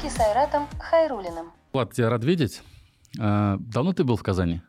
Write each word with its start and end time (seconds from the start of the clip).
Аки 0.00 0.08
Сайратом 0.08 0.66
Хайрулиным. 0.78 1.52
Влад, 1.74 1.92
тебя 1.92 2.08
рад 2.08 2.24
видеть. 2.24 2.62
А, 3.18 3.58
давно 3.58 3.92
ты 3.92 4.02
был 4.02 4.16
в 4.16 4.22
Казани? 4.22 4.62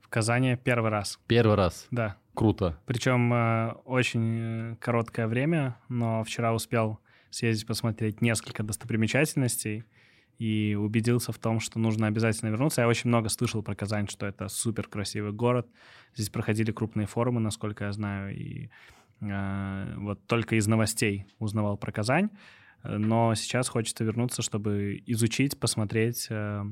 В 0.00 0.08
Казани 0.08 0.56
первый 0.56 0.90
раз. 0.90 1.20
Первый 1.26 1.56
раз. 1.56 1.86
Да. 1.90 2.16
Круто. 2.32 2.78
Причем 2.86 3.34
э, 3.34 3.72
очень 3.84 4.38
э, 4.72 4.76
короткое 4.76 5.26
время, 5.26 5.76
но 5.90 6.24
вчера 6.24 6.54
успел 6.54 7.00
съездить 7.28 7.66
посмотреть 7.66 8.22
несколько 8.22 8.62
достопримечательностей 8.62 9.84
и 10.38 10.74
убедился 10.74 11.32
в 11.32 11.38
том, 11.38 11.60
что 11.60 11.78
нужно 11.78 12.06
обязательно 12.06 12.48
вернуться. 12.48 12.80
Я 12.80 12.88
очень 12.88 13.08
много 13.08 13.28
слышал 13.28 13.62
про 13.62 13.74
Казань, 13.74 14.08
что 14.08 14.24
это 14.24 14.48
супер 14.48 14.88
красивый 14.88 15.32
город. 15.32 15.68
Здесь 16.14 16.30
проходили 16.30 16.72
крупные 16.72 17.06
форумы, 17.06 17.42
насколько 17.42 17.84
я 17.84 17.92
знаю, 17.92 18.34
и 18.34 18.70
э, 19.20 19.94
вот 19.98 20.26
только 20.26 20.56
из 20.56 20.66
новостей 20.66 21.26
узнавал 21.38 21.76
про 21.76 21.92
Казань. 21.92 22.30
Но 22.82 23.34
сейчас 23.34 23.68
хочется 23.68 24.04
вернуться, 24.04 24.42
чтобы 24.42 25.02
изучить, 25.06 25.58
посмотреть 25.58 26.26
э, 26.30 26.64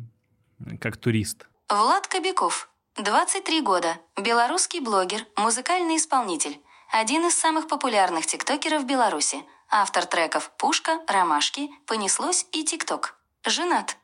как 0.81 0.97
турист. 0.97 1.47
Влад 1.69 2.07
Кобяков, 2.09 2.69
23 2.97 3.63
года, 3.63 3.95
белорусский 4.21 4.81
блогер, 4.81 5.21
музыкальный 5.37 5.97
исполнитель, 5.97 6.59
один 6.93 7.27
из 7.27 7.39
самых 7.39 7.69
популярных 7.69 8.27
тиктокеров 8.27 8.87
Беларуси, 8.87 9.37
автор 9.71 10.05
треков 10.07 10.51
«Пушка», 10.59 10.99
«Ромашки», 11.07 11.69
«Понеслось» 11.87 12.47
и 12.53 12.65
«ТикТок». 12.65 13.17
Женат. 13.47 13.97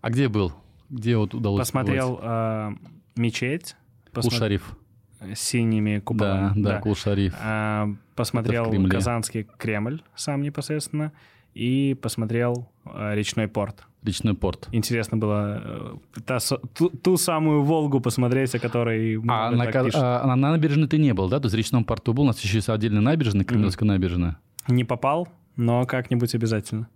А 0.00 0.08
где 0.08 0.28
был? 0.28 0.52
Где 0.88 1.16
вот 1.16 1.34
удалось 1.34 1.60
Посмотрел 1.60 2.18
э, 2.20 2.70
мечеть. 3.16 3.76
Кул-Шариф. 4.12 4.76
С 5.20 5.38
синими 5.38 6.00
куполами. 6.00 6.60
Да, 6.60 6.70
да, 6.70 6.80
Кул-Шариф. 6.80 7.34
А, 7.38 7.88
посмотрел 8.16 8.72
Казанский 8.88 9.44
Кремль 9.58 10.02
сам 10.16 10.42
непосредственно 10.42 11.12
и 11.54 11.94
посмотрел 12.00 12.70
э, 12.84 13.14
речной 13.14 13.48
порт. 13.48 13.84
Речной 14.02 14.34
порт. 14.34 14.68
Интересно 14.72 15.18
было 15.18 15.62
э, 15.62 16.20
та, 16.24 16.38
ту, 16.74 16.88
ту 16.88 17.16
самую 17.16 17.62
Волгу 17.62 18.00
посмотреть, 18.00 18.54
о 18.54 18.58
которой... 18.58 19.16
А 19.28 19.50
на, 19.50 19.64
а 19.64 20.36
на 20.36 20.50
набережной 20.52 20.88
ты 20.88 20.98
не 20.98 21.12
был, 21.12 21.28
да? 21.28 21.38
То 21.38 21.46
есть 21.46 21.54
в 21.54 21.58
речном 21.58 21.84
порту 21.84 22.12
был, 22.12 22.24
у 22.24 22.26
нас 22.26 22.40
еще 22.40 22.56
есть 22.56 22.68
отдельная 22.68 23.02
набережная, 23.02 23.44
Кремлевская 23.44 23.86
mm-hmm. 23.86 23.92
набережная. 23.92 24.38
Не 24.68 24.84
попал, 24.84 25.28
но 25.56 25.84
как-нибудь 25.84 26.34
обязательно. 26.34 26.88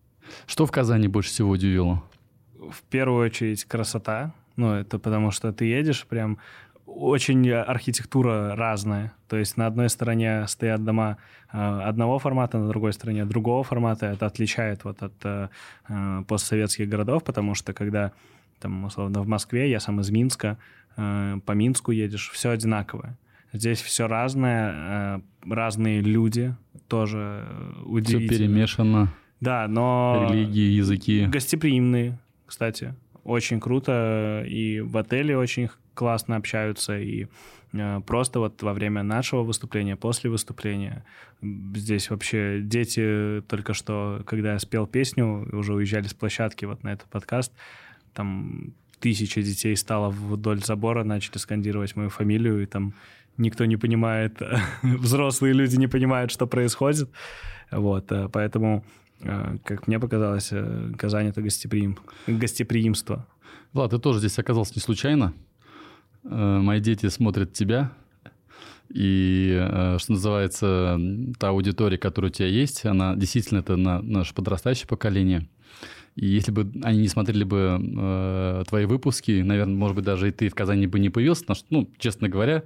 Что 0.47 0.65
в 0.67 0.73
Казани 0.73 1.09
больше 1.09 1.31
всего 1.31 1.51
удивило? 1.51 2.03
В 2.59 2.83
первую 2.85 3.27
очередь 3.27 3.65
красота. 3.65 4.33
Ну, 4.57 4.73
это 4.73 4.99
потому 4.99 5.31
что 5.31 5.53
ты 5.53 5.67
едешь 5.67 6.07
прям 6.07 6.39
очень 6.87 7.51
архитектура 7.51 8.55
разная. 8.57 9.13
То 9.29 9.37
есть 9.37 9.57
на 9.57 9.67
одной 9.67 9.89
стороне 9.89 10.47
стоят 10.49 10.85
дома 10.85 11.19
э, 11.53 11.59
одного 11.59 12.19
формата, 12.19 12.59
на 12.59 12.69
другой 12.69 12.93
стороне 12.93 13.25
другого 13.25 13.65
формата. 13.65 14.07
Это 14.07 14.27
отличает 14.27 14.85
вот 14.85 15.03
от 15.03 15.15
э, 15.25 15.49
э, 15.89 16.23
постсоветских 16.29 16.89
городов, 16.89 17.25
потому 17.25 17.55
что 17.55 17.73
когда 17.73 18.13
там, 18.61 18.85
условно, 18.85 19.23
в 19.23 19.27
Москве, 19.27 19.71
я 19.71 19.81
сам 19.81 20.01
из 20.01 20.11
Минска, 20.11 20.59
по 20.97 21.53
Минску 21.53 21.91
едешь, 21.91 22.31
все 22.33 22.51
одинаковое. 22.51 23.19
Здесь 23.53 23.83
все 23.83 24.07
разное, 24.07 25.21
разные 25.45 26.01
люди 26.01 26.55
тоже 26.87 27.45
удивительно. 27.85 28.29
Все 28.29 28.39
перемешано. 28.39 29.15
Да, 29.41 29.67
но... 29.69 30.29
Религии, 30.31 30.71
языки. 30.71 31.27
Гостеприимные, 31.27 32.19
кстати. 32.47 32.95
Очень 33.25 33.59
круто. 33.61 34.45
И 34.49 34.81
в 34.81 34.97
отеле 34.97 35.37
очень 35.37 35.69
классно 35.95 36.37
общаются, 36.37 36.99
и 36.99 37.27
э, 37.73 38.01
просто 38.07 38.41
вот 38.41 38.63
во 38.63 38.73
время 38.73 39.03
нашего 39.03 39.43
выступления, 39.43 39.97
после 39.97 40.31
выступления, 40.31 41.05
здесь 41.43 42.11
вообще 42.11 42.61
дети 42.61 43.43
только 43.49 43.75
что, 43.75 44.23
когда 44.27 44.53
я 44.53 44.59
спел 44.59 44.87
песню, 44.87 45.49
уже 45.53 45.75
уезжали 45.75 46.07
с 46.07 46.15
площадки 46.15 46.65
вот 46.65 46.83
на 46.83 46.93
этот 46.93 47.09
подкаст, 47.09 47.53
там 48.13 48.75
тысяча 49.01 49.43
детей 49.43 49.77
стало 49.77 50.11
вдоль 50.11 50.63
забора, 50.65 51.05
начали 51.05 51.39
скандировать 51.39 51.97
мою 51.97 52.11
фамилию, 52.11 52.63
и 52.63 52.67
там 52.67 52.95
никто 53.37 53.65
не 53.65 53.77
понимает, 53.77 54.41
взрослые 54.83 55.55
люди 55.55 55.77
не 55.77 55.87
понимают, 55.87 56.31
что 56.31 56.47
происходит. 56.47 57.11
Вот, 57.71 58.11
э, 58.13 58.29
поэтому, 58.33 58.85
э, 59.21 59.57
как 59.65 59.87
мне 59.87 59.99
показалось, 59.99 60.53
Казань— 60.97 61.29
это 61.29 61.43
гостеприим, 61.43 61.99
гостеприимство. 62.27 63.27
Влад, 63.75 63.91
ты 63.91 63.99
тоже 63.99 64.21
здесь 64.21 64.39
оказался 64.39 64.73
не 64.77 64.81
случайно. 64.81 65.35
Э, 66.25 66.59
мои 66.61 66.81
дети 66.81 67.09
смотрят 67.09 67.53
тебя, 67.53 67.93
и, 68.89 69.59
э, 69.61 69.99
что 69.99 70.13
называется, 70.13 70.99
та 71.39 71.49
аудитория, 71.49 71.99
которая 71.99 72.31
у 72.31 72.33
тебя 72.33 72.49
есть, 72.49 72.85
она 72.85 73.15
действительно 73.17 73.59
это 73.59 73.77
на 73.77 74.01
наше 74.03 74.35
подрастающее 74.35 74.87
поколение. 74.87 75.49
И 76.15 76.27
если 76.27 76.53
бы 76.53 76.71
они 76.85 77.01
не 77.01 77.09
смотрели 77.09 77.43
бы 77.43 77.79
э, 77.81 78.65
твои 78.69 78.85
выпуски, 78.85 79.43
наверное, 79.43 79.75
может 79.75 79.97
быть, 79.97 80.05
даже 80.05 80.29
и 80.29 80.31
ты 80.31 80.49
в 80.49 80.55
Казани 80.55 80.87
бы 80.87 81.01
не 81.01 81.11
появился, 81.11 81.43
потому 81.43 81.57
что, 81.57 81.67
ну, 81.71 81.91
честно 81.99 82.29
говоря, 82.29 82.63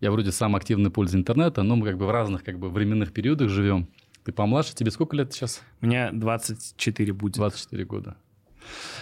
я 0.00 0.10
вроде 0.10 0.32
сам 0.32 0.56
активный 0.56 0.90
пользователь 0.90 1.20
интернета, 1.20 1.62
но 1.62 1.76
мы 1.76 1.86
как 1.86 1.98
бы 1.98 2.06
в 2.06 2.10
разных 2.10 2.42
как 2.42 2.58
бы 2.58 2.70
временных 2.70 3.12
периодах 3.12 3.50
живем. 3.50 3.88
Ты 4.24 4.32
помладше, 4.32 4.74
тебе 4.74 4.90
сколько 4.90 5.14
лет 5.14 5.32
сейчас? 5.32 5.62
Мне 5.80 6.10
24 6.10 7.12
будет. 7.12 7.34
24 7.34 7.84
года. 7.84 8.16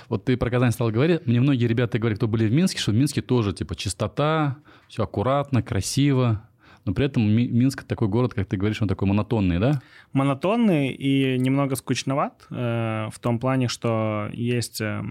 Вот 0.08 0.25
ты 0.25 0.36
про 0.36 0.50
Казань 0.50 0.72
стал 0.72 0.91
говорить. 0.91 1.26
Мне 1.26 1.41
многие 1.41 1.66
ребята 1.66 1.98
говорят, 1.98 2.19
кто 2.19 2.28
были 2.28 2.47
в 2.47 2.52
Минске, 2.52 2.78
что 2.78 2.92
в 2.92 2.94
Минске 2.94 3.22
тоже 3.22 3.52
типа 3.52 3.75
чистота, 3.76 4.56
все 4.88 5.04
аккуратно, 5.04 5.62
красиво. 5.62 6.42
Но 6.84 6.92
при 6.92 7.06
этом 7.06 7.22
Минск 7.30 7.84
такой 7.84 8.08
город, 8.08 8.34
как 8.34 8.47
ты 8.47 8.56
говоришь, 8.56 8.82
он 8.82 8.88
такой 8.88 9.08
монотонный, 9.08 9.58
да? 9.58 9.80
Монотонный 10.12 10.92
и 10.92 11.38
немного 11.38 11.76
скучноват 11.76 12.47
э, 12.50 13.08
в 13.10 13.19
том 13.20 13.38
плане, 13.38 13.69
что 13.69 14.28
есть 14.32 14.82
э, 14.82 15.02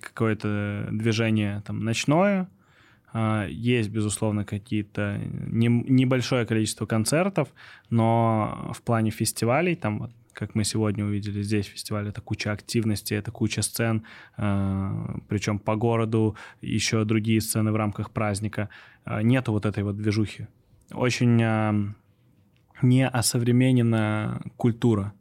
какое-то 0.00 0.88
движение 0.90 1.62
там 1.64 1.84
ночное, 1.84 2.48
э, 3.14 3.46
есть, 3.50 3.90
безусловно, 3.90 4.44
какие-то 4.44 5.20
не, 5.46 5.68
небольшое 5.68 6.44
количество 6.44 6.86
концертов, 6.86 7.48
но 7.88 8.72
в 8.74 8.82
плане 8.82 9.12
фестивалей, 9.12 9.76
там 9.76 10.00
вот 10.00 10.10
как 10.32 10.54
мы 10.54 10.64
сегодня 10.64 11.04
увидели 11.04 11.42
здесь 11.42 11.66
фестиваль, 11.66 12.08
это 12.08 12.20
куча 12.20 12.52
активности, 12.52 13.14
это 13.14 13.30
куча 13.30 13.62
сцен, 13.62 14.04
э, 14.36 15.18
причем 15.28 15.58
по 15.58 15.76
городу 15.76 16.36
еще 16.60 17.04
другие 17.04 17.40
сцены 17.40 17.72
в 17.72 17.76
рамках 17.76 18.10
праздника. 18.10 18.68
Э, 19.04 19.22
нету 19.22 19.52
вот 19.52 19.66
этой 19.66 19.82
вот 19.82 19.96
движухи. 19.96 20.46
Очень 20.92 21.40
э, 21.42 21.94
не 22.82 23.06
осовременена 23.06 24.40
культура. 24.56 25.12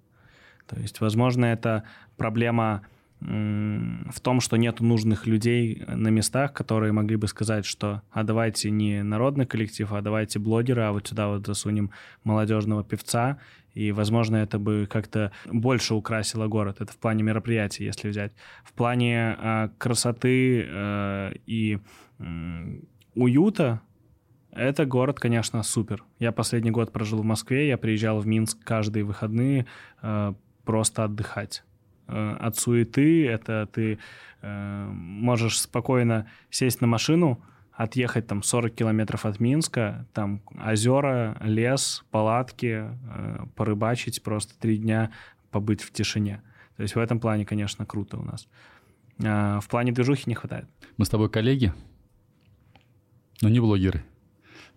То 0.68 0.80
есть, 0.80 1.02
возможно, 1.02 1.46
это 1.46 1.84
проблема 2.18 2.82
в 3.22 4.20
том, 4.20 4.42
что 4.42 4.58
нет 4.58 4.80
нужных 4.80 5.28
людей 5.28 5.84
на 5.88 6.08
местах, 6.08 6.54
которые 6.54 6.92
могли 6.92 7.18
бы 7.18 7.28
сказать, 7.28 7.66
что 7.66 8.02
а 8.12 8.24
давайте 8.24 8.72
не 8.72 9.04
народный 9.04 9.46
коллектив, 9.46 9.92
а 9.94 10.02
давайте 10.02 10.40
блогера, 10.40 10.90
а 10.90 10.92
вот 10.92 11.08
сюда 11.08 11.28
вот 11.28 11.46
засунем 11.46 11.92
молодежного 12.24 12.84
певца, 12.84 13.38
и, 13.76 13.92
возможно, 13.92 14.38
это 14.38 14.58
бы 14.58 14.88
как-то 14.90 15.32
больше 15.46 15.94
украсило 15.94 16.48
город. 16.48 16.82
Это 16.82 16.92
в 16.92 16.98
плане 16.98 17.24
мероприятий, 17.24 17.86
если 17.86 18.10
взять. 18.10 18.34
В 18.66 18.74
плане 18.74 19.38
э, 19.38 19.70
красоты 19.78 20.66
э, 20.68 21.34
и 21.46 21.80
э, 22.20 22.80
уюта 23.16 23.82
это 24.52 24.86
город, 24.86 25.20
конечно, 25.20 25.64
супер. 25.64 26.04
Я 26.20 26.34
последний 26.34 26.72
год 26.72 26.92
прожил 26.92 27.22
в 27.22 27.26
Москве, 27.26 27.70
я 27.70 27.78
приезжал 27.78 28.20
в 28.20 28.28
Минск 28.28 28.58
каждые 28.64 29.04
выходные 29.06 29.66
э, 30.02 30.34
просто 30.66 31.06
отдыхать. 31.06 31.64
Э, 32.12 32.36
от 32.40 32.58
суеты 32.58 33.28
это 33.28 33.68
ты 33.72 33.98
э, 34.42 34.86
можешь 34.92 35.60
спокойно 35.60 36.28
сесть 36.50 36.82
на 36.82 36.88
машину, 36.88 37.42
отъехать 37.72 38.28
там 38.28 38.44
40 38.44 38.74
километров 38.76 39.26
от 39.26 39.40
Минска, 39.40 40.06
там 40.14 40.42
озера, 40.64 41.38
лес, 41.42 42.04
палатки, 42.12 42.90
э, 42.92 43.46
порыбачить 43.56 44.22
просто 44.22 44.54
три 44.60 44.78
дня, 44.78 45.12
побыть 45.52 45.82
в 45.82 45.92
тишине. 45.92 46.42
То 46.76 46.84
есть 46.84 46.96
в 46.96 47.00
этом 47.00 47.20
плане, 47.20 47.46
конечно, 47.46 47.86
круто 47.86 48.18
у 48.18 48.24
нас. 48.24 48.48
А 49.24 49.60
в 49.60 49.68
плане 49.68 49.92
движухи 49.92 50.24
не 50.28 50.36
хватает. 50.36 50.66
Мы 50.98 51.06
с 51.06 51.10
тобой 51.10 51.30
коллеги, 51.30 51.74
но 53.42 53.50
не 53.50 53.60
блогеры. 53.60 54.04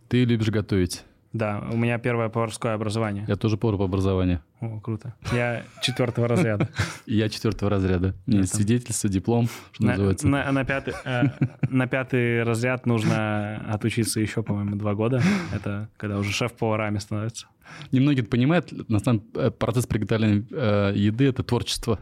Ты 0.09 0.25
любишь 0.25 0.51
готовить. 0.51 1.05
Да, 1.35 1.65
у 1.73 1.77
меня 1.77 1.99
первое 1.99 2.29
поварское 2.29 2.75
образование. 2.75 3.25
Я 3.27 3.35
тоже 3.35 3.57
повар 3.57 3.77
по 3.77 3.85
образованию. 3.85 4.41
О, 4.61 4.79
круто. 4.79 5.15
Я 5.33 5.65
четвертого 5.83 6.29
разряда. 6.29 6.69
Я 7.07 7.29
четвертого 7.29 7.71
разряда. 7.73 8.15
Меня 8.25 8.45
свидетельство, 8.45 9.11
диплом, 9.11 9.49
что 9.73 9.85
называется. 9.85 10.29
На 10.29 10.65
пятый 10.65 10.95
э, 11.05 11.25
на 11.69 11.89
пятый 11.89 12.45
разряд 12.45 12.87
нужно 12.87 13.57
отучиться 13.69 14.21
еще, 14.21 14.45
по-моему, 14.45 14.77
два 14.77 14.95
года. 14.95 15.21
Это 15.53 15.89
когда 15.97 16.19
уже 16.19 16.31
шеф-поварами 16.31 16.99
становится. 16.99 17.49
Немногие 17.91 18.25
понимают, 18.25 18.73
на 18.89 19.01
самом 19.01 19.25
деле, 19.35 19.51
процесс 19.51 19.87
приготовления 19.87 20.47
э, 20.53 20.93
еды– 20.95 21.25
это 21.27 21.43
творчество. 21.43 21.99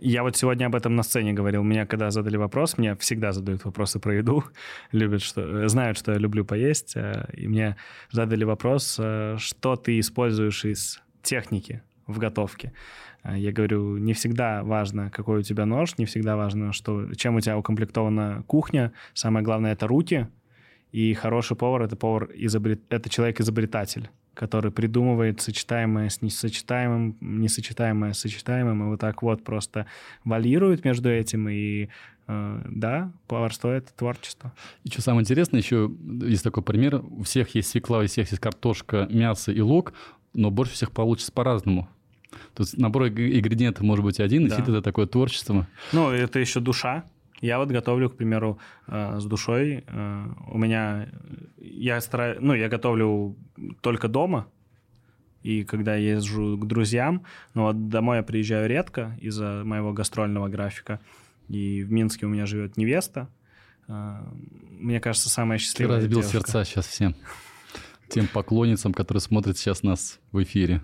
Я 0.00 0.22
вот 0.22 0.36
сегодня 0.36 0.66
об 0.66 0.74
этом 0.74 0.94
на 0.96 1.02
сцене 1.02 1.32
говорил. 1.32 1.62
Меня 1.62 1.86
когда 1.86 2.10
задали 2.10 2.36
вопрос, 2.36 2.78
мне 2.78 2.94
всегда 2.96 3.32
задают 3.32 3.64
вопросы 3.64 3.98
про 3.98 4.14
еду, 4.14 4.44
любят, 4.92 5.22
что, 5.22 5.68
знают, 5.68 5.98
что 5.98 6.12
я 6.12 6.18
люблю 6.18 6.44
поесть, 6.44 6.96
э, 6.96 7.26
и 7.34 7.48
мне 7.48 7.76
задали 8.10 8.44
вопрос, 8.44 8.96
э, 9.00 9.36
что 9.38 9.76
ты 9.76 9.98
используешь 9.98 10.64
из 10.64 11.02
техники 11.22 11.82
в 12.06 12.18
готовке. 12.18 12.72
А, 13.22 13.36
я 13.36 13.52
говорю, 13.52 13.98
не 13.98 14.12
всегда 14.12 14.62
важно, 14.62 15.10
какой 15.10 15.40
у 15.40 15.42
тебя 15.42 15.66
нож, 15.66 15.98
не 15.98 16.06
всегда 16.06 16.36
важно, 16.36 16.72
что, 16.72 17.14
чем 17.14 17.36
у 17.36 17.40
тебя 17.40 17.58
укомплектована 17.58 18.44
кухня. 18.46 18.92
Самое 19.14 19.44
главное— 19.44 19.72
это 19.74 19.86
руки. 19.86 20.28
И 20.92 21.12
хороший 21.14 21.56
повар— 21.56 21.82
это 21.84 21.96
повар, 21.96 22.30
изобрет... 22.34 22.80
это 22.88 23.10
человек-изобретатель 23.10 24.08
который 24.38 24.70
придумывает 24.70 25.40
сочетаемое 25.40 26.08
с 26.08 26.22
несочетаемым, 26.22 27.16
несочетаемое 27.20 28.12
с 28.12 28.20
сочетаемым, 28.20 28.84
и 28.84 28.86
вот 28.86 29.00
так 29.00 29.22
вот 29.22 29.42
просто 29.42 29.86
валирует 30.24 30.84
между 30.84 31.10
этим, 31.10 31.48
и 31.48 31.88
э, 32.28 32.62
да, 32.68 33.10
поварство— 33.26 33.68
это 33.76 33.92
творчество. 33.92 34.52
И 34.84 34.90
что 34.90 35.02
самое 35.02 35.22
интересное, 35.22 35.60
еще 35.60 35.90
есть 36.22 36.44
такой 36.44 36.62
пример, 36.62 37.02
у 37.10 37.24
всех 37.24 37.52
есть 37.56 37.68
свекла, 37.68 37.98
у 37.98 38.06
всех 38.06 38.30
есть 38.30 38.40
картошка, 38.40 39.08
мясо 39.10 39.50
и 39.50 39.60
лук, 39.60 39.92
но 40.34 40.52
больше 40.52 40.74
всех 40.74 40.92
получится 40.92 41.32
по-разному. 41.32 41.88
То 42.54 42.62
есть 42.62 42.78
набор 42.78 43.08
ингредиентов 43.08 43.82
может 43.82 44.04
быть 44.04 44.20
один, 44.20 44.46
да. 44.46 44.54
и 44.54 44.60
это 44.60 44.82
такое 44.82 45.06
творчество. 45.06 45.66
Ну, 45.92 46.10
это 46.10 46.38
еще 46.38 46.60
душа. 46.60 47.04
Я 47.40 47.58
вот 47.58 47.68
готовлю, 47.68 48.10
к 48.10 48.16
примеру, 48.16 48.58
э, 48.86 49.20
с 49.20 49.24
душой. 49.24 49.84
Э, 49.86 50.26
у 50.48 50.58
меня 50.58 51.08
я 51.56 52.00
стараюсь, 52.00 52.38
ну, 52.40 52.54
я 52.54 52.68
готовлю 52.68 53.36
только 53.80 54.08
дома, 54.08 54.48
и 55.42 55.64
когда 55.64 55.94
я 55.94 56.14
езжу 56.14 56.58
к 56.58 56.66
друзьям, 56.66 57.24
но 57.54 57.66
вот 57.66 57.88
домой 57.88 58.18
я 58.18 58.22
приезжаю 58.22 58.68
редко 58.68 59.16
из-за 59.20 59.62
моего 59.64 59.92
гастрольного 59.92 60.48
графика. 60.48 61.00
И 61.48 61.82
в 61.82 61.92
Минске 61.92 62.26
у 62.26 62.28
меня 62.28 62.44
живет 62.44 62.76
невеста. 62.76 63.28
Э, 63.86 64.20
мне 64.70 65.00
кажется, 65.00 65.28
самая 65.28 65.58
счастливая 65.58 65.98
Ты 65.98 66.02
разбил 66.02 66.20
девушка. 66.20 66.38
сердца 66.38 66.64
сейчас 66.64 66.86
всем. 66.86 67.14
Тем 68.08 68.26
поклонницам, 68.26 68.92
которые 68.92 69.20
смотрят 69.20 69.58
сейчас 69.58 69.82
нас 69.82 70.18
в 70.32 70.42
эфире. 70.42 70.82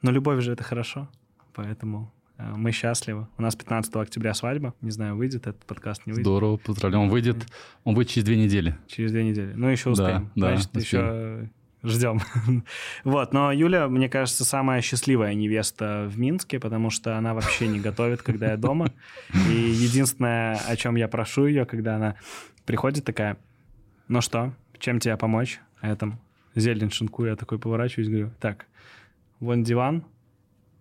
Но 0.00 0.10
любовь 0.10 0.42
же 0.42 0.52
это 0.52 0.64
хорошо, 0.64 1.08
поэтому 1.54 2.12
мы 2.38 2.72
счастливы. 2.72 3.28
У 3.38 3.42
нас 3.42 3.54
15 3.56 3.94
октября 3.96 4.34
свадьба. 4.34 4.74
Не 4.80 4.90
знаю, 4.90 5.16
выйдет 5.16 5.46
этот 5.46 5.64
подкаст, 5.64 6.06
не 6.06 6.12
выйдет. 6.12 6.26
Здорово, 6.26 6.56
поздравляем. 6.56 7.04
Он 7.04 7.10
выйдет, 7.10 7.46
он 7.84 7.94
выйдет 7.94 8.12
через 8.12 8.24
две 8.24 8.36
недели. 8.36 8.76
Через 8.88 9.12
две 9.12 9.24
недели. 9.24 9.52
Ну, 9.54 9.68
еще 9.68 9.90
успеем. 9.90 10.30
Да, 10.34 10.56
Значит, 10.56 10.70
да, 10.72 10.80
еще 10.80 11.50
ждем. 11.84 12.20
вот, 13.04 13.32
но 13.32 13.52
Юля, 13.52 13.88
мне 13.88 14.08
кажется, 14.08 14.44
самая 14.44 14.80
счастливая 14.80 15.34
невеста 15.34 16.08
в 16.10 16.18
Минске, 16.18 16.60
потому 16.60 16.90
что 16.90 17.16
она 17.16 17.34
вообще 17.34 17.68
не 17.68 17.80
готовит, 17.80 18.22
когда 18.22 18.52
я 18.52 18.56
дома. 18.56 18.92
И 19.50 19.54
единственное, 19.54 20.56
о 20.56 20.76
чем 20.76 20.96
я 20.96 21.08
прошу 21.08 21.46
ее, 21.46 21.64
когда 21.64 21.96
она 21.96 22.16
приходит 22.66 23.04
такая, 23.04 23.36
ну 24.08 24.20
что, 24.20 24.54
чем 24.78 25.00
тебе 25.00 25.16
помочь? 25.16 25.60
А 25.80 25.88
я 25.88 25.96
там 25.96 26.20
зелень 26.54 26.90
шинкую, 26.90 27.30
я 27.30 27.36
такой 27.36 27.58
поворачиваюсь, 27.58 28.08
говорю, 28.08 28.30
так, 28.40 28.66
вон 29.40 29.64
диван, 29.64 30.04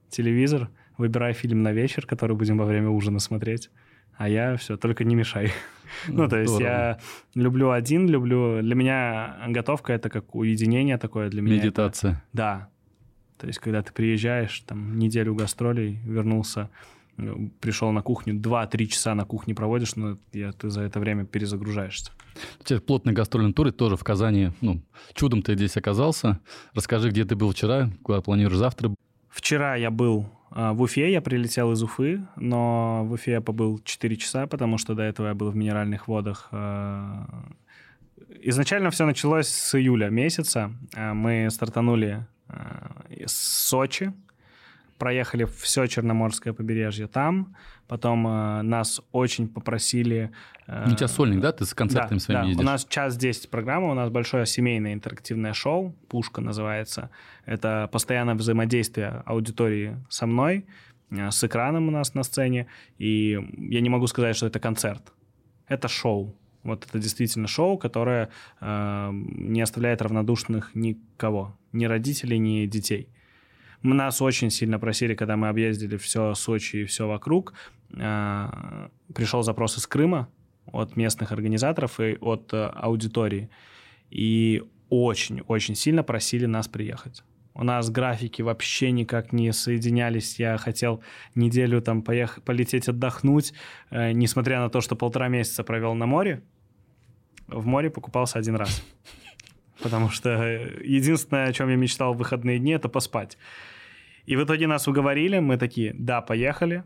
телевизор— 0.09 0.69
выбирай 1.01 1.33
фильм 1.33 1.63
на 1.63 1.74
вечер, 1.74 2.06
который 2.06 2.36
будем 2.36 2.57
во 2.57 2.65
время 2.65 2.89
ужина 2.89 3.19
смотреть, 3.19 3.69
а 4.18 4.30
я 4.30 4.56
все, 4.56 4.77
только 4.77 5.03
не 5.03 5.15
мешай. 5.15 5.51
Ну, 6.07 6.30
то 6.30 6.39
есть 6.39 6.57
я 6.57 7.00
люблю 7.36 7.71
один, 7.71 8.07
люблю... 8.07 8.62
Для 8.62 8.75
меня 8.75 9.36
готовка— 9.50 9.92
это 9.98 10.09
как 10.09 10.33
уединение 10.33 10.98
такое 10.98 11.30
для 11.30 11.42
меня. 11.42 11.57
Медитация. 11.57 12.24
Да. 12.31 12.69
То 13.38 13.48
есть 13.48 13.59
когда 13.59 13.81
ты 13.81 13.92
приезжаешь, 13.92 14.62
там, 14.62 14.98
неделю 14.98 15.36
гастролей, 15.36 16.00
вернулся, 16.06 16.69
пришел 17.59 17.92
на 17.92 18.01
кухню, 18.01 18.36
2-3 18.36 18.86
часа 18.86 19.15
на 19.15 19.25
кухне 19.25 19.54
проводишь, 19.54 19.97
но 19.97 20.18
я, 20.31 20.54
ты 20.54 20.69
за 20.69 20.83
это 20.83 21.01
время 21.01 21.25
перезагружаешься. 21.25 22.12
У 22.62 22.63
тебя 22.63 22.80
плотный 22.80 23.12
гастрольный 23.12 23.51
тур, 23.51 23.71
тоже 23.74 23.97
в 23.97 24.04
Казани, 24.06 24.51
ну, 24.62 24.81
чудом 25.13 25.42
ты 25.42 25.56
здесь 25.56 25.75
оказался. 25.75 26.39
Расскажи, 26.74 27.09
где 27.09 27.25
ты 27.25 27.36
был 27.36 27.51
вчера, 27.51 27.89
куда 28.01 28.21
планируешь 28.21 28.57
завтра? 28.57 28.95
Вчера 29.30 29.75
я 29.75 29.92
был 29.92 30.30
в 30.51 30.81
Уфе, 30.81 31.12
я 31.12 31.21
прилетел 31.21 31.71
из 31.71 31.81
Уфы, 31.81 32.27
но 32.36 33.03
в 33.06 33.13
Уфе 33.13 33.31
я 33.31 33.42
побыл 33.42 33.80
4 33.83 34.18
часа, 34.18 34.48
потому 34.48 34.77
что 34.77 34.94
до 34.94 35.03
этого 35.03 35.27
я 35.27 35.33
был 35.33 35.50
в 35.50 35.56
минеральных 35.56 36.07
водах. 36.07 36.50
А, 36.51 37.25
изначально 38.42 38.92
все 38.92 39.06
началось 39.06 39.48
с 39.48 39.75
июля 39.75 40.09
месяца. 40.09 40.74
А, 40.94 41.13
мы 41.13 41.50
стартанули 41.50 42.25
с 43.25 43.31
Сочи, 43.31 44.13
проехали 45.01 45.45
все 45.45 45.88
Черноморское 45.88 46.53
побережье 46.53 47.07
там, 47.07 47.56
потом 47.88 48.27
э, 48.27 48.62
нас 48.62 49.01
очень 49.12 49.48
попросили... 49.48 50.30
Э, 50.68 50.92
у 50.92 50.95
тебя 50.95 51.07
сольник, 51.07 51.39
да? 51.39 51.51
Ты 51.51 51.65
с 51.65 51.74
концертами 51.74 52.19
да, 52.19 52.24
своими 52.24 52.42
да. 52.42 52.48
ездишь? 52.50 52.63
у 52.63 52.68
нас 52.68 52.86
час 52.86 53.18
10 53.18 53.50
программа, 53.50 53.89
у 53.89 53.95
нас 53.95 54.12
большое 54.12 54.45
семейное 54.45 54.94
интерактивное 54.94 55.53
шоу, 55.53 55.95
«Пушка» 56.07 56.42
называется. 56.42 57.09
Это 57.48 57.89
постоянное 57.92 58.36
взаимодействие 58.36 59.24
аудитории 59.25 59.98
со 60.07 60.27
мной, 60.27 60.68
э, 61.09 61.31
с 61.31 61.44
экраном 61.44 61.88
у 61.88 61.92
нас 61.92 62.13
на 62.13 62.21
сцене, 62.21 62.68
и 63.00 63.39
я 63.57 63.81
не 63.81 63.89
могу 63.89 64.06
сказать, 64.06 64.36
что 64.36 64.45
это 64.45 64.59
концерт. 64.59 65.13
Это 65.68 65.88
шоу. 65.88 66.36
Вот 66.62 66.86
это 66.86 67.00
действительно 67.00 67.47
шоу, 67.47 67.80
которое 67.80 68.30
э, 68.59 69.09
не 69.12 69.62
оставляет 69.63 70.04
равнодушных 70.04 70.75
никого, 70.75 71.57
ни 71.71 71.86
родителей, 71.86 72.38
ни 72.38 72.68
детей. 72.68 73.07
Нас 73.83 74.22
очень 74.22 74.51
сильно 74.51 74.80
просили, 74.80 75.16
когда 75.16 75.38
мы 75.38 75.50
объездили 75.50 75.98
все 75.98 76.33
Сочи 76.36 76.78
и 76.78 76.86
все 76.86 77.07
вокруг. 77.07 77.54
А, 77.98 78.89
пришел 79.13 79.42
запрос 79.44 79.78
из 79.78 79.88
Крыма 79.88 80.30
от 80.68 80.95
местных 80.95 81.31
организаторов 81.31 82.00
и 82.00 82.18
от 82.22 82.54
э, 82.54 82.66
аудитории. 82.66 83.50
И 84.10 84.63
очень-очень 84.89 85.75
сильно 85.75 86.04
просили 86.04 86.45
нас 86.45 86.68
приехать. 86.68 87.24
У 87.54 87.63
нас 87.63 87.89
графики 87.89 88.42
вообще 88.42 88.92
никак 88.92 89.33
не 89.33 89.51
соединялись. 89.51 90.39
Я 90.39 90.57
хотел 90.57 91.04
неделю 91.36 91.81
там 91.81 92.01
поехать, 92.01 92.44
полететь 92.44 92.88
отдохнуть, 92.88 93.54
э, 93.89 94.12
несмотря 94.12 94.60
на 94.60 94.69
то, 94.69 94.81
что 94.81 94.95
полтора 94.95 95.28
месяца 95.28 95.63
провел 95.63 95.95
на 95.95 96.06
море. 96.06 96.44
В 97.48 97.66
море 97.66 97.89
покупался 97.89 98.39
один 98.39 98.56
раз. 98.56 98.83
Потому 99.81 100.10
что 100.10 100.30
единственное, 100.83 101.48
о 101.48 101.54
чем 101.54 101.69
я 101.69 101.75
мечтал 101.75 102.13
в 102.13 102.18
выходные 102.18 102.60
дни, 102.60 102.72
это 102.72 102.89
поспать. 102.89 103.38
И 104.25 104.36
в 104.36 104.44
итоге 104.44 104.68
нас 104.68 104.88
уговорили, 104.88 105.39
мы 105.39 105.57
такие, 105.57 105.94
да, 105.98 106.22
поехали. 106.22 106.83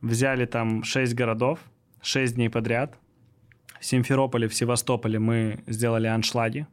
Взяли 0.00 0.44
там 0.44 0.84
6 0.84 1.14
городов, 1.14 1.58
6 2.02 2.34
дней 2.34 2.50
подряд. 2.50 2.98
В 3.80 3.84
Симферополе, 3.84 4.48
в 4.48 4.54
Севастополе 4.54 5.18
мы 5.18 5.64
сделали 5.66 6.06
аншлаги. 6.06 6.66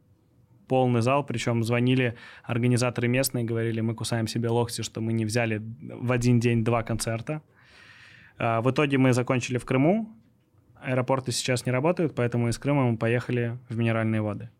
Полный 0.68 1.02
зал, 1.02 1.24
причем 1.24 1.64
звонили 1.64 2.16
организаторы 2.44 3.08
местные, 3.08 3.44
говорили, 3.44 3.80
мы 3.80 3.94
кусаем 3.94 4.26
себе 4.26 4.48
локти, 4.48 4.82
что 4.82 5.00
мы 5.00 5.12
не 5.12 5.24
взяли 5.24 5.62
в 5.80 6.12
один 6.12 6.40
день 6.40 6.64
два 6.64 6.82
концерта. 6.82 7.42
А, 8.38 8.60
в 8.60 8.70
итоге 8.70 8.98
мы 8.98 9.12
закончили 9.12 9.58
в 9.58 9.64
Крыму. 9.64 10.14
Аэропорты 10.82 11.32
сейчас 11.32 11.66
не 11.66 11.72
работают, 11.72 12.14
поэтому 12.14 12.48
из 12.48 12.58
Крыма 12.58 12.90
мы 12.90 12.96
поехали 12.96 13.58
в 13.68 13.76
Минеральные 13.76 14.22
воды 14.22 14.50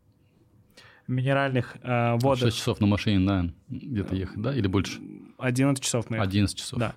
минеральных 1.13 1.77
э, 1.83 2.17
водах. 2.17 2.49
6 2.49 2.57
часов 2.57 2.81
на 2.81 2.87
машине, 2.87 3.27
да, 3.27 3.51
где-то 3.69 4.15
ехать, 4.15 4.41
да, 4.41 4.55
или 4.55 4.67
больше? 4.67 5.01
11 5.39 5.83
часов 5.83 6.11
мы 6.11 6.17
ехали. 6.17 6.29
11 6.29 6.59
часов. 6.59 6.79
Да. 6.79 6.95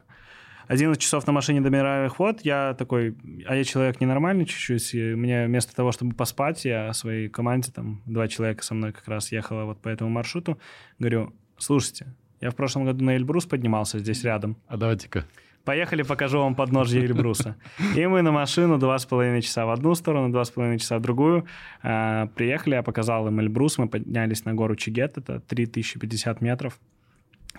11 0.68 1.00
часов 1.00 1.28
на 1.28 1.34
машине 1.34 1.62
до 1.62 1.70
минеральных 1.70 2.18
вод, 2.18 2.42
я 2.44 2.74
такой, 2.74 3.16
а 3.46 3.56
я 3.56 3.64
человек 3.64 4.02
ненормальный 4.02 4.46
чуть-чуть, 4.46 4.94
и 4.96 5.16
мне 5.16 5.46
вместо 5.46 5.76
того, 5.76 5.92
чтобы 5.92 6.16
поспать, 6.16 6.66
я 6.66 6.92
своей 6.94 7.30
команде, 7.30 7.72
там, 7.72 8.02
два 8.06 8.28
человека 8.28 8.64
со 8.64 8.74
мной 8.74 8.92
как 8.92 9.08
раз 9.08 9.32
ехала 9.32 9.66
вот 9.66 9.80
по 9.80 9.90
этому 9.90 10.10
маршруту, 10.10 10.58
говорю, 10.98 11.34
слушайте, 11.58 12.08
я 12.42 12.52
в 12.52 12.56
прошлом 12.56 12.86
году 12.86 13.04
на 13.04 13.16
Эльбрус 13.16 13.46
поднимался 13.46 14.00
здесь 14.00 14.24
рядом. 14.24 14.58
А 14.68 14.78
давайте-ка. 14.78 15.26
Поехали, 15.66 16.04
покажу 16.04 16.40
вам 16.40 16.54
подножье 16.54 17.02
Эльбруса. 17.04 17.56
И 17.96 18.06
мы 18.06 18.22
на 18.22 18.32
машину 18.32 18.78
два 18.78 19.00
с 19.00 19.06
половиной 19.06 19.42
часа 19.42 19.66
в 19.66 19.72
одну 19.72 19.96
сторону, 19.96 20.32
два 20.32 20.46
с 20.46 20.52
половиной 20.52 20.78
часа 20.78 21.00
в 21.00 21.02
другую. 21.02 21.48
А, 21.82 22.28
приехали, 22.28 22.76
я 22.76 22.84
показал 22.84 23.28
им 23.28 23.40
Эльбрус, 23.40 23.80
мы 23.80 23.88
поднялись 23.90 24.46
на 24.46 24.54
гору 24.54 24.76
Чигет, 24.76 25.18
это 25.18 25.40
3050 25.40 26.42
метров. 26.42 26.80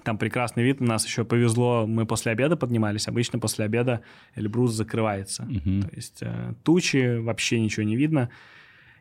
Там 0.04 0.18
прекрасный 0.18 0.62
вид, 0.62 0.80
нас 0.80 1.04
еще 1.04 1.24
повезло, 1.24 1.86
мы 1.86 2.06
после 2.06 2.30
обеда 2.30 2.56
поднимались, 2.56 3.08
обычно 3.08 3.40
после 3.40 3.64
обеда 3.64 4.02
Эльбрус 4.36 4.72
закрывается. 4.72 5.42
Угу. 5.42 5.80
То 5.80 5.96
есть 5.96 6.18
э, 6.20 6.54
тучи, 6.62 7.18
вообще 7.18 7.58
ничего 7.58 7.82
не 7.84 7.96
видно. 7.96 8.30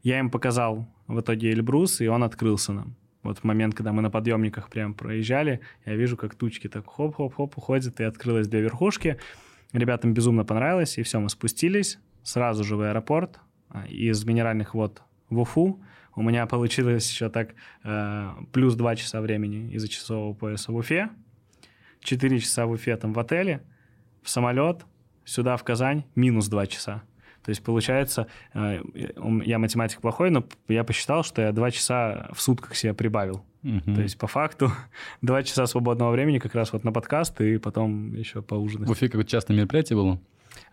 Я 0.01 0.17
им 0.19 0.31
показал 0.31 0.87
в 1.07 1.19
итоге 1.19 1.51
Эльбрус, 1.51 2.01
и 2.01 2.07
он 2.07 2.23
открылся 2.23 2.73
нам. 2.73 2.95
Вот 3.25 3.39
в 3.39 3.43
момент, 3.43 3.73
когда 3.73 3.91
мы 3.91 4.03
на 4.03 4.11
подъемниках 4.11 4.69
прям 4.69 4.93
проезжали, 4.93 5.59
я 5.85 5.95
вижу, 5.95 6.15
как 6.15 6.35
тучки 6.35 6.67
так 6.67 6.85
хоп-хоп-хоп 6.85 7.57
уходят, 7.57 7.99
и 7.99 8.03
открылось 8.03 8.47
две 8.47 8.61
верхушки. 8.61 9.17
Ребятам 9.73 10.13
безумно 10.13 10.45
понравилось, 10.45 10.97
и 10.99 11.03
все, 11.03 11.19
мы 11.19 11.29
спустились 11.29 11.97
сразу 12.21 12.63
же 12.63 12.75
в 12.75 12.81
аэропорт 12.81 13.39
а, 13.69 13.85
из 13.87 14.23
минеральных 14.25 14.75
вод 14.75 15.01
в 15.29 15.39
Уфу. 15.39 15.81
У 16.15 16.21
меня 16.21 16.45
получилось 16.45 17.09
еще 17.09 17.29
так 17.29 17.55
э, 17.83 18.29
плюс 18.53 18.75
два 18.75 18.95
часа 18.95 19.19
времени 19.21 19.73
из-за 19.73 19.89
часового 19.89 20.33
пояса 20.33 20.71
в 20.71 20.75
Уфе, 20.75 21.09
четыре 21.99 22.39
часа 22.39 22.67
в 22.67 22.71
Уфе 22.71 22.95
там 22.95 23.11
в 23.11 23.19
отеле, 23.19 23.63
в 24.21 24.29
самолет, 24.29 24.85
сюда 25.25 25.57
в 25.57 25.63
Казань 25.63 26.05
минус 26.15 26.47
два 26.47 26.67
часа. 26.67 27.03
То 27.45 27.49
есть 27.49 27.63
получается, 27.63 28.27
э, 28.53 28.81
я 29.45 29.59
математик 29.59 30.01
плохой, 30.01 30.31
но 30.31 30.43
я 30.67 30.83
посчитал, 30.83 31.23
что 31.23 31.43
я 31.43 31.51
два 31.51 31.69
часа 31.69 32.29
в 32.33 32.41
сутках 32.41 32.75
себе 32.75 32.93
прибавил 32.93 33.45
То 33.95 34.01
есть, 34.01 34.17
по 34.17 34.27
факту, 34.27 34.71
два 35.21 35.43
часа 35.43 35.65
свободного 35.67 36.11
времени 36.11 36.39
как 36.39 36.55
раз 36.55 36.73
вот 36.73 36.83
на 36.83 36.91
подкаст 36.91 37.39
и 37.41 37.57
потом 37.57 38.13
еще 38.13 38.41
поужинать. 38.41 38.87
В 38.87 38.91
Уфе 38.91 39.07
какое-то 39.07 39.29
частное 39.29 39.55
мероприятие 39.55 39.97
было? 39.97 40.19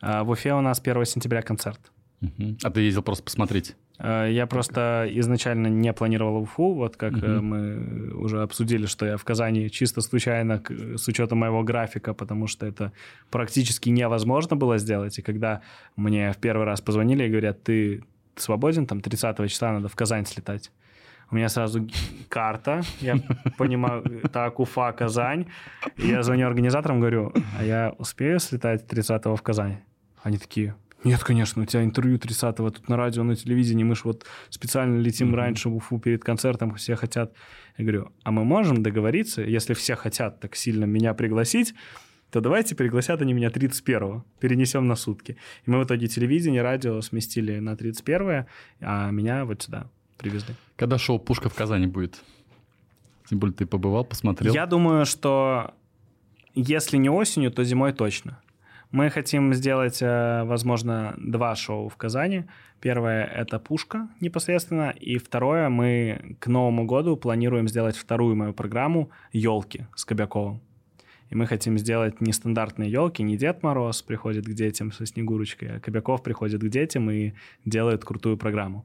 А, 0.00 0.25
в 0.25 0.31
Уфе 0.31 0.55
у 0.55 0.61
нас 0.61 0.81
1 0.81 1.05
сентября 1.05 1.43
концерт. 1.43 1.81
Угу. 2.21 2.59
А 2.62 2.71
ты 2.71 2.81
ездил 2.83 3.02
просто 3.02 3.25
посмотреть? 3.25 3.76
А, 4.05 4.27
я 4.27 4.47
просто 4.47 5.07
изначально 5.11 5.69
не 5.69 5.93
планировал 5.93 6.43
Уфу, 6.43 6.75
вот 6.75 6.97
как 6.97 7.13
угу. 7.13 7.27
мы 7.27 8.11
уже 8.15 8.43
обсудили, 8.43 8.87
что 8.87 9.07
я 9.07 9.17
в 9.17 9.25
Казани 9.25 9.71
чисто 9.71 10.01
случайно, 10.01 10.61
с 10.97 11.07
учетом 11.07 11.39
моего 11.39 11.63
графика, 11.63 12.13
потому 12.13 12.49
что 12.49 12.67
это 12.67 12.93
практически 13.31 13.91
невозможно 13.91 14.57
было 14.57 14.79
сделать. 14.79 15.19
И 15.21 15.23
когда 15.23 15.61
мне 15.95 16.33
в 16.33 16.39
первый 16.39 16.67
раз 16.67 16.81
позвонили 16.81 17.25
и 17.25 17.29
говорят, 17.29 17.63
ты 17.63 18.03
свободен, 18.35 18.87
там 18.87 19.01
30 19.01 19.49
числа 19.49 19.73
надо 19.73 19.89
в 19.89 19.95
Казань 19.95 20.27
слетать. 20.27 20.73
У 21.31 21.37
меня 21.37 21.49
сразу 21.49 21.89
карта, 22.29 22.83
я 23.01 23.17
понимаю, 23.57 24.03
так, 24.33 24.59
Уфа, 24.59 24.93
Казань. 24.93 25.47
я 25.97 26.25
звоню 26.25 26.47
организаторам, 26.49 26.99
говорю, 26.99 27.33
а 27.57 27.65
я 27.65 27.95
успею 27.99 28.41
слетать 28.41 28.85
30-го 28.93 29.37
в 29.37 29.43
Казань? 29.43 29.77
Они 30.25 30.39
такие, 30.39 30.75
нет, 31.05 31.23
конечно, 31.25 31.63
у 31.63 31.67
тебя 31.67 31.85
интервью 31.85 32.17
30-го 32.17 32.71
тут 32.71 32.89
на 32.89 32.97
радио, 32.97 33.23
на 33.23 33.37
телевидении, 33.37 33.85
мы 33.85 33.95
же 33.95 34.03
вот 34.05 34.27
специально 34.51 35.01
летим 35.01 35.33
mm-hmm. 35.33 35.37
раньше 35.37 35.69
в 35.69 35.77
Уфу 35.77 35.99
перед 35.99 36.23
концертом, 36.23 36.75
все 36.75 36.97
хотят. 36.97 37.33
Я 37.77 37.85
говорю, 37.85 38.13
а 38.23 38.31
мы 38.31 38.45
можем 38.45 38.83
договориться, 38.83 39.43
если 39.43 39.75
все 39.75 39.97
хотят 39.97 40.41
так 40.41 40.55
сильно 40.55 40.85
меня 40.85 41.15
пригласить, 41.15 41.75
то 42.31 42.41
давайте 42.41 42.75
пригласят 42.75 43.21
они 43.21 43.35
меня 43.35 43.49
31-го, 43.49 44.25
перенесем 44.41 44.87
на 44.87 44.97
сутки. 44.97 45.37
И 45.67 45.71
мы 45.71 45.81
в 45.81 45.85
итоге 45.85 46.07
телевидение, 46.07 46.63
радио 46.63 47.01
сместили 47.03 47.59
на 47.59 47.75
31-е, 47.75 48.47
а 48.81 49.11
меня 49.11 49.45
вот 49.45 49.63
сюда 49.63 49.91
привезли. 50.17 50.55
Когда 50.77 50.99
шоу 50.99 51.19
«Пушка» 51.19 51.49
в 51.49 51.55
Казани 51.55 51.87
будет? 51.87 52.23
Тем 53.29 53.39
более 53.39 53.55
ты 53.55 53.67
побывал, 53.67 54.05
посмотрел. 54.05 54.55
Я 54.55 54.67
думаю, 54.67 55.05
что 55.05 55.75
если 56.55 56.97
не 56.97 57.11
осенью, 57.11 57.51
то 57.51 57.65
зимой 57.65 57.93
точно. 57.93 58.41
Мы 58.93 59.09
хотим 59.09 59.55
сделать, 59.55 60.03
э, 60.03 60.45
возможно, 60.45 61.15
два 61.17 61.57
шоу 61.57 61.89
в 61.89 61.97
Казани. 61.97 62.45
Первое— 62.79 63.25
это 63.43 63.59
«Пушка» 63.59 64.09
непосредственно, 64.21 64.91
и 64.91 65.17
второе— 65.17 65.69
мы 65.71 66.37
к 66.41 66.47
Новому 66.47 66.85
году 66.85 67.17
планируем 67.17 67.69
сделать 67.69 67.97
вторую 67.97 68.37
мою 68.37 68.53
программу 68.53 69.11
«Елки» 69.33 69.87
с 69.97 70.05
Кобяковым. 70.05 70.61
И 71.31 71.35
мы 71.35 71.47
хотим 71.47 71.79
сделать 71.79 72.21
нестандартные 72.21 72.91
елки, 72.91 73.23
не 73.23 73.39
Дед 73.39 73.63
Мороз 73.63 74.03
приходит 74.03 74.45
к 74.45 74.53
детям 74.53 74.93
со 74.93 75.07
Снегурочкой, 75.07 75.77
а 75.77 75.81
Кобяков 75.81 76.23
приходит 76.23 76.61
к 76.61 76.69
детям 76.69 77.11
и 77.11 77.33
делает 77.65 78.05
крутую 78.05 78.37
программу. 78.37 78.85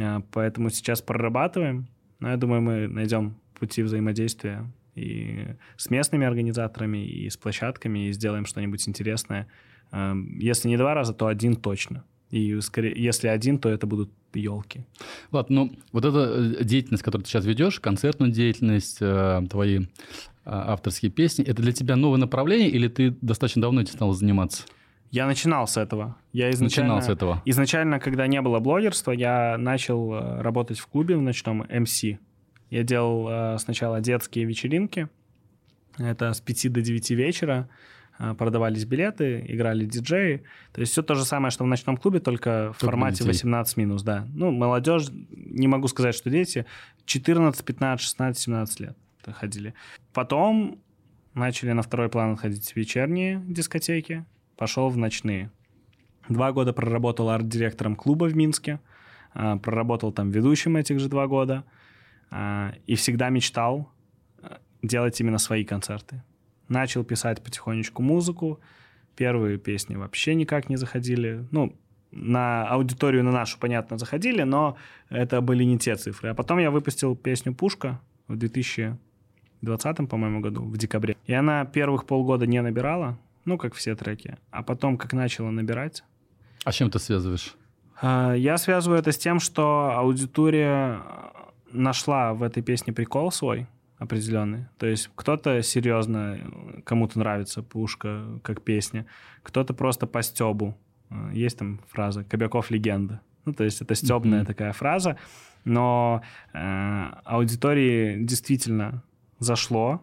Э, 0.00 0.20
поэтому 0.32 0.70
сейчас 0.70 1.02
прорабатываем. 1.02 1.88
Но 2.20 2.30
я 2.30 2.38
думаю, 2.38 2.62
мы 2.62 2.88
найдем 2.88 3.34
пути 3.58 3.82
взаимодействия 3.82 4.64
и 4.94 5.56
с 5.76 5.90
местными 5.90 6.26
организаторами, 6.26 7.04
и 7.04 7.28
с 7.28 7.36
площадками, 7.36 8.08
и 8.08 8.12
сделаем 8.12 8.46
что-нибудь 8.46 8.86
интересное. 8.88 9.48
Э, 9.90 10.14
если 10.38 10.68
не 10.68 10.76
два 10.76 10.94
раза, 10.94 11.14
то 11.14 11.26
один 11.26 11.56
точно. 11.56 12.04
И 12.30 12.60
скорее, 12.60 12.94
если 12.96 13.28
один, 13.28 13.58
то 13.58 13.68
это 13.68 13.86
будут 13.86 14.10
елки. 14.32 14.86
Ладно, 15.30 15.54
ну 15.54 15.78
вот 15.92 16.04
эта 16.04 16.58
э, 16.60 16.64
деятельность, 16.64 17.02
которую 17.02 17.24
ты 17.24 17.30
сейчас 17.30 17.44
ведешь, 17.44 17.80
концертную 17.80 18.32
деятельность, 18.32 18.98
твои 19.50 19.86
авторские 20.44 21.12
песни, 21.12 21.44
это 21.44 21.62
для 21.62 21.72
тебя 21.72 21.94
новое 21.94 22.18
направление 22.18 22.68
или 22.68 22.88
ты 22.88 23.16
достаточно 23.20 23.62
давно 23.62 23.82
этим 23.82 23.92
стал 23.92 24.12
заниматься? 24.12 24.64
Я 25.12 25.26
начинал 25.26 25.68
с 25.68 25.76
этого. 25.76 26.16
Я 26.32 26.50
изначально, 26.52 26.94
начинал 26.94 27.02
с 27.02 27.14
этого. 27.14 27.42
Изначально, 27.44 28.00
когда 28.00 28.26
не 28.26 28.40
было 28.40 28.60
блогерства, 28.60 29.12
я 29.12 29.58
начал 29.58 30.14
э, 30.14 30.40
работать 30.40 30.78
в 30.78 30.86
клубе 30.86 31.16
в 31.16 31.20
ночном 31.20 31.62
MC. 31.64 32.16
Я 32.72 32.84
делал 32.84 33.28
э, 33.28 33.58
сначала 33.58 34.00
детские 34.00 34.46
вечеринки. 34.46 35.10
Это 35.98 36.32
с 36.32 36.40
5 36.40 36.72
до 36.72 36.80
9 36.80 37.10
вечера. 37.10 37.68
Э, 38.18 38.32
продавались 38.32 38.86
билеты, 38.86 39.44
играли 39.46 39.84
диджеи. 39.84 40.42
То 40.72 40.80
есть 40.80 40.92
все 40.92 41.02
то 41.02 41.14
же 41.14 41.26
самое, 41.26 41.50
что 41.50 41.64
в 41.64 41.66
ночном 41.66 41.98
клубе, 41.98 42.20
только 42.20 42.72
в 42.72 42.78
только 42.78 42.86
формате 42.86 43.24
18 43.24 43.76
минус, 43.76 44.02
да. 44.02 44.26
Ну, 44.32 44.52
молодежь, 44.52 45.08
не 45.10 45.68
могу 45.68 45.86
сказать, 45.86 46.14
что 46.14 46.30
дети, 46.30 46.64
14, 47.04 47.62
15, 47.62 48.02
16, 48.02 48.42
17 48.42 48.80
лет 48.80 48.96
ходили. 49.26 49.74
Потом 50.14 50.80
начали 51.34 51.72
на 51.72 51.82
второй 51.82 52.08
план 52.08 52.32
отходить 52.32 52.74
вечерние 52.74 53.42
дискотеки 53.46 54.24
пошел 54.56 54.88
в 54.88 54.96
ночные. 54.96 55.50
Два 56.30 56.52
года 56.52 56.72
проработал 56.72 57.28
арт-директором 57.28 57.96
клуба 57.96 58.24
в 58.30 58.34
Минске, 58.34 58.80
а, 59.34 59.58
проработал 59.58 60.10
там 60.10 60.30
ведущим 60.30 60.78
этих 60.78 61.00
же 61.00 61.10
два 61.10 61.26
года 61.26 61.64
и 62.86 62.94
всегда 62.94 63.28
мечтал 63.28 63.92
а, 64.40 64.58
делать 64.82 65.20
именно 65.20 65.38
свои 65.38 65.64
концерты. 65.64 66.22
Начал 66.68 67.04
писать 67.04 67.42
потихонечку 67.42 68.02
музыку, 68.02 68.60
первые 69.16 69.58
песни 69.58 69.96
вообще 69.96 70.34
никак 70.34 70.70
не 70.70 70.76
заходили. 70.76 71.46
Ну, 71.50 71.76
на 72.10 72.66
аудиторию 72.68 73.24
на 73.24 73.32
нашу, 73.32 73.58
понятно, 73.58 73.98
заходили, 73.98 74.42
но 74.42 74.76
это 75.08 75.40
были 75.40 75.64
не 75.64 75.78
те 75.78 75.96
цифры. 75.96 76.30
А 76.30 76.34
потом 76.34 76.58
я 76.58 76.70
выпустил 76.70 77.16
песню 77.16 77.54
«Пушка» 77.54 78.00
в 78.28 78.36
2020, 78.36 80.08
по-моему, 80.08 80.40
году, 80.40 80.62
в 80.62 80.76
декабре. 80.76 81.16
И 81.26 81.32
она 81.32 81.64
первых 81.64 82.06
полгода 82.06 82.46
не 82.46 82.60
набирала, 82.62 83.18
ну, 83.44 83.58
как 83.58 83.74
все 83.74 83.94
треки. 83.94 84.36
А 84.50 84.62
потом, 84.62 84.96
как 84.96 85.12
начала 85.12 85.50
набирать... 85.50 86.04
А 86.64 86.70
с 86.70 86.76
чем 86.76 86.90
ты 86.90 86.98
связываешь? 86.98 87.56
А, 88.00 88.34
я 88.34 88.56
связываю 88.56 89.00
это 89.00 89.10
с 89.10 89.18
тем, 89.18 89.40
что 89.40 89.92
аудитория 89.96 91.02
нашла 91.72 92.34
в 92.34 92.42
этой 92.42 92.62
песне 92.62 92.92
прикол 92.92 93.30
свой 93.30 93.66
определенный. 93.98 94.66
То 94.78 94.86
есть 94.86 95.10
кто-то 95.14 95.62
серьезно, 95.62 96.38
кому-то 96.84 97.18
нравится 97.18 97.62
пушка 97.62 98.40
как 98.42 98.62
песня, 98.62 99.06
кто-то 99.42 99.74
просто 99.74 100.06
по 100.06 100.22
стебу. 100.22 100.76
А, 101.10 101.30
есть 101.32 101.58
там 101.58 101.80
фраза 101.88 102.24
«Кобяков 102.24 102.70
легенда». 102.70 103.20
Ну, 103.44 103.52
то 103.52 103.64
есть 103.64 103.80
это 103.80 103.94
стебная 103.94 104.42
mm-hmm. 104.42 104.46
такая 104.46 104.72
фраза, 104.72 105.18
но 105.64 106.22
э, 106.52 106.58
аудитории 107.24 108.22
действительно 108.22 109.02
зашло, 109.38 110.02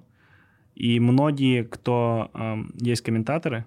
и 0.75 0.99
многие, 0.99 1.63
кто... 1.63 2.31
Э, 2.33 2.57
есть 2.75 3.01
комментаторы, 3.01 3.65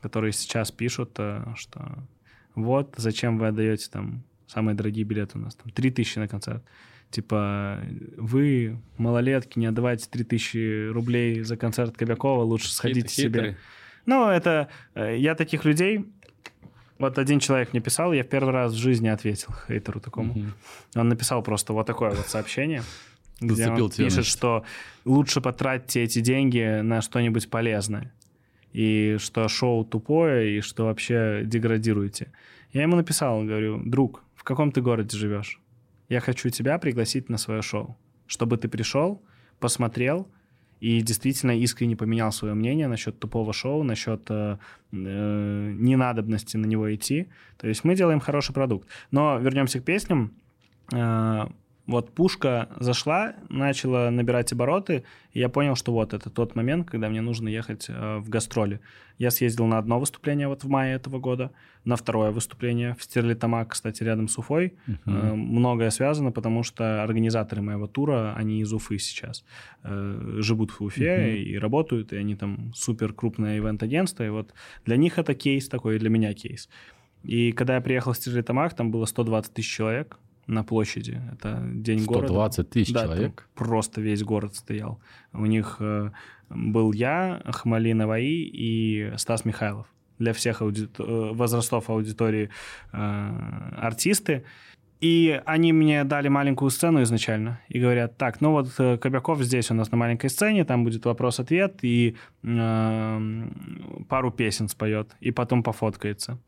которые 0.00 0.32
сейчас 0.32 0.70
пишут, 0.70 1.12
э, 1.18 1.44
что 1.54 2.06
вот, 2.54 2.94
зачем 2.96 3.38
вы 3.38 3.48
отдаете 3.48 3.88
там 3.90 4.22
самые 4.46 4.74
дорогие 4.74 5.04
билеты 5.04 5.38
у 5.38 5.40
нас, 5.40 5.54
там 5.54 5.70
3000 5.70 6.18
на 6.18 6.28
концерт. 6.28 6.64
Типа, 7.10 7.80
вы, 8.16 8.76
малолетки, 8.96 9.58
не 9.58 9.66
отдавайте 9.66 10.08
3000 10.10 10.90
рублей 10.90 11.42
за 11.42 11.56
концерт 11.56 11.96
Кобякова, 11.96 12.42
лучше 12.42 12.72
сходите 12.72 13.08
себе. 13.08 13.56
Ну, 14.06 14.28
это... 14.28 14.68
Э, 14.94 15.16
я 15.16 15.34
таких 15.34 15.64
людей... 15.64 16.04
Вот 16.98 17.18
один 17.18 17.40
человек 17.40 17.72
мне 17.72 17.82
писал, 17.82 18.12
я 18.12 18.22
в 18.22 18.28
первый 18.28 18.52
раз 18.52 18.72
в 18.72 18.76
жизни 18.76 19.08
ответил 19.08 19.52
хейтеру 19.66 20.00
такому. 20.00 20.32
Угу. 20.32 20.44
Он 20.96 21.08
написал 21.08 21.42
просто 21.42 21.72
вот 21.72 21.86
такое 21.86 22.10
вот 22.10 22.26
сообщение 22.26 22.82
где 23.40 23.68
он 23.68 23.90
пишет, 23.90 24.12
значит. 24.12 24.26
что 24.26 24.64
лучше 25.04 25.40
потратьте 25.40 26.02
эти 26.02 26.20
деньги 26.20 26.80
на 26.82 27.02
что-нибудь 27.02 27.50
полезное. 27.50 28.12
И 28.72 29.16
что 29.18 29.46
шоу 29.48 29.84
тупое, 29.84 30.58
и 30.58 30.60
что 30.60 30.86
вообще 30.86 31.42
деградируете. 31.44 32.32
Я 32.72 32.82
ему 32.82 32.96
написал, 32.96 33.42
говорю, 33.44 33.80
друг, 33.84 34.24
в 34.34 34.42
каком 34.42 34.72
ты 34.72 34.80
городе 34.80 35.16
живешь? 35.16 35.60
Я 36.08 36.20
хочу 36.20 36.50
тебя 36.50 36.78
пригласить 36.78 37.28
на 37.28 37.38
свое 37.38 37.62
шоу, 37.62 37.96
чтобы 38.26 38.56
ты 38.56 38.68
пришел, 38.68 39.22
посмотрел 39.58 40.28
и 40.80 41.00
действительно 41.00 41.58
искренне 41.58 41.96
поменял 41.96 42.30
свое 42.30 42.54
мнение 42.54 42.88
насчет 42.88 43.18
тупого 43.18 43.52
шоу, 43.52 43.82
насчет 43.84 44.30
э, 44.30 44.58
э, 44.92 45.72
ненадобности 45.78 46.58
на 46.58 46.66
него 46.66 46.94
идти. 46.94 47.28
То 47.56 47.68
есть 47.68 47.84
мы 47.84 47.94
делаем 47.94 48.20
хороший 48.20 48.52
продукт. 48.52 48.88
Но 49.10 49.38
вернемся 49.38 49.80
к 49.80 49.84
песням. 49.84 50.34
Э, 50.92 51.46
вот 51.86 52.14
пушка 52.14 52.68
зашла, 52.80 53.34
начала 53.50 54.10
набирать 54.10 54.52
обороты, 54.52 55.04
и 55.32 55.40
я 55.40 55.48
понял, 55.48 55.76
что 55.76 55.92
вот 55.92 56.14
это 56.14 56.30
тот 56.30 56.54
момент, 56.54 56.88
когда 56.88 57.10
мне 57.10 57.20
нужно 57.20 57.48
ехать 57.48 57.86
э, 57.88 58.18
в 58.18 58.28
гастроли. 58.30 58.80
Я 59.18 59.30
съездил 59.30 59.66
на 59.66 59.78
одно 59.78 60.00
выступление 60.00 60.48
вот 60.48 60.64
в 60.64 60.68
мае 60.68 60.94
этого 60.94 61.18
года, 61.18 61.52
на 61.84 61.96
второе 61.96 62.30
выступление 62.30 62.94
в 62.98 63.02
Стерлитамак, 63.02 63.72
кстати, 63.72 64.02
рядом 64.02 64.28
с 64.28 64.38
Уфой. 64.38 64.74
Uh-huh. 64.86 64.98
Э, 65.06 65.34
многое 65.34 65.90
связано, 65.90 66.32
потому 66.32 66.62
что 66.62 67.02
организаторы 67.02 67.60
моего 67.60 67.86
тура, 67.86 68.34
они 68.34 68.60
из 68.60 68.72
Уфы 68.72 68.98
сейчас. 68.98 69.44
Э, 69.82 70.38
живут 70.38 70.70
в 70.70 70.80
Уфе 70.80 71.04
uh-huh. 71.04 71.36
и 71.36 71.58
работают, 71.58 72.14
и 72.14 72.16
они 72.16 72.34
там 72.34 72.72
супер 72.74 73.12
крупное 73.12 73.58
ивент-агентство, 73.58 74.24
и 74.24 74.30
вот 74.30 74.54
для 74.86 74.96
них 74.96 75.18
это 75.18 75.34
кейс 75.34 75.68
такой, 75.68 75.96
и 75.96 75.98
для 75.98 76.08
меня 76.08 76.32
кейс. 76.32 76.70
И 77.22 77.52
когда 77.52 77.74
я 77.74 77.80
приехал 77.82 78.12
в 78.12 78.16
Стерлитамак, 78.16 78.74
там 78.74 78.90
было 78.90 79.04
120 79.04 79.52
тысяч 79.52 79.70
человек, 79.70 80.18
на 80.46 80.64
площади. 80.64 81.20
Это 81.32 81.60
день 81.64 82.00
120 82.00 82.06
города. 82.06 82.26
120 82.26 82.70
тысяч 82.70 82.92
да, 82.92 83.04
человек? 83.04 83.48
Просто 83.54 84.00
весь 84.00 84.22
город 84.22 84.54
стоял. 84.54 85.00
У 85.32 85.46
них 85.46 85.76
э, 85.80 86.10
был 86.50 86.92
я, 86.92 87.42
Хмалина 87.46 88.06
Ваи 88.06 88.42
и 88.52 89.12
Стас 89.16 89.44
Михайлов. 89.44 89.86
Для 90.18 90.32
всех 90.32 90.62
ауди... 90.62 90.88
Э, 90.98 91.30
возрастов 91.32 91.90
аудитории 91.90 92.50
э, 92.92 93.68
артисты. 93.76 94.44
И 95.00 95.40
они 95.44 95.72
мне 95.72 96.04
дали 96.04 96.28
маленькую 96.28 96.70
сцену 96.70 97.02
изначально 97.02 97.60
и 97.68 97.78
говорят, 97.78 98.16
так, 98.16 98.40
ну 98.40 98.52
вот 98.52 98.72
Кобяков 98.74 99.42
здесь 99.42 99.70
у 99.70 99.74
нас 99.74 99.90
на 99.90 99.98
маленькой 99.98 100.30
сцене, 100.30 100.64
там 100.64 100.82
будет 100.84 101.04
вопрос-ответ 101.04 101.80
и 101.82 102.16
э, 102.42 103.48
пару 104.08 104.30
песен 104.30 104.68
споет, 104.68 105.10
и 105.20 105.30
потом 105.30 105.62
пофоткается. 105.62 106.38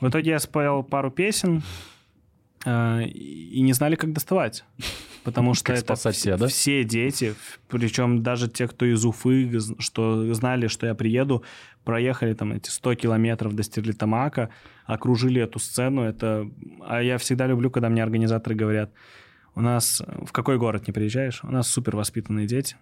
В 0.00 0.08
итоге 0.08 0.30
я 0.30 0.38
спел 0.40 0.82
пару 0.82 1.10
песен 1.10 1.62
и 2.66 3.60
не 3.60 3.72
знали, 3.72 3.94
как 3.96 4.12
доставать. 4.12 4.64
Потому 5.22 5.54
что 5.54 5.64
Как 5.66 5.76
это 5.76 5.84
спасать 5.84 6.16
вс- 6.16 6.18
себя, 6.18 6.36
да? 6.36 6.48
все 6.48 6.84
дети, 6.84 7.34
причем 7.68 8.22
даже 8.22 8.46
те, 8.48 8.68
кто 8.68 8.84
из 8.84 9.04
Уфы, 9.06 9.50
что 9.78 10.34
знали, 10.34 10.66
что 10.66 10.86
я 10.86 10.94
приеду, 10.94 11.42
проехали 11.84 12.34
там 12.34 12.52
эти 12.52 12.68
100 12.68 12.94
километров 12.96 13.54
до 13.54 13.62
Стерлитамака, 13.62 14.50
окружили 14.84 15.40
эту 15.40 15.58
сцену. 15.58 16.02
Это... 16.02 16.50
А 16.86 17.02
я 17.02 17.16
всегда 17.16 17.46
люблю, 17.46 17.70
когда 17.70 17.88
мне 17.88 18.02
организаторы 18.02 18.54
говорят, 18.54 18.90
у 19.54 19.62
нас... 19.62 20.02
В 20.26 20.32
какой 20.32 20.58
город 20.58 20.86
не 20.86 20.92
приезжаешь? 20.92 21.40
У 21.42 21.50
нас 21.50 21.68
супер 21.68 21.96
воспитанные 21.96 22.46
дети. 22.46 22.76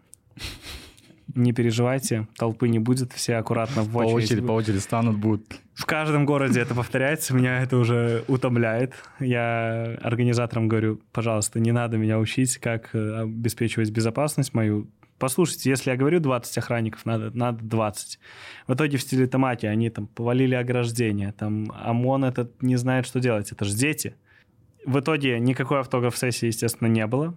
Не 1.35 1.53
переживайте, 1.53 2.27
толпы 2.37 2.69
не 2.69 2.79
будет, 2.79 3.13
все 3.13 3.37
аккуратно 3.37 3.83
в 3.83 3.93
По 3.93 3.99
очередь. 3.99 4.25
очереди, 4.31 4.47
по 4.47 4.53
очереди 4.53 4.79
станут, 4.79 5.17
будут. 5.17 5.61
В 5.75 5.87
каждом 5.87 6.27
городе 6.27 6.61
это 6.61 6.75
повторяется, 6.75 7.35
меня 7.35 7.63
это 7.63 7.79
уже 7.79 8.25
утомляет. 8.29 8.95
Я 9.19 9.97
организаторам 10.03 10.69
говорю, 10.69 11.01
пожалуйста, 11.13 11.61
не 11.61 11.73
надо 11.73 11.97
меня 11.97 12.19
учить, 12.19 12.59
как 12.59 12.95
э, 12.95 13.23
обеспечивать 13.23 13.91
безопасность 13.91 14.53
мою. 14.53 14.89
Послушайте, 15.19 15.71
если 15.71 15.91
я 15.91 15.97
говорю 15.97 16.19
20 16.21 16.59
охранников, 16.59 17.07
надо, 17.07 17.31
надо 17.31 17.65
20. 17.65 18.19
В 18.67 18.75
итоге 18.75 18.99
в 18.99 19.03
стиле 19.03 19.27
томате 19.27 19.69
они 19.69 19.89
там 19.89 20.09
повалили 20.09 20.55
ограждение, 20.55 21.33
там 21.33 21.73
ОМОН 21.73 22.25
этот 22.25 22.61
не 22.63 22.77
знает, 22.77 23.07
что 23.07 23.21
делать, 23.21 23.53
это 23.53 23.65
же 23.65 23.75
дети. 23.75 24.17
В 24.85 24.99
итоге 24.99 25.39
никакой 25.39 25.79
автограф-сессии, 25.81 26.47
естественно, 26.47 26.89
не 26.89 27.07
было. 27.07 27.37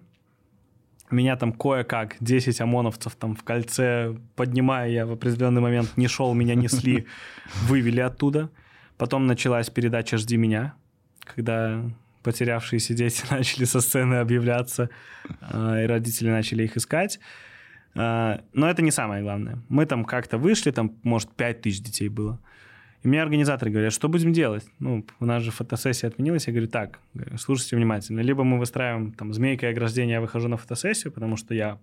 Меня 1.10 1.36
там 1.36 1.52
кое-как 1.52 2.16
10 2.20 2.60
ОМОНовцев 2.60 3.14
там 3.14 3.36
в 3.36 3.44
кольце, 3.44 4.16
поднимая, 4.34 4.88
я 4.90 5.06
в 5.06 5.12
определенный 5.12 5.60
момент 5.60 5.96
не 5.96 6.08
шел, 6.08 6.34
меня 6.34 6.54
несли, 6.54 7.06
вывели 7.68 8.00
оттуда. 8.00 8.50
Потом 8.96 9.26
началась 9.26 9.70
передача 9.70 10.16
«Жди 10.16 10.36
меня», 10.36 10.74
когда 11.20 11.84
потерявшиеся 12.22 12.94
дети 12.94 13.24
начали 13.30 13.64
со 13.64 13.80
сцены 13.80 14.16
объявляться, 14.16 14.90
э, 15.52 15.84
и 15.84 15.86
родители 15.86 16.30
начали 16.30 16.64
их 16.64 16.76
искать. 16.76 17.20
Э, 17.94 18.40
Но 18.52 18.68
это 18.68 18.82
не 18.82 18.90
самое 18.90 19.22
главное. 19.22 19.58
Мы 19.68 19.86
там 19.86 20.04
как-то 20.04 20.38
вышли, 20.38 20.72
там, 20.72 20.96
может, 21.04 21.30
5 21.30 21.62
тысяч 21.62 21.80
детей 21.80 22.08
было. 22.08 22.40
И 23.06 23.08
мне 23.08 23.22
организаторы 23.22 23.70
говорят, 23.70 23.92
что 23.92 24.08
будем 24.08 24.32
делать? 24.32 24.66
Ну, 24.80 25.06
у 25.20 25.26
нас 25.26 25.40
же 25.44 25.52
фотосессия 25.52 26.08
отменилась. 26.08 26.48
Я 26.48 26.52
говорю, 26.52 26.66
так, 26.66 26.98
слушайте 27.38 27.76
внимательно. 27.76 28.18
Либо 28.18 28.42
мы 28.42 28.58
выстраиваем 28.58 29.12
там 29.12 29.32
змейкой 29.32 29.70
ограждение, 29.70 30.14
я 30.14 30.20
выхожу 30.20 30.48
на 30.48 30.56
фотосессию, 30.56 31.12
потому 31.12 31.36
что 31.36 31.54
я 31.54 31.78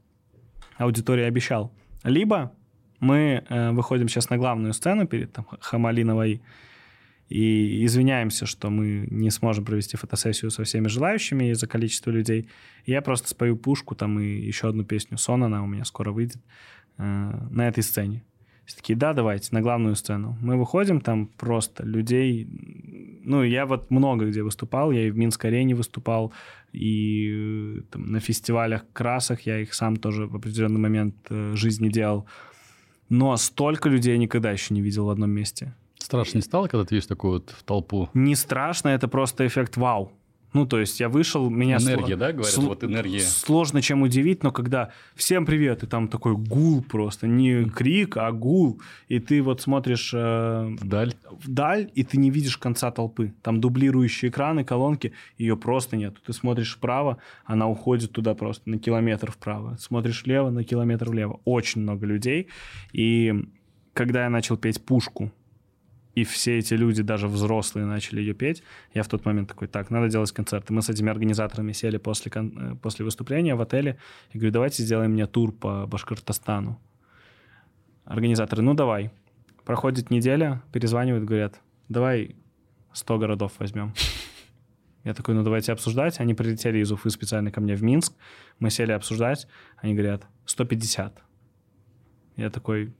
аудитории 0.75 1.23
обещал. 1.23 1.71
Либо 2.03 2.51
мы 2.99 3.41
э, 3.47 3.71
выходим 3.71 4.09
сейчас 4.09 4.29
на 4.31 4.37
главную 4.37 4.73
сцену 4.73 5.07
перед 5.07 5.31
там, 5.31 5.47
Хамалиновой 5.61 6.41
и 7.29 7.85
извиняемся, 7.85 8.45
что 8.45 8.69
мы 8.69 9.07
не 9.09 9.29
сможем 9.29 9.63
провести 9.63 9.95
фотосессию 9.95 10.51
со 10.51 10.65
всеми 10.65 10.89
желающими 10.89 11.51
из-за 11.51 11.67
количества 11.67 12.11
людей. 12.11 12.49
Я 12.85 13.01
просто 13.01 13.29
спою 13.29 13.55
пушку 13.55 13.95
там 13.95 14.19
и 14.19 14.25
еще 14.25 14.67
одну 14.67 14.83
песню 14.83 15.17
«Сон», 15.17 15.45
она 15.45 15.63
у 15.63 15.67
меня 15.67 15.85
скоро 15.85 16.11
выйдет, 16.11 16.41
э, 16.97 17.03
на 17.49 17.69
этой 17.69 17.81
сцене. 17.81 18.23
Все 18.73 18.81
такие, 18.81 18.95
да, 18.97 19.13
давайте, 19.13 19.49
на 19.51 19.61
главную 19.61 19.95
сцену. 19.95 20.35
Мы 20.41 20.57
выходим, 20.57 20.99
там 20.99 21.27
просто 21.27 21.85
людей... 21.85 22.47
Ну, 23.23 23.43
я 23.43 23.67
вот 23.67 23.91
много 23.91 24.25
где 24.25 24.41
выступал, 24.41 24.91
я 24.91 25.07
и 25.07 25.11
в 25.11 25.17
Минской 25.17 25.51
арене 25.51 25.75
выступал, 25.75 26.33
и 26.71 27.77
э, 27.77 27.81
там, 27.91 28.11
на 28.11 28.19
фестивалях 28.19 28.83
красок 28.91 29.41
я 29.41 29.59
их 29.59 29.75
сам 29.75 29.95
тоже 29.97 30.25
в 30.25 30.35
определенный 30.35 30.79
момент 30.79 31.15
э, 31.29 31.53
жизни 31.55 31.89
делал. 31.89 32.25
Но 33.09 33.37
столько 33.37 33.89
людей 33.89 34.13
я 34.13 34.17
никогда 34.17 34.51
еще 34.51 34.73
не 34.73 34.81
видел 34.81 35.05
в 35.05 35.09
одном 35.09 35.29
месте. 35.29 35.75
Страшно 35.99 36.39
не 36.39 36.43
стало, 36.43 36.67
когда 36.67 36.83
ты 36.83 36.95
видишь 36.95 37.07
такую 37.07 37.33
вот 37.33 37.55
толпу? 37.65 38.09
Не 38.15 38.35
страшно, 38.35 38.89
это 38.89 39.07
просто 39.07 39.45
эффект 39.45 39.77
вау. 39.77 40.11
Ну, 40.53 40.65
то 40.67 40.79
есть 40.79 40.99
я 40.99 41.09
вышел, 41.09 41.49
меня... 41.49 41.77
Энергия, 41.77 42.13
сло- 42.13 42.17
да, 42.17 42.31
говорят? 42.31 42.53
сло- 42.53 42.67
Вот 42.67 42.83
энергия. 42.83 43.19
Сложно 43.19 43.81
чем 43.81 44.03
удивить, 44.03 44.43
но 44.43 44.51
когда 44.51 44.91
всем 45.15 45.45
привет, 45.45 45.83
и 45.83 45.87
там 45.87 46.07
такой 46.07 46.35
гул 46.37 46.83
просто, 46.83 47.27
не 47.27 47.65
крик, 47.65 48.17
а 48.17 48.31
гул, 48.31 48.79
и 49.07 49.19
ты 49.19 49.41
вот 49.41 49.61
смотришь 49.61 50.11
э, 50.13 50.75
Вдаль. 50.79 51.13
вдаль, 51.31 51.89
и 51.95 52.03
ты 52.03 52.17
не 52.17 52.29
видишь 52.29 52.57
конца 52.57 52.91
толпы. 52.91 53.33
Там 53.41 53.59
дублирующие 53.61 54.29
экраны, 54.29 54.63
колонки, 54.63 55.13
ее 55.37 55.57
просто 55.57 55.97
нет. 55.97 56.15
Ты 56.25 56.33
смотришь 56.33 56.75
вправо, 56.75 57.17
она 57.45 57.67
уходит 57.67 58.11
туда 58.11 58.35
просто 58.35 58.69
на 58.69 58.77
километр 58.77 59.31
вправо. 59.31 59.75
Смотришь 59.79 60.23
влево, 60.23 60.49
на 60.51 60.63
километр 60.63 61.09
влево. 61.09 61.39
Очень 61.45 61.81
много 61.81 62.05
людей. 62.05 62.47
И 62.91 63.33
когда 63.93 64.23
я 64.23 64.29
начал 64.29 64.57
петь 64.57 64.83
«Пушку», 64.83 65.31
и 66.15 66.23
все 66.23 66.59
эти 66.59 66.75
люди, 66.75 67.01
даже 67.01 67.27
взрослые, 67.27 67.85
начали 67.85 68.19
ее 68.19 68.33
петь, 68.33 68.63
я 68.93 69.01
в 69.01 69.07
тот 69.07 69.25
момент 69.25 69.49
такой, 69.49 69.67
так, 69.67 69.89
надо 69.89 70.09
делать 70.09 70.31
концерт. 70.31 70.69
И 70.69 70.73
мы 70.73 70.81
с 70.81 70.89
этими 70.89 71.09
организаторами 71.09 71.71
сели 71.71 71.97
после, 71.97 72.29
кон- 72.31 72.57
э, 72.57 72.75
после 72.75 73.03
выступления 73.03 73.55
в 73.55 73.61
отеле 73.61 73.97
и 74.31 74.37
говорю, 74.37 74.53
давайте 74.53 74.83
сделаем 74.83 75.11
мне 75.11 75.25
тур 75.25 75.51
по 75.51 75.87
Башкортостану. 75.87 76.79
Организаторы, 78.05 78.61
ну 78.61 78.73
давай. 78.73 79.11
Проходит 79.65 80.11
неделя, 80.11 80.61
перезванивают, 80.71 81.25
говорят, 81.25 81.61
давай 81.89 82.35
100 82.91 83.17
городов 83.17 83.53
возьмем. 83.59 83.93
Я 85.03 85.13
такой, 85.13 85.35
ну 85.35 85.43
давайте 85.43 85.71
обсуждать. 85.71 86.19
Они 86.19 86.33
прилетели 86.33 86.79
из 86.79 86.91
Уфы 86.91 87.09
специально 87.09 87.51
ко 87.51 87.59
мне 87.59 87.75
в 87.75 87.83
Минск. 87.83 88.13
Мы 88.59 88.69
сели 88.69 88.91
обсуждать. 88.91 89.47
Они 89.77 89.93
говорят, 89.93 90.27
150. 90.45 91.21
Я 92.37 92.49
такой, 92.49 92.93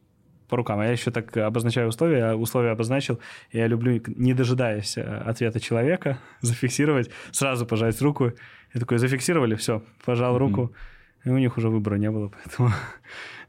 по 0.54 0.58
рукам. 0.58 0.80
А 0.80 0.86
я 0.86 0.92
еще 0.92 1.10
так 1.10 1.36
обозначаю 1.36 1.88
условия. 1.88 2.36
Условия 2.36 2.74
обозначил. 2.74 3.20
Я 3.52 3.66
люблю, 3.66 4.00
не 4.06 4.36
дожидаясь 4.36 4.98
э, 4.98 5.02
ответа 5.02 5.60
человека, 5.60 6.20
зафиксировать, 6.42 7.10
сразу 7.32 7.66
пожать 7.66 8.00
руку. 8.04 8.34
Я 8.72 8.80
такой, 8.80 9.00
зафиксировали, 9.00 9.56
все, 9.56 9.82
пожал 10.06 10.38
руку. 10.38 10.72
И 11.26 11.30
у 11.30 11.40
них 11.40 11.58
уже 11.58 11.70
выбора 11.70 11.96
не 11.96 12.12
было, 12.12 12.32
поэтому 12.44 12.70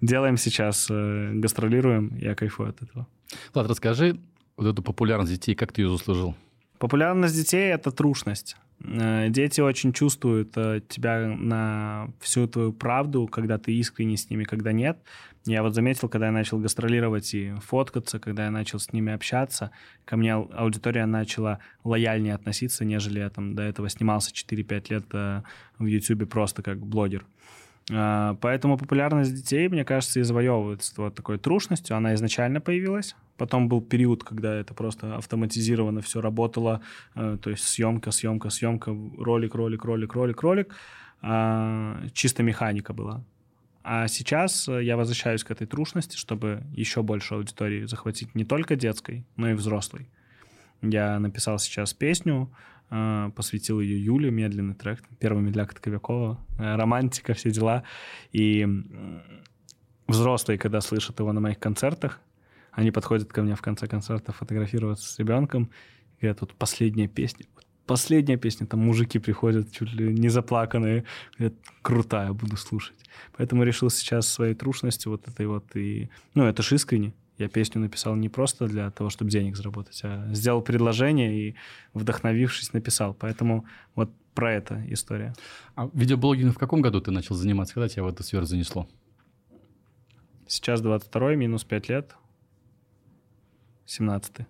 делаем 0.00 0.38
сейчас, 0.38 0.86
э, 0.90 1.32
гастролируем, 1.34 2.16
я 2.16 2.34
кайфую 2.34 2.70
от 2.70 2.82
этого. 2.82 3.06
Влад, 3.52 3.68
расскажи 3.68 4.16
вот 4.56 4.66
эту 4.66 4.82
популярность 4.82 5.32
детей, 5.32 5.54
как 5.54 5.72
ты 5.72 5.82
ее 5.82 5.90
заслужил? 5.90 6.34
Популярность 6.78 7.37
детей— 7.37 7.72
это 7.74 7.90
трушность. 7.90 8.56
Э, 8.82 9.28
Дети 9.28 9.60
очень 9.60 9.92
чувствуют 9.92 10.52
э, 10.56 10.80
тебя 10.88 11.28
на 11.28 12.08
всю 12.20 12.46
твою 12.46 12.72
правду, 12.72 13.26
когда 13.26 13.58
ты 13.58 13.72
искренне 13.72 14.16
с 14.16 14.28
ними, 14.30 14.44
когда 14.44 14.72
нет. 14.72 14.98
Я 15.46 15.62
вот 15.62 15.74
заметил, 15.74 16.08
когда 16.08 16.26
я 16.26 16.32
начал 16.32 16.58
гастролировать 16.58 17.34
и 17.34 17.52
фоткаться, 17.62 18.18
когда 18.18 18.44
я 18.44 18.50
начал 18.50 18.78
с 18.78 18.92
ними 18.92 19.12
общаться, 19.12 19.70
ко 20.04 20.16
мне 20.16 20.34
ау- 20.34 20.50
аудитория 20.54 21.06
начала 21.06 21.58
лояльнее 21.84 22.34
относиться, 22.34 22.84
нежели 22.84 23.18
я 23.20 23.30
там 23.30 23.54
до 23.54 23.62
этого 23.62 23.88
снимался 23.88 24.32
4-5 24.32 24.87
лет 24.90 25.04
э, 25.12 25.42
в 25.78 25.84
YouTube 25.87 26.28
просто 26.28 26.62
как 26.62 26.78
блогер. 26.84 27.24
Поэтому 27.88 28.78
популярность 28.78 29.34
детей, 29.34 29.68
мне 29.68 29.84
кажется, 29.84 30.18
и 30.18 30.22
завоевывается 30.22 30.94
вот 30.96 31.14
такой 31.14 31.38
трушностью. 31.38 31.96
Она 31.96 32.14
изначально 32.14 32.60
появилась. 32.60 33.14
Потом 33.36 33.68
был 33.68 33.82
период, 33.82 34.24
когда 34.24 34.54
это 34.54 34.74
просто 34.74 35.16
автоматизированно 35.16 36.00
все 36.00 36.20
работало. 36.20 36.80
э, 37.14 37.36
То 37.42 37.50
есть 37.50 37.64
съемка, 37.64 38.10
съемка, 38.10 38.48
съемка, 38.50 38.96
ролик, 39.18 39.54
ролик, 39.54 39.84
ролик, 39.84 40.14
ролик, 40.14 40.42
ролик. 40.42 40.74
А, 41.20 42.00
Чисто 42.12 42.42
механика 42.42 42.92
была. 42.92 43.24
А 43.82 44.08
сейчас 44.08 44.68
э, 44.68 44.82
я 44.82 44.96
возвращаюсь 44.96 45.44
к 45.44 45.50
этой 45.50 45.66
трушности, 45.66 46.16
чтобы 46.16 46.62
еще 46.72 47.02
больше 47.02 47.34
аудитории 47.34 47.84
захватить 47.84 48.34
не 48.34 48.44
только 48.44 48.76
детской, 48.76 49.26
но 49.36 49.50
и 49.50 49.54
взрослой. 49.54 50.08
Я 50.80 51.18
написал 51.18 51.58
сейчас 51.58 51.92
песню, 51.92 52.50
посвятил 53.35 53.80
ее 53.80 54.04
Юле, 54.04 54.30
медленный 54.30 54.74
трек, 54.74 55.02
первый 55.18 55.42
медляк 55.42 55.74
Тковякова, 55.74 56.38
э, 56.59 56.76
романтика, 56.76 57.35
все 57.35 57.50
дела. 57.50 57.83
И 58.33 58.66
взрослые, 60.07 60.59
когда 60.59 60.80
слышат 60.80 61.18
его 61.18 61.33
на 61.33 61.40
моих 61.40 61.59
концертах, 61.59 62.20
они 62.72 62.90
подходят 62.90 63.33
ко 63.33 63.42
мне 63.42 63.54
в 63.54 63.62
конце 63.62 63.87
концерта 63.87 64.33
фотографироваться 64.33 65.09
с 65.09 65.18
ребенком, 65.18 65.70
и 66.18 66.22
говорят, 66.22 66.40
вот 66.40 66.54
последняя 66.54 67.09
песня, 67.09 67.46
вот 67.54 67.64
последняя 67.87 68.37
песня, 68.37 68.66
там 68.66 68.80
мужики 68.80 69.18
приходят 69.18 69.72
чуть 69.72 69.92
ли 69.92 70.12
не 70.12 70.28
заплаканные, 70.28 71.04
говорят, 71.38 71.54
крутая, 71.83 72.33
буду 72.33 72.57
слушать. 72.57 72.96
Поэтому 73.37 73.64
решил 73.64 73.90
сейчас 73.90 74.28
своей 74.28 74.54
трушностью 74.54 75.12
вот 75.12 75.26
этой 75.28 75.46
вот 75.46 75.76
и... 75.76 76.11
Ну, 76.35 76.44
это 76.44 76.62
ж 76.62 76.72
искренне. 76.72 77.14
Я 77.38 77.48
песню 77.48 77.80
написал 77.80 78.14
не 78.14 78.28
просто 78.28 78.66
для 78.68 78.90
того, 78.90 79.10
чтобы 79.10 79.30
денег 79.30 79.56
заработать, 79.56 80.00
а 80.04 80.32
сделал 80.32 80.62
предложение 80.62 81.48
и, 81.48 81.54
вдохновившись, 81.92 82.72
написал. 82.72 83.14
Поэтому 83.14 83.66
вот 83.94 84.10
про 84.34 84.52
это 84.52 84.82
история. 84.88 85.34
А 85.74 85.90
видеоблогингом 85.92 86.52
в 86.52 86.58
каком 86.58 86.80
году 86.80 87.00
ты 87.00 87.10
начал 87.10 87.34
заниматься? 87.34 87.74
Когда 87.74 87.88
тебя 87.88 88.04
в 88.04 88.08
эту 88.08 88.22
сферу 88.22 88.46
занесло? 88.46 88.88
Сейчас 90.46 90.80
22 90.80 91.34
минус 91.34 91.64
5 91.64 91.88
лет. 91.88 92.16
17 93.86 94.32
То 94.32 94.46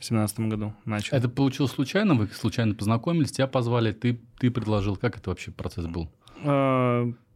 в 0.00 0.04
семнадцатом 0.04 0.48
году 0.48 0.74
начал. 0.84 1.16
Это 1.16 1.28
получилось 1.28 1.72
случайно? 1.72 2.14
Вы 2.14 2.28
случайно 2.28 2.74
познакомились, 2.74 3.32
тебя 3.32 3.46
позвали, 3.46 3.92
ты, 3.92 4.20
ты 4.38 4.50
предложил. 4.50 4.96
Как 4.96 5.18
это 5.18 5.30
вообще 5.30 5.50
процесс 5.50 5.86
был? 5.86 6.10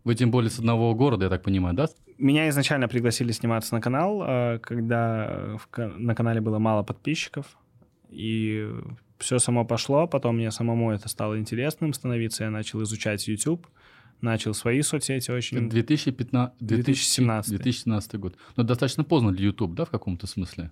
Э, 0.05 0.09
Вы 0.09 0.15
тем 0.15 0.31
более 0.31 0.51
с 0.51 0.59
одного 0.59 0.95
города, 0.95 1.25
я 1.25 1.31
так 1.31 1.43
понимаю, 1.43 1.75
да? 1.75 1.87
Меня 2.19 2.49
изначально 2.49 2.89
пригласили 2.89 3.33
сниматься 3.33 3.75
на 3.75 3.81
канал, 3.81 4.23
э, 4.27 4.59
когда 4.63 5.59
ка- 5.71 5.89
на 5.97 6.15
канале 6.15 6.41
было 6.41 6.59
мало 6.59 6.83
подписчиков, 6.83 7.47
и 8.11 8.69
все 9.19 9.39
само 9.39 9.65
пошло, 9.65 10.07
потом 10.07 10.37
мне 10.37 10.51
самому 10.51 10.93
это 10.93 11.09
стало 11.09 11.39
интересным 11.39 11.93
становиться, 11.93 12.45
я 12.45 12.51
начал 12.51 12.83
изучать 12.83 13.27
YouTube, 13.29 13.67
начал 14.21 14.55
свои 14.55 14.83
соцсети 14.83 15.31
очень... 15.31 15.69
2015, 15.69 16.57
2017. 16.61 17.51
2017 17.51 18.15
год. 18.21 18.37
Но 18.57 18.63
достаточно 18.63 19.05
поздно 19.05 19.33
для 19.33 19.47
YouTube, 19.47 19.75
да, 19.75 19.85
в 19.85 19.91
каком-то 19.91 20.27
смысле? 20.27 20.71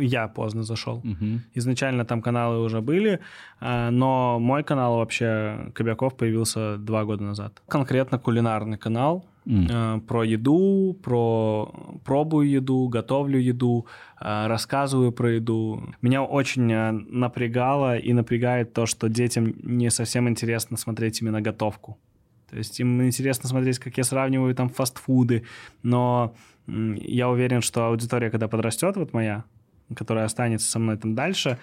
Я 0.00 0.28
поздно 0.28 0.62
зашел. 0.62 1.00
Мгм. 1.04 1.42
Изначально 1.54 2.04
там 2.04 2.22
каналы 2.22 2.64
уже 2.64 2.80
были, 2.80 3.20
а, 3.60 3.90
но 3.90 4.38
мой 4.38 4.62
канал 4.64 4.96
вообще, 4.96 5.70
Кобяков, 5.74 6.16
появился 6.16 6.76
два 6.76 7.04
года 7.04 7.24
назад. 7.24 7.62
Конкретно 7.68 8.18
кулинарный 8.18 8.78
канал, 8.78 9.24
э, 9.46 10.00
про 10.06 10.24
еду, 10.24 10.96
про 11.02 11.72
пробую 12.04 12.50
еду, 12.50 12.88
готовлю 12.88 13.38
еду, 13.38 13.86
э, 14.20 14.46
рассказываю 14.46 15.12
про 15.12 15.30
еду. 15.30 15.82
Меня 16.02 16.22
очень 16.22 16.66
напрягало 17.10 17.96
и 17.96 18.12
напрягает 18.12 18.72
то, 18.72 18.86
что 18.86 19.08
детям 19.08 19.54
не 19.62 19.90
совсем 19.90 20.28
интересно 20.28 20.76
смотреть 20.76 21.22
именно 21.22 21.40
готовку. 21.40 21.98
То 22.50 22.56
есть 22.56 22.80
им 22.80 23.02
интересно 23.02 23.48
смотреть, 23.48 23.78
как 23.78 23.98
я 23.98 24.04
сравниваю 24.04 24.54
там 24.54 24.68
фастфуды, 24.68 25.44
но 25.82 26.34
я 26.66 27.28
уверен, 27.28 27.62
что 27.62 27.86
аудитория, 27.86 28.30
когда 28.30 28.48
подрастет, 28.48 28.96
вот 28.96 29.12
моя, 29.12 29.44
которая 29.94 30.24
останется 30.24 30.70
со 30.70 30.78
мной 30.78 30.96
там 30.96 31.14
дальше, 31.14 31.58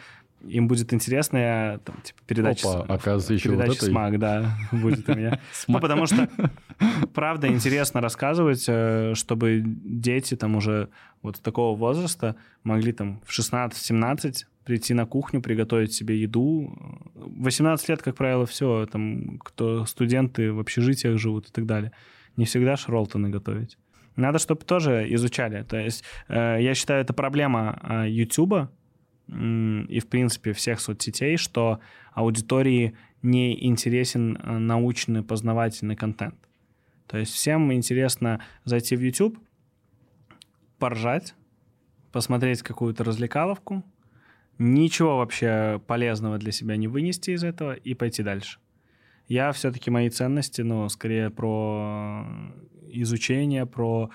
им 0.48 0.68
будет 0.68 0.94
интересно, 0.94 1.38
я, 1.38 1.80
там, 1.84 1.96
типа, 2.04 2.20
передача, 2.28 2.70
Опа, 2.82 2.94
оказывается, 2.94 3.34
еще 3.34 3.50
вот 3.50 3.58
передача 3.60 3.78
это 3.78 3.86
и- 3.88 3.90
«Смак», 3.90 4.20
да, 4.20 4.58
будет 4.72 5.10
у 5.10 5.16
меня. 5.16 5.40
Ну, 5.68 5.80
потому 5.80 6.06
что, 6.06 6.30
правда, 7.14 7.48
интересно 7.48 8.02
рассказывать, 8.02 8.66
э, 8.68 9.14
чтобы 9.16 9.64
дети 9.66 10.36
там 10.36 10.56
уже 10.56 10.90
вот 11.22 11.40
такого 11.42 11.76
возраста 11.76 12.36
могли 12.64 12.92
там 12.92 13.22
в 13.26 13.38
16-17 13.38 14.46
прийти 14.66 14.94
на 14.94 15.06
кухню, 15.06 15.42
приготовить 15.42 15.94
себе 15.94 16.20
еду. 16.22 16.76
18 17.16 17.90
лет, 17.90 18.02
как 18.02 18.16
правило, 18.16 18.46
все, 18.46 18.88
там, 18.92 19.40
кто 19.40 19.86
студенты 19.86 20.52
в 20.52 20.60
общежитиях 20.60 21.18
живут 21.20 21.50
и 21.50 21.52
так 21.52 21.66
далее. 21.66 21.92
Не 22.36 22.46
всегда 22.46 22.76
ж 22.76 22.88
роллтоны 22.88 23.30
готовить. 23.30 23.78
Надо, 24.16 24.40
чтобы 24.40 24.66
тоже 24.66 25.06
изучали. 25.14 25.64
То 25.64 25.78
есть, 25.78 26.04
э, 26.28 26.58
я 26.62 26.74
считаю, 26.74 27.02
это 27.02 27.14
проблема 27.14 27.80
э, 27.84 28.10
Ютуба 28.10 28.72
м, 29.28 29.86
и, 29.86 30.00
в 30.00 30.08
принципе, 30.08 30.54
всех 30.54 30.80
соцсетей, 30.80 31.38
что 31.38 31.80
аудитории 32.14 32.96
не 33.22 33.66
интересен 33.68 34.38
э, 34.38 34.58
научный 34.58 35.24
познавательный 35.24 35.96
контент. 35.96 36.36
То 37.08 37.18
есть 37.18 37.34
всем 37.34 37.72
интересно 37.74 38.42
зайти 38.64 38.96
в 38.96 39.02
YouTube, 39.02 39.38
поржать, 40.80 41.36
посмотреть 42.12 42.62
какую-то 42.62 43.04
развлекаловку, 43.04 43.84
ничего 44.58 45.18
вообще 45.18 45.82
полезного 45.88 46.38
для 46.38 46.52
себя 46.52 46.78
не 46.78 46.88
вынести 46.88 47.32
из 47.32 47.44
этого 47.44 47.74
и 47.74 47.94
пойти 47.94 48.24
дальше. 48.24 48.60
Я 49.28 49.52
все-таки 49.52 49.90
мои 49.90 50.10
ценности, 50.10 50.62
ну, 50.62 50.88
скорее 50.90 51.30
про 51.30 52.26
изучение, 52.90 53.66
про 53.66 54.12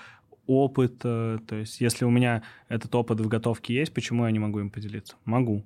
опыт. 0.46 1.00
э, 1.04 1.38
То 1.46 1.56
есть, 1.56 1.80
если 1.80 2.04
у 2.04 2.10
меня 2.10 2.42
этот 2.68 2.94
опыт 2.94 3.20
в 3.20 3.28
готовке 3.28 3.74
есть, 3.74 3.92
почему 3.92 4.24
я 4.24 4.30
не 4.30 4.38
могу 4.38 4.60
им 4.60 4.70
поделиться? 4.70 5.16
Могу. 5.24 5.64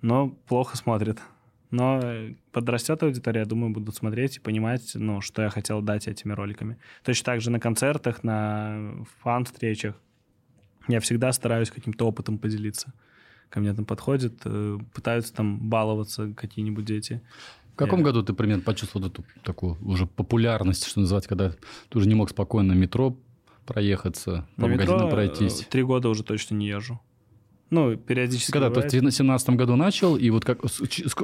Но 0.00 0.30
плохо 0.30 0.76
смотрят. 0.76 1.18
Но 1.70 2.00
э, 2.02 2.34
подрастет 2.52 3.02
аудитория, 3.02 3.40
я 3.40 3.46
думаю, 3.46 3.72
будут 3.72 3.94
смотреть 3.94 4.36
и 4.36 4.40
понимать, 4.40 4.92
ну, 4.94 5.20
что 5.20 5.42
я 5.42 5.50
хотел 5.50 5.82
дать 5.82 6.08
этими 6.08 6.32
роликами. 6.32 6.78
Точно 7.04 7.24
так 7.24 7.40
же 7.40 7.50
на 7.50 7.60
концертах, 7.60 8.24
на 8.24 9.04
фан-встречах. 9.20 9.94
Я 10.88 11.00
всегда 11.00 11.32
стараюсь 11.32 11.70
каким-то 11.70 12.06
опытом 12.06 12.38
поделиться. 12.38 12.94
Ко 13.50 13.60
мне 13.60 13.74
там 13.74 13.84
подходят, 13.84 14.40
э, 14.44 14.78
пытаются 14.94 15.34
там 15.34 15.58
баловаться 15.68 16.32
какие-нибудь 16.34 16.84
дети. 16.84 17.20
В 17.78 17.84
каком 17.84 18.00
Я- 18.00 18.06
году 18.06 18.24
ты 18.24 18.32
примерно 18.32 18.64
почувствовал 18.64 19.06
эту 19.06 19.24
такую 19.44 19.78
уже 19.86 20.06
популярность, 20.06 20.84
что 20.84 20.98
называется, 20.98 21.28
когда 21.28 21.52
ты 21.88 21.98
уже 21.98 22.08
не 22.08 22.16
мог 22.16 22.28
спокойно 22.28 22.74
на 22.74 22.76
метро 22.78 23.16
проехаться, 23.66 24.48
по 24.56 24.62
На 24.62 24.66
метро 24.72 24.94
магазинам 24.94 25.06
э, 25.06 25.10
пройтись? 25.10 25.64
три 25.70 25.84
года 25.84 26.08
уже 26.08 26.24
точно 26.24 26.56
не 26.56 26.66
езжу. 26.66 26.98
Ну, 27.70 27.96
периодически 27.96 28.50
Когда 28.50 28.66
ты 28.66 28.72
в 28.72 28.74
бывает. 28.76 28.90
2017 28.90 29.50
году 29.50 29.76
начал, 29.76 30.16
и 30.16 30.28
вот 30.30 30.44
как 30.44 30.58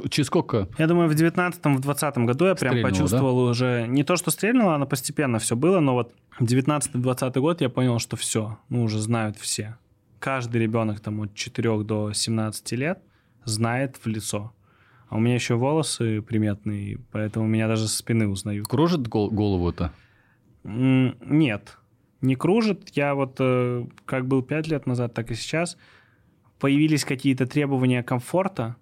через 0.09 0.27
сколько? 0.27 0.69
Я 0.77 0.87
думаю, 0.87 1.09
в 1.09 1.13
19-м, 1.13 1.75
в 1.75 1.81
20 1.81 2.17
году 2.19 2.45
я 2.45 2.55
прям 2.55 2.71
Стрельнуло, 2.71 2.89
почувствовал 2.91 3.37
уже... 3.39 3.85
Не 3.89 4.03
то, 4.05 4.15
что 4.15 4.31
стрельнуло, 4.31 4.75
оно 4.75 4.85
постепенно 4.85 5.39
все 5.39 5.57
было, 5.57 5.81
но 5.81 5.93
вот 5.93 6.13
19-20 6.39 7.39
год 7.41 7.59
я 7.59 7.69
понял, 7.69 7.99
что 7.99 8.15
все, 8.15 8.59
ну, 8.69 8.83
уже 8.83 8.99
знают 9.01 9.35
все. 9.37 9.75
Каждый 10.19 10.61
ребенок 10.61 11.01
там 11.01 11.19
от 11.19 11.33
4 11.33 11.83
до 11.83 12.13
17 12.13 12.71
лет 12.73 12.99
знает 13.43 13.97
в 14.01 14.07
лицо. 14.07 14.53
А 15.09 15.17
у 15.17 15.19
меня 15.19 15.35
еще 15.35 15.55
волосы 15.55 16.21
приметные, 16.21 16.99
поэтому 17.11 17.45
меня 17.47 17.67
даже 17.67 17.87
со 17.87 17.97
спины 17.97 18.27
узнают. 18.27 18.67
Кружит 18.67 19.07
гол- 19.07 19.29
голову 19.29 19.69
это? 19.69 19.91
М, 20.63 21.15
Нет, 21.21 21.77
не 22.21 22.35
кружит. 22.35 22.89
Я 22.93 23.13
вот 23.13 23.35
э, 23.39 23.85
как 24.05 24.27
был 24.27 24.41
5 24.41 24.67
лет 24.67 24.87
назад, 24.87 25.13
так 25.13 25.31
и 25.31 25.35
сейчас. 25.35 25.77
Появились 26.59 27.05
какие-то 27.05 27.45
требования 27.45 28.01
комфорта 28.01 28.75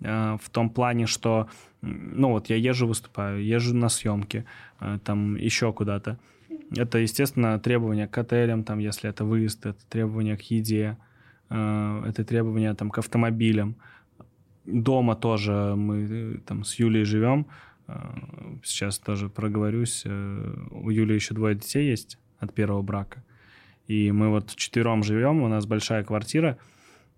э, 0.00 0.38
в 0.40 0.48
том 0.50 0.70
плане, 0.70 1.06
что, 1.06 1.48
ну 1.80 2.30
вот 2.30 2.48
я 2.50 2.56
езжу, 2.56 2.86
выступаю, 2.86 3.44
езжу 3.44 3.74
на 3.74 3.88
съемки, 3.88 4.44
э, 4.80 4.98
там 5.04 5.34
еще 5.36 5.72
куда-то. 5.72 6.18
Это, 6.76 6.98
естественно, 6.98 7.58
требования 7.58 8.06
к 8.06 8.16
отелям, 8.16 8.62
там, 8.64 8.78
если 8.78 9.10
это 9.10 9.24
выезд, 9.24 9.66
это 9.66 9.78
требования 9.88 10.36
к 10.36 10.42
еде, 10.42 10.96
это 11.50 12.24
требования 12.26 12.72
там, 12.74 12.90
к 12.90 12.96
автомобилям. 12.96 13.76
Дома 14.64 15.14
тоже 15.16 15.74
мы 15.76 16.06
э, 16.10 16.38
там 16.46 16.64
с 16.64 16.78
Юлей 16.78 17.04
живем. 17.04 17.46
Э, 17.88 17.98
Сейчас 18.62 18.98
тоже 18.98 19.28
проговорюсь. 19.28 20.02
Э, 20.04 20.54
У 20.70 20.90
Юли 20.90 21.14
еще 21.14 21.34
двое 21.34 21.54
детей 21.54 21.88
есть 21.90 22.18
от 22.38 22.54
первого 22.54 22.82
брака. 22.82 23.24
И 23.88 24.12
мы 24.12 24.28
вот 24.28 24.54
четвером 24.54 25.02
живем, 25.02 25.42
у 25.42 25.48
нас 25.48 25.66
большая 25.66 26.04
квартира. 26.04 26.56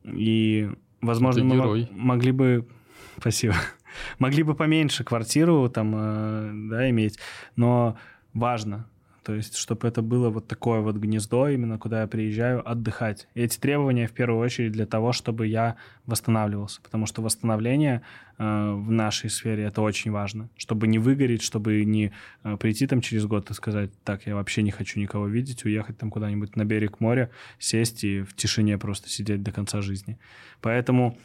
И, 0.05 0.71
возможно, 1.01 1.43
Ты 1.43 1.47
мы 1.47 1.57
герой. 1.57 1.89
могли 1.93 2.33
бы... 2.33 2.67
Спасибо. 3.19 3.55
Могли 4.19 4.43
бы 4.43 4.55
поменьше 4.55 5.05
квартиру 5.05 5.69
там, 5.69 6.69
да, 6.69 6.91
иметь. 6.91 7.19
Но 7.57 7.97
важно, 8.33 8.89
то 9.25 9.35
есть, 9.35 9.57
чтобы 9.57 9.89
это 9.89 10.03
было 10.03 10.29
вот 10.29 10.47
такое 10.47 10.81
вот 10.81 10.97
гнездо, 10.97 11.49
именно 11.49 11.79
куда 11.79 12.03
я 12.03 12.07
приезжаю 12.07 12.69
отдыхать. 12.69 13.27
И 13.35 13.41
эти 13.41 13.59
требования 13.59 14.07
в 14.07 14.13
первую 14.13 14.39
очередь 14.39 14.73
для 14.73 14.85
того, 14.85 15.13
чтобы 15.13 15.47
я 15.47 15.77
восстанавливался, 16.05 16.83
потому 16.83 17.07
что 17.07 17.23
восстановление 17.23 18.03
э, 18.37 18.45
в 18.45 18.91
нашей 18.91 19.31
сфере 19.31 19.65
это 19.65 19.81
очень 19.81 20.11
важно, 20.11 20.51
чтобы 20.59 20.87
не 20.87 20.99
выгореть, 20.99 21.41
чтобы 21.41 21.85
не 21.85 22.13
э, 22.43 22.57
прийти 22.59 22.87
там 22.87 23.01
через 23.01 23.25
год 23.25 23.51
и 23.51 23.55
сказать, 23.55 23.91
так, 24.05 24.27
я 24.27 24.35
вообще 24.35 24.63
не 24.63 24.71
хочу 24.71 25.01
никого 25.01 25.27
видеть, 25.27 25.65
уехать 25.65 25.97
там 25.97 26.11
куда-нибудь 26.11 26.55
на 26.55 26.67
берег 26.67 27.01
моря, 27.01 27.31
сесть 27.59 28.05
и 28.05 28.21
в 28.21 28.35
тишине 28.35 28.77
просто 28.77 29.09
сидеть 29.09 29.43
до 29.43 29.53
конца 29.53 29.81
жизни. 29.81 30.19
Поэтому 30.61 31.17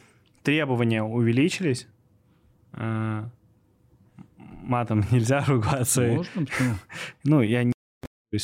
требования 0.42 1.02
увеличились. 1.02 1.86
Э, 2.72 3.28
матом 4.38 5.04
нельзя 5.10 5.44
ругаться. 5.44 6.00
Можно? 6.00 6.46
Почему? 6.46 6.74
Ну, 7.24 7.42
я 7.42 7.62
не 7.62 7.72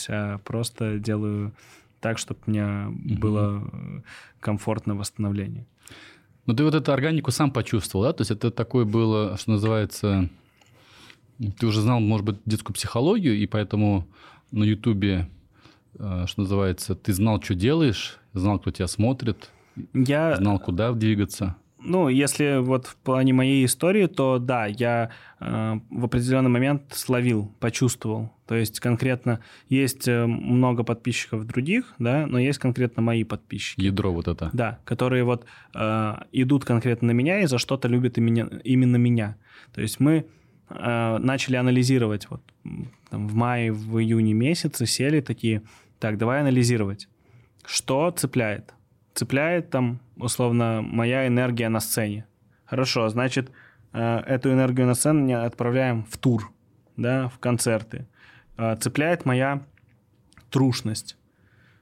а 0.08 0.38
просто 0.38 0.98
делаю 0.98 1.52
так, 2.00 2.18
чтобы 2.18 2.40
мне 2.46 2.88
было 3.18 3.62
э, 3.72 4.00
комфортно 4.40 4.94
восстановление. 4.94 5.66
Ну, 6.46 6.54
ты 6.54 6.64
вот 6.64 6.74
эту 6.74 6.92
органику 6.92 7.30
сам 7.30 7.50
почувствовал, 7.50 8.04
да? 8.04 8.12
То 8.12 8.22
есть 8.22 8.30
это 8.30 8.50
такое 8.50 8.84
было, 8.84 9.36
что 9.36 9.52
называется... 9.52 10.28
Ты 11.58 11.66
уже 11.66 11.80
знал, 11.82 12.00
может 12.00 12.24
быть, 12.24 12.36
детскую 12.46 12.74
психологию, 12.74 13.36
и 13.36 13.46
поэтому 13.46 14.06
на 14.52 14.64
Ютубе, 14.64 15.28
э, 15.98 16.24
что 16.26 16.42
называется, 16.42 16.94
ты 16.94 17.12
знал, 17.12 17.42
что 17.42 17.54
делаешь, 17.54 18.18
знал, 18.32 18.58
кто 18.58 18.70
тебя 18.70 18.86
смотрит, 18.86 19.50
Я, 19.92 20.36
знал, 20.36 20.58
куда 20.58 20.92
двигаться. 20.92 21.56
Ну, 21.78 22.08
если 22.08 22.58
вот 22.60 22.86
в 22.86 22.96
плане 22.96 23.32
моей 23.32 23.64
истории, 23.64 24.06
то 24.06 24.38
да, 24.38 24.66
я 24.66 25.10
э, 25.40 25.80
в 25.90 26.04
определенный 26.04 26.50
момент 26.50 26.82
словил, 26.90 27.52
почувствовал. 27.60 28.32
То 28.46 28.54
есть 28.54 28.80
конкретно 28.80 29.40
есть 29.68 30.08
э, 30.08 30.26
много 30.26 30.84
подписчиков 30.84 31.46
других, 31.46 31.94
да, 31.98 32.26
но 32.26 32.38
есть 32.38 32.58
конкретно 32.58 33.02
мои 33.02 33.24
подписчики. 33.24 33.80
Ядро 33.80 34.12
вот 34.12 34.28
это. 34.28 34.50
Да, 34.52 34.78
которые 34.84 35.24
вот 35.24 35.44
э, 35.74 36.14
идут 36.32 36.64
конкретно 36.64 37.08
на 37.08 37.12
меня 37.12 37.40
и 37.40 37.46
за 37.46 37.58
что-то 37.58 37.88
любят 37.88 38.18
именно, 38.18 38.60
именно 38.64 38.96
меня. 38.96 39.36
То 39.74 39.82
есть 39.82 40.00
мы 40.00 40.26
э, 40.70 41.18
начали 41.18 41.56
анализировать 41.56 42.28
вот 42.30 42.42
там, 43.10 43.28
в 43.28 43.34
мае, 43.34 43.72
в 43.72 43.98
июне 43.98 44.32
месяце, 44.32 44.86
сели 44.86 45.20
такие, 45.20 45.62
так, 45.98 46.16
давай 46.16 46.40
анализировать, 46.40 47.08
что 47.64 48.10
цепляет, 48.10 48.72
цепляет 49.16 49.70
там, 49.70 50.00
условно, 50.16 50.82
моя 50.82 51.26
энергия 51.26 51.68
на 51.68 51.80
сцене. 51.80 52.26
Хорошо, 52.66 53.08
значит, 53.08 53.50
э, 53.92 54.18
эту 54.26 54.52
энергию 54.52 54.86
на 54.86 54.94
сцене 54.94 55.38
отправляем 55.38 56.04
в 56.04 56.18
тур, 56.18 56.52
да, 56.96 57.28
в 57.28 57.38
концерты. 57.38 58.06
Э, 58.58 58.76
цепляет 58.76 59.24
моя 59.24 59.66
трушность, 60.50 61.16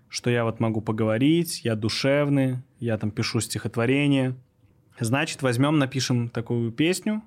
что 0.09 0.31
я 0.31 0.45
вот 0.45 0.61
могу 0.61 0.81
поговорить, 0.81 1.65
я 1.65 1.75
душевный, 1.75 2.59
я 2.79 2.97
там 2.99 3.11
пишу 3.11 3.41
стихотворение. 3.41 4.37
Значит, 5.01 5.43
возьмем, 5.43 5.79
напишем 5.79 6.29
такую 6.29 6.71
песню, 6.71 7.23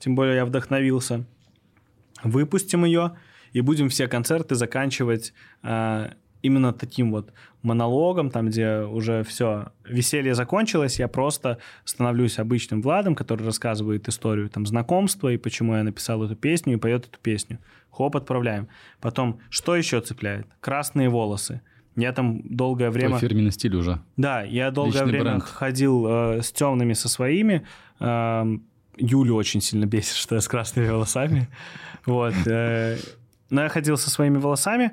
тем 0.00 0.16
более 0.16 0.34
я 0.34 0.44
вдохновился, 0.44 1.24
выпустим 2.24 2.84
ее 2.84 3.16
и 3.52 3.60
будем 3.60 3.88
все 3.88 4.08
концерты 4.08 4.56
заканчивать 4.56 5.32
э, 5.62 6.10
именно 6.42 6.72
таким 6.72 7.10
вот 7.10 7.32
монологом, 7.62 8.30
там, 8.30 8.48
где 8.48 8.80
уже 8.80 9.24
все, 9.24 9.72
веселье 9.84 10.34
закончилось, 10.34 10.98
я 10.98 11.08
просто 11.08 11.58
становлюсь 11.84 12.38
обычным 12.38 12.82
Владом, 12.82 13.14
который 13.14 13.44
рассказывает 13.44 14.08
историю 14.08 14.48
там 14.48 14.66
знакомства 14.66 15.32
и 15.32 15.36
почему 15.36 15.74
я 15.74 15.82
написал 15.82 16.22
эту 16.22 16.36
песню 16.36 16.74
и 16.74 16.76
поет 16.76 17.06
эту 17.06 17.18
песню. 17.20 17.58
Хоп, 17.90 18.16
отправляем. 18.16 18.68
Потом, 19.00 19.40
что 19.50 19.74
еще 19.74 20.00
цепляет? 20.00 20.46
Красные 20.60 21.08
волосы. 21.08 21.60
Я 21.96 22.12
там 22.12 22.42
долгое 22.44 22.90
время... 22.90 23.08
Твой 23.08 23.20
фирменный 23.20 23.50
стиль 23.50 23.74
уже. 23.74 24.00
Да, 24.16 24.42
я 24.42 24.70
долгое 24.70 25.00
Личный 25.00 25.10
время 25.10 25.24
бренд. 25.24 25.42
ходил 25.42 26.06
э, 26.06 26.42
с 26.42 26.52
темными 26.52 26.92
со 26.92 27.08
своими. 27.08 27.66
Э, 27.98 28.44
Юлю 28.96 29.34
очень 29.34 29.60
сильно 29.60 29.86
бесит, 29.86 30.14
что 30.14 30.36
я 30.36 30.40
с 30.40 30.46
красными 30.46 30.88
волосами. 30.88 31.48
Вот. 32.06 32.34
э, 32.46 32.98
но 33.50 33.62
я 33.62 33.68
ходил 33.68 33.96
со 33.96 34.10
своими 34.10 34.38
волосами, 34.38 34.92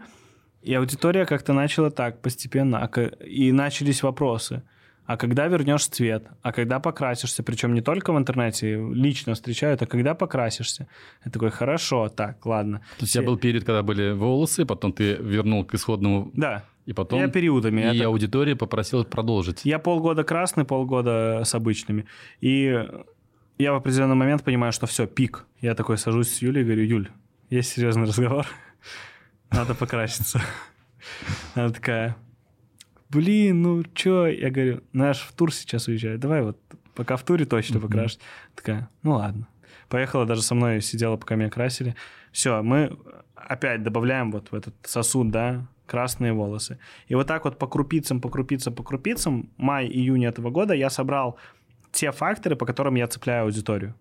и 0.65 0.73
аудитория 0.73 1.25
как-то 1.25 1.54
начала 1.54 1.91
так 1.91 2.21
постепенно. 2.21 2.80
а 2.84 3.01
И 3.25 3.51
начались 3.51 4.04
вопросы. 4.04 4.63
А 5.06 5.17
когда 5.17 5.45
вернешь 5.47 5.86
цвет? 5.88 6.28
А 6.41 6.51
когда 6.51 6.80
покрасишься? 6.80 7.43
Причем 7.43 7.75
не 7.75 7.82
только 7.82 8.12
в 8.12 8.17
интернете, 8.17 8.75
лично 8.91 9.36
встречают, 9.36 9.82
а 9.82 9.86
когда 9.86 10.15
покрасишься? 10.15 10.88
Я 11.23 11.32
такой, 11.32 11.51
хорошо, 11.51 12.10
так, 12.10 12.43
ладно. 12.45 12.80
То 12.97 13.04
есть 13.04 13.15
у 13.15 13.19
тебя 13.19 13.28
был 13.28 13.38
период, 13.38 13.63
когда 13.65 13.84
были 13.84 14.13
волосы, 14.13 14.65
потом 14.65 14.91
ты 14.93 15.13
вернул 15.13 15.63
к 15.63 15.75
исходному, 15.75 16.32
Да, 16.34 16.63
и 16.88 16.93
потом... 16.93 17.19
я 17.19 17.28
периодами. 17.28 17.82
И 17.82 17.97
Это- 17.97 18.08
аудитория 18.08 18.56
попросила 18.56 19.04
продолжить. 19.04 19.62
Я 19.63 19.78
полгода 19.78 20.23
красный, 20.23 20.65
полгода 20.65 21.43
с 21.45 21.54
обычными. 21.54 22.06
И 22.41 22.84
я 23.60 23.73
в 23.73 23.75
определенный 23.75 24.15
момент 24.15 24.43
понимаю, 24.43 24.73
что 24.73 24.88
все, 24.88 25.06
пик. 25.06 25.45
Я 25.62 25.75
такой 25.75 25.99
сажусь 25.99 26.34
с 26.34 26.41
Юлей 26.41 26.62
и 26.62 26.65
говорю, 26.65 26.84
Юль, 26.84 27.10
есть 27.51 27.71
серьезный 27.73 28.06
разговор, 28.06 28.47
надо 29.56 29.74
покраситься. 29.74 30.41
Она 31.54 31.70
такая, 31.70 32.18
блин, 33.10 33.62
ну 33.62 33.84
чё? 33.94 34.28
Я 34.28 34.50
говорю, 34.50 34.82
наш 34.91 35.22
в 35.22 35.32
тур 35.32 35.54
сейчас 35.54 35.88
уезжает, 35.88 36.20
давай 36.20 36.41
вот 36.41 36.60
пока 36.94 37.15
в 37.15 37.24
туре 37.24 37.46
точно 37.46 37.80
покрасишь. 37.80 38.20
Такая, 38.54 38.89
ну 39.02 39.13
ладно. 39.13 39.48
Поехала 39.88 40.26
даже 40.26 40.41
со 40.41 40.56
мной, 40.56 40.82
сидела, 40.82 41.15
пока 41.15 41.36
меня 41.36 41.50
красили. 41.50 41.96
Все, 42.32 42.62
мы 42.62 42.98
опять 43.36 43.84
добавляем 43.84 44.32
вот 44.32 44.52
в 44.52 44.56
этот 44.56 44.76
сосуд, 44.84 45.30
да, 45.30 45.68
красные 45.86 46.34
волосы. 46.34 46.80
И 47.08 47.15
вот 47.15 47.28
так 47.28 47.46
вот 47.46 47.58
по 47.58 47.68
крупицам, 47.68 48.20
по 48.20 48.30
крупицам, 48.30 48.74
по 48.74 48.84
крупицам, 48.84 49.50
май-июнь 49.58 50.26
этого 50.26 50.50
года 50.50 50.74
я 50.74 50.89
собрал 50.89 51.38
те 51.91 52.12
факторы, 52.12 52.56
по 52.56 52.65
которым 52.65 52.96
я 52.96 53.08
цепляю 53.08 53.44
аудиторию. 53.44 53.96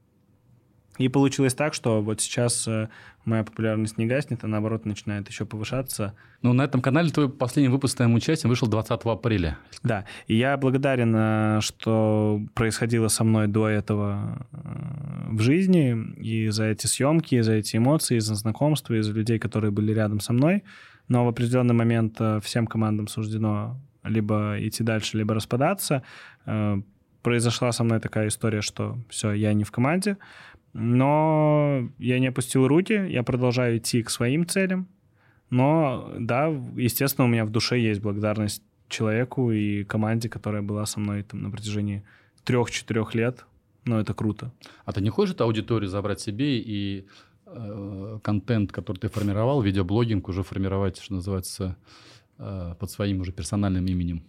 И 0.99 1.09
получилось 1.09 1.55
так, 1.55 1.75
что 1.75 2.01
вот 2.01 2.21
сейчас 2.21 2.69
э, 2.69 2.89
моя 3.25 3.43
популярность 3.43 3.99
не 3.99 4.07
гаснет, 4.07 4.45
а 4.45 4.47
наоборот 4.47 4.85
начинает 4.85 5.29
еще 5.29 5.45
повышаться. 5.45 6.15
Ну, 6.41 6.53
на 6.53 6.63
этом 6.63 6.81
канале 6.81 7.11
твой 7.11 7.29
последний 7.29 7.69
выпуск 7.69 7.95
с 7.95 7.97
твоим 7.97 8.15
участием 8.15 8.49
вышел 8.49 8.69
20 8.69 9.01
апреля. 9.05 9.59
Да, 9.83 10.05
и 10.29 10.37
я 10.37 10.57
благодарен, 10.57 11.13
э, 11.17 11.61
что 11.63 12.41
происходило 12.55 13.09
со 13.09 13.25
мной 13.25 13.49
до 13.49 13.69
этого 13.69 14.47
э, 14.53 14.57
в 15.31 15.41
жизни, 15.41 15.97
и 16.17 16.49
за 16.51 16.67
эти 16.67 16.87
съемки, 16.87 17.35
и 17.35 17.41
за 17.41 17.55
эти 17.55 17.77
эмоции, 17.77 18.19
и 18.19 18.21
за 18.21 18.37
знакомства, 18.37 18.95
и 18.95 19.03
за 19.03 19.13
людей, 19.13 19.41
которые 19.41 19.73
были 19.73 19.93
рядом 19.93 20.21
со 20.21 20.33
мной. 20.33 20.63
Но 21.09 21.25
в 21.25 21.29
определенный 21.29 21.75
момент 21.75 22.21
всем 22.43 22.67
командам 22.67 23.09
суждено 23.09 23.77
либо 24.05 24.57
идти 24.61 24.85
дальше, 24.85 25.19
либо 25.19 25.35
распадаться. 25.35 26.03
Произошла 27.23 27.73
со 27.73 27.85
мной 27.85 28.01
такая 28.01 28.29
история, 28.29 28.63
что 28.63 28.99
все, 29.09 29.33
я 29.33 29.53
не 29.55 29.65
в 29.65 29.71
команде, 29.71 30.19
но 30.75 31.89
я 31.99 32.19
не 32.19 32.27
опустил 32.27 32.67
руки, 32.67 32.93
я 32.93 33.23
продолжаю 33.23 33.79
идти 33.79 34.03
к 34.03 34.11
своим 34.11 34.47
целям. 34.47 34.89
Но 35.49 36.13
да, 36.19 36.49
естественно, 36.77 37.27
у 37.27 37.29
меня 37.31 37.45
в 37.45 37.51
душе 37.51 37.79
есть 37.79 38.01
благодарность 38.01 38.63
человеку 38.89 39.53
и 39.53 39.85
команде, 39.85 40.29
которая 40.29 40.63
была 40.63 40.85
со 40.85 40.99
мной 40.99 41.23
там 41.23 41.43
на 41.43 41.51
протяжении 41.51 42.03
трех-четырех 42.43 43.15
лет. 43.15 43.47
Но 43.85 44.01
это 44.01 44.15
круто. 44.15 44.53
А 44.85 44.93
ты 44.93 45.01
не 45.01 45.11
хочешь 45.11 45.35
эту 45.35 45.45
аудиторию 45.45 45.89
забрать 45.89 46.21
себе 46.21 46.59
и 46.59 47.07
э, 47.47 48.19
контент, 48.23 48.73
который 48.73 48.99
ты 48.99 49.09
формировал, 49.09 49.63
видеоблогинг 49.63 50.29
уже 50.29 50.43
формировать, 50.43 50.99
что 50.99 51.15
называется, 51.15 51.77
э, 52.39 52.75
под 52.79 52.91
своим 52.91 53.21
уже 53.21 53.31
персональным 53.31 53.87
именем? 53.87 54.25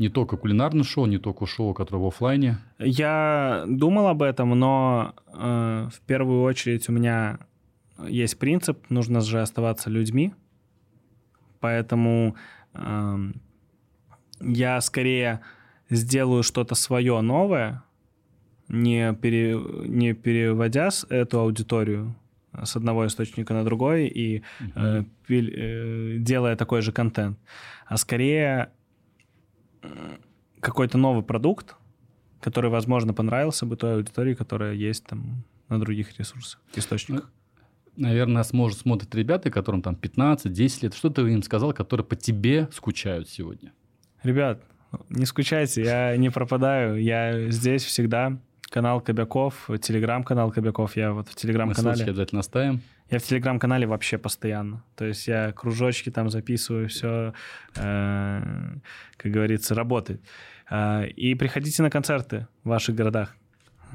Не 0.00 0.08
только 0.08 0.36
кулинарное 0.38 0.82
шоу, 0.82 1.04
не 1.06 1.18
только 1.18 1.46
шоу, 1.46 1.74
которое 1.74 1.98
в 2.02 2.06
оффлайне. 2.06 2.56
Я 2.78 3.64
думал 3.68 4.06
об 4.08 4.22
этом, 4.22 4.58
но 4.58 5.14
э, 5.26 5.88
в 5.92 6.00
первую 6.06 6.40
очередь 6.42 6.88
у 6.88 6.92
меня 6.92 7.38
есть 8.08 8.38
принцип, 8.38 8.78
нужно 8.88 9.20
же 9.20 9.42
оставаться 9.42 9.90
людьми. 9.90 10.32
Поэтому 11.60 12.34
эм, 12.72 13.34
я 14.40 14.80
скорее 14.80 15.40
сделаю 15.90 16.42
что-то 16.42 16.74
свое 16.74 17.20
новое, 17.20 17.82
не, 18.68 19.12
пере, 19.14 19.58
не 19.86 20.14
переводя 20.14 20.90
с- 20.90 21.04
эту 21.10 21.40
аудиторию 21.40 22.14
с 22.64 22.74
одного 22.74 23.06
источника 23.06 23.52
на 23.52 23.64
другой 23.64 24.06
и 24.06 24.42
э, 24.74 25.04
пиль- 25.28 25.54
э, 25.54 26.16
делая 26.20 26.56
такой 26.56 26.80
же 26.80 26.90
контент, 26.92 27.38
а 27.86 27.98
скорее 27.98 28.70
э, 28.70 28.79
какой-то 30.60 30.98
новый 30.98 31.22
продукт, 31.22 31.76
который, 32.40 32.70
возможно, 32.70 33.14
понравился 33.14 33.66
бы 33.66 33.76
той 33.76 33.94
аудитории, 33.96 34.34
которая 34.34 34.74
есть 34.74 35.04
там 35.06 35.44
на 35.68 35.78
других 35.78 36.18
ресурсах, 36.18 36.60
источниках. 36.74 37.30
Наверное, 37.96 38.36
нас, 38.36 38.52
может, 38.52 38.78
смотрят 38.78 39.14
ребята, 39.14 39.50
которым 39.50 39.82
там 39.82 39.94
15-10 39.94 40.78
лет. 40.82 40.94
Что 40.94 41.10
ты 41.10 41.22
им 41.22 41.42
сказал, 41.42 41.72
которые 41.72 42.06
по 42.06 42.16
тебе 42.16 42.68
скучают 42.72 43.28
сегодня? 43.28 43.72
Ребят, 44.22 44.62
не 45.08 45.26
скучайте, 45.26 45.82
я 45.82 46.16
не 46.16 46.30
пропадаю, 46.30 47.02
я 47.02 47.50
здесь 47.50 47.84
всегда. 47.84 48.38
Канал 48.70 49.00
Кобяков, 49.00 49.68
телеграм-канал 49.82 50.52
Кобяков, 50.52 50.96
я 50.96 51.12
вот 51.12 51.28
в 51.28 51.34
Мы 51.34 51.40
телеграм-канале... 51.40 51.96
ссылочки 51.96 52.10
обязательно 52.10 52.40
оставим. 52.40 52.80
Я 53.10 53.18
в 53.18 53.22
телеграм-канале 53.22 53.86
вообще 53.86 54.18
постоянно. 54.18 54.84
То 54.94 55.04
есть 55.04 55.26
я 55.26 55.52
кружочки 55.52 56.10
там 56.10 56.30
записываю, 56.30 56.88
все, 56.88 57.34
как 57.74 59.32
говорится, 59.32 59.74
работает. 59.74 60.22
Э, 60.70 61.08
И 61.08 61.34
приходите 61.34 61.82
на 61.82 61.90
концерты 61.90 62.46
в 62.62 62.68
ваших 62.68 62.94
городах. 62.94 63.36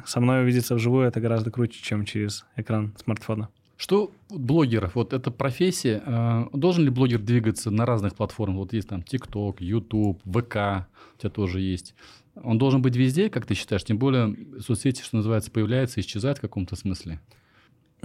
Со 0.05 0.19
мной 0.19 0.43
увидеться 0.43 0.75
вживую 0.75 1.07
это 1.07 1.21
гораздо 1.21 1.49
круче, 1.49 1.81
чем 1.81 2.03
через 2.05 2.45
экран 2.57 2.93
смартфона. 3.01 3.49
Что 3.77 4.11
блогеров, 4.29 4.95
вот 4.95 5.13
эта 5.13 5.31
профессия, 5.31 6.01
э, 6.05 6.45
должен 6.53 6.83
ли 6.83 6.89
блогер 6.89 7.19
двигаться 7.19 7.71
на 7.71 7.85
разных 7.85 8.15
платформах? 8.15 8.57
Вот 8.57 8.73
есть 8.73 8.89
там 8.89 9.01
TikTok, 9.01 9.57
YouTube, 9.59 10.21
ВК, 10.23 10.87
у 11.15 11.19
тебя 11.19 11.29
тоже 11.29 11.61
есть. 11.61 11.95
Он 12.35 12.57
должен 12.57 12.81
быть 12.81 12.95
везде, 12.97 13.29
как 13.29 13.45
ты 13.45 13.53
считаешь? 13.53 13.83
Тем 13.83 13.97
более 13.97 14.35
соцсети, 14.59 15.01
что 15.01 15.17
называется, 15.17 15.51
появляются, 15.51 16.01
исчезают 16.01 16.37
в 16.37 16.41
каком-то 16.41 16.75
смысле. 16.75 17.21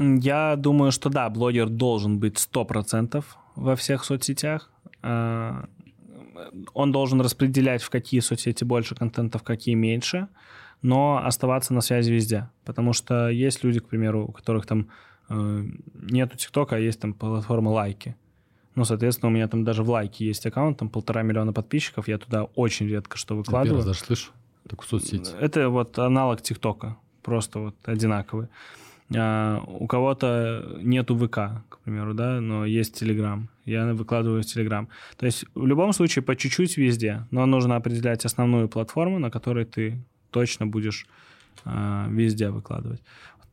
Я 0.00 0.56
думаю, 0.56 0.92
что 0.92 1.10
да, 1.10 1.28
блогер 1.28 1.68
должен 1.68 2.18
быть 2.18 2.36
100% 2.36 3.24
во 3.56 3.76
всех 3.76 4.04
соцсетях. 4.04 4.70
Э, 5.02 5.64
Он 6.72 6.90
должен 6.92 7.20
распределять, 7.20 7.82
в 7.82 7.90
какие 7.90 8.20
соцсети 8.20 8.64
больше 8.64 8.94
контента, 8.94 9.38
в 9.38 9.42
какие 9.42 9.74
меньше, 9.74 10.28
но 10.82 11.20
оставаться 11.24 11.74
на 11.74 11.82
связи 11.82 12.10
везде. 12.10 12.48
Потому 12.64 12.94
что 12.94 13.28
есть 13.28 13.62
люди, 13.64 13.80
к 13.80 13.88
примеру, 13.88 14.24
у 14.28 14.32
которых 14.32 14.66
там 14.66 14.88
э, 15.28 15.64
нету 15.94 16.36
ТикТока, 16.38 16.76
а 16.76 16.78
есть 16.78 17.00
там 17.00 17.12
платформа 17.12 17.68
лайки. 17.70 18.16
Ну, 18.74 18.84
соответственно, 18.84 19.28
у 19.28 19.32
меня 19.34 19.48
там 19.48 19.64
даже 19.64 19.82
в 19.82 19.90
лайке 19.90 20.24
есть 20.24 20.46
аккаунт, 20.46 20.78
там 20.78 20.88
полтора 20.88 21.22
миллиона 21.22 21.52
подписчиков, 21.52 22.08
я 22.08 22.16
туда 22.18 22.44
очень 22.54 22.88
редко 22.88 23.18
что 23.18 23.34
Я 23.34 23.42
первый 23.42 23.46
выкладываю. 23.46 23.86
раз 23.86 23.98
слышу 23.98 24.32
такую 24.66 24.88
соцсеть. 24.88 25.34
Это 25.40 25.68
вот 25.68 25.98
аналог 25.98 26.40
ТикТока, 26.40 26.96
просто 27.22 27.58
вот 27.58 27.74
одинаковый. 27.84 28.48
А, 29.16 29.62
у 29.66 29.86
кого-то 29.86 30.78
нету 30.82 31.16
ВК, 31.16 31.64
к 31.68 31.78
примеру, 31.84 32.14
да, 32.14 32.40
но 32.40 32.64
есть 32.64 32.98
Телеграм. 32.98 33.48
Я 33.64 33.92
выкладываю 33.92 34.42
в 34.42 34.46
Телеграм. 34.46 34.88
То 35.16 35.26
есть 35.26 35.44
в 35.54 35.66
любом 35.66 35.92
случае 35.92 36.22
по 36.22 36.36
чуть-чуть 36.36 36.76
везде, 36.76 37.26
но 37.30 37.46
нужно 37.46 37.76
определять 37.76 38.24
основную 38.24 38.68
платформу, 38.68 39.18
на 39.18 39.30
которой 39.30 39.64
ты 39.64 39.98
точно 40.30 40.66
будешь 40.66 41.06
а, 41.64 42.06
везде 42.08 42.50
выкладывать. 42.50 43.02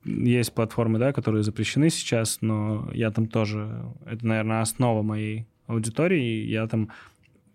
Есть 0.06 0.54
платформы, 0.54 1.00
да, 1.00 1.12
которые 1.12 1.44
запрещены 1.44 1.90
сейчас, 1.90 2.40
но 2.42 2.90
я 2.94 3.12
там 3.12 3.28
тоже, 3.28 3.84
это, 4.06 4.26
наверное, 4.26 4.62
основа 4.62 5.02
моей 5.02 5.48
аудитории, 5.66 6.44
и 6.44 6.50
я 6.50 6.68
там 6.68 6.90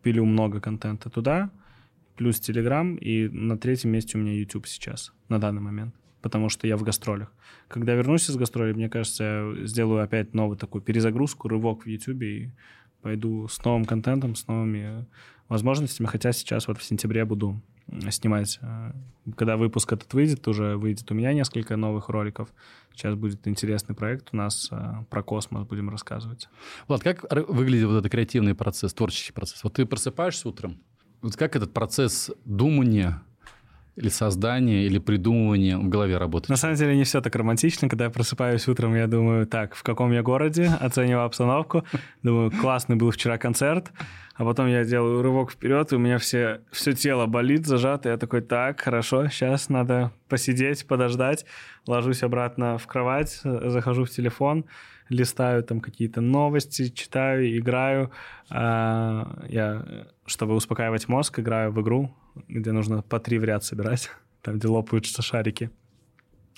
пилю 0.03 0.25
много 0.25 0.61
контента 0.61 1.09
туда, 1.09 1.51
плюс 2.17 2.41
Telegram, 2.41 2.99
и 2.99 3.29
на 3.29 3.57
третьем 3.57 3.91
месте 3.91 4.19
у 4.19 4.21
меня 4.21 4.35
YouTube 4.35 4.67
сейчас, 4.67 5.13
на 5.29 5.41
данный 5.41 5.63
момент, 5.63 5.95
потому 6.23 6.49
что 6.49 6.67
я 6.67 6.77
в 6.77 6.83
гастролях. 6.83 7.33
Когда 7.69 7.95
вернусь 7.95 8.31
из 8.31 8.37
гастролей, 8.37 8.75
мне 8.75 8.89
кажется, 8.89 9.25
я 9.25 9.67
сделаю 9.67 10.03
опять 10.03 10.35
новую 10.35 10.57
такую 10.57 10.83
перезагрузку, 10.83 11.49
рывок 11.49 11.85
в 11.85 11.89
YouTube 11.89 12.23
и 12.23 12.53
пойду 13.03 13.49
с 13.49 13.63
новым 13.65 13.85
контентом, 13.85 14.35
с 14.35 14.47
новыми 14.47 15.07
возможностями, 15.49 16.07
хотя 16.07 16.33
сейчас 16.33 16.69
вот 16.69 16.79
в 16.79 16.85
сентябре 16.85 17.25
буду 17.25 17.61
снимать. 18.11 18.59
Э, 18.63 18.93
когда 19.37 19.57
выпуск 19.57 19.93
этот 19.93 20.15
выйдет, 20.15 20.47
уже 20.49 20.77
выйдет 20.77 21.11
у 21.11 21.15
меня 21.15 21.33
несколько 21.33 21.77
новых 21.77 22.09
роликов. 22.09 22.49
Сейчас 22.95 23.15
будет 23.15 23.47
интересный 23.47 23.95
проект 23.95 24.29
у 24.33 24.37
нас 24.37 24.69
э, 24.71 25.05
про 25.11 25.23
космос, 25.23 25.67
будем 25.67 25.91
рассказывать. 25.91 26.49
Влад, 26.89 27.03
как 27.03 27.25
выглядит 27.49 27.87
вот 27.87 27.99
этот 27.99 28.11
креативный 28.11 28.55
процесс, 28.55 28.95
творческий 28.95 29.33
процесс? 29.33 29.63
Вот 29.65 29.75
ты 29.75 29.85
просыпаешься 29.85 30.49
утром, 30.49 30.79
вот 31.21 31.37
как 31.37 31.57
этот 31.57 31.73
процесс 31.73 32.31
думания 32.45 33.23
или 33.97 34.09
создание, 34.09 34.87
или 34.87 34.99
придумывание 34.99 35.77
в 35.77 35.89
голове 35.89 36.17
работает? 36.17 36.49
На 36.49 36.57
самом 36.57 36.77
деле 36.77 36.97
не 36.97 37.05
все 37.05 37.21
так 37.21 37.35
романтично. 37.37 37.89
Когда 37.89 38.05
я 38.05 38.11
просыпаюсь 38.11 38.67
утром, 38.69 38.95
я 38.95 39.07
думаю, 39.07 39.47
так, 39.47 39.75
в 39.75 39.83
каком 39.83 40.13
я 40.13 40.23
городе, 40.23 40.71
оцениваю 40.81 41.27
обстановку, 41.27 41.85
думаю, 42.23 42.51
классный 42.51 42.97
был 42.97 43.11
вчера 43.11 43.39
концерт, 43.39 43.93
а 44.35 44.45
потом 44.45 44.67
я 44.67 44.85
делаю 44.85 45.23
рывок 45.23 45.53
вперед, 45.53 45.93
и 45.93 45.97
у 45.97 45.99
меня 45.99 46.19
все, 46.19 46.63
все 46.71 46.95
тело 46.95 47.27
болит, 47.27 47.67
зажато, 47.67 48.09
я 48.09 48.17
такой, 48.17 48.41
так, 48.41 48.81
хорошо, 48.81 49.29
сейчас 49.29 49.69
надо 49.69 50.13
посидеть, 50.29 50.87
подождать, 50.87 51.45
ложусь 51.87 52.23
обратно 52.23 52.79
в 52.79 52.87
кровать, 52.87 53.41
захожу 53.43 54.05
в 54.05 54.11
телефон, 54.11 54.65
листаю 55.09 55.63
там 55.63 55.81
какие-то 55.81 56.21
новости, 56.21 56.89
читаю, 56.89 57.59
играю. 57.59 58.11
А, 58.51 59.45
я, 59.49 60.07
чтобы 60.27 60.55
успокаивать 60.55 61.09
мозг, 61.09 61.39
играю 61.39 61.73
в 61.73 61.81
игру 61.81 62.15
где 62.49 62.73
нужно 62.73 63.03
по 63.03 63.19
три 63.21 63.39
в 63.39 63.45
ряд 63.45 63.65
собирать, 63.65 64.11
там, 64.43 64.59
где 64.59 64.69
лопаются 64.69 65.23
шарики. 65.23 65.71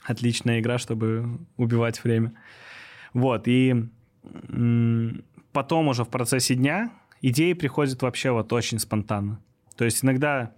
Отличная 0.03 0.61
игра, 0.61 0.79
чтобы 0.79 1.39
убивать 1.57 2.03
время. 2.05 2.35
Вот, 3.15 3.49
и 3.49 3.89
потом 5.53 5.89
уже 5.89 6.05
в 6.05 6.09
процессе 6.09 6.55
дня 6.55 6.91
идеи 7.23 7.53
приходят 7.53 8.03
вообще 8.03 8.31
вот 8.31 8.53
очень 8.53 8.79
спонтанно. 8.79 9.41
То 9.77 9.85
есть 9.85 10.05
иногда... 10.05 10.53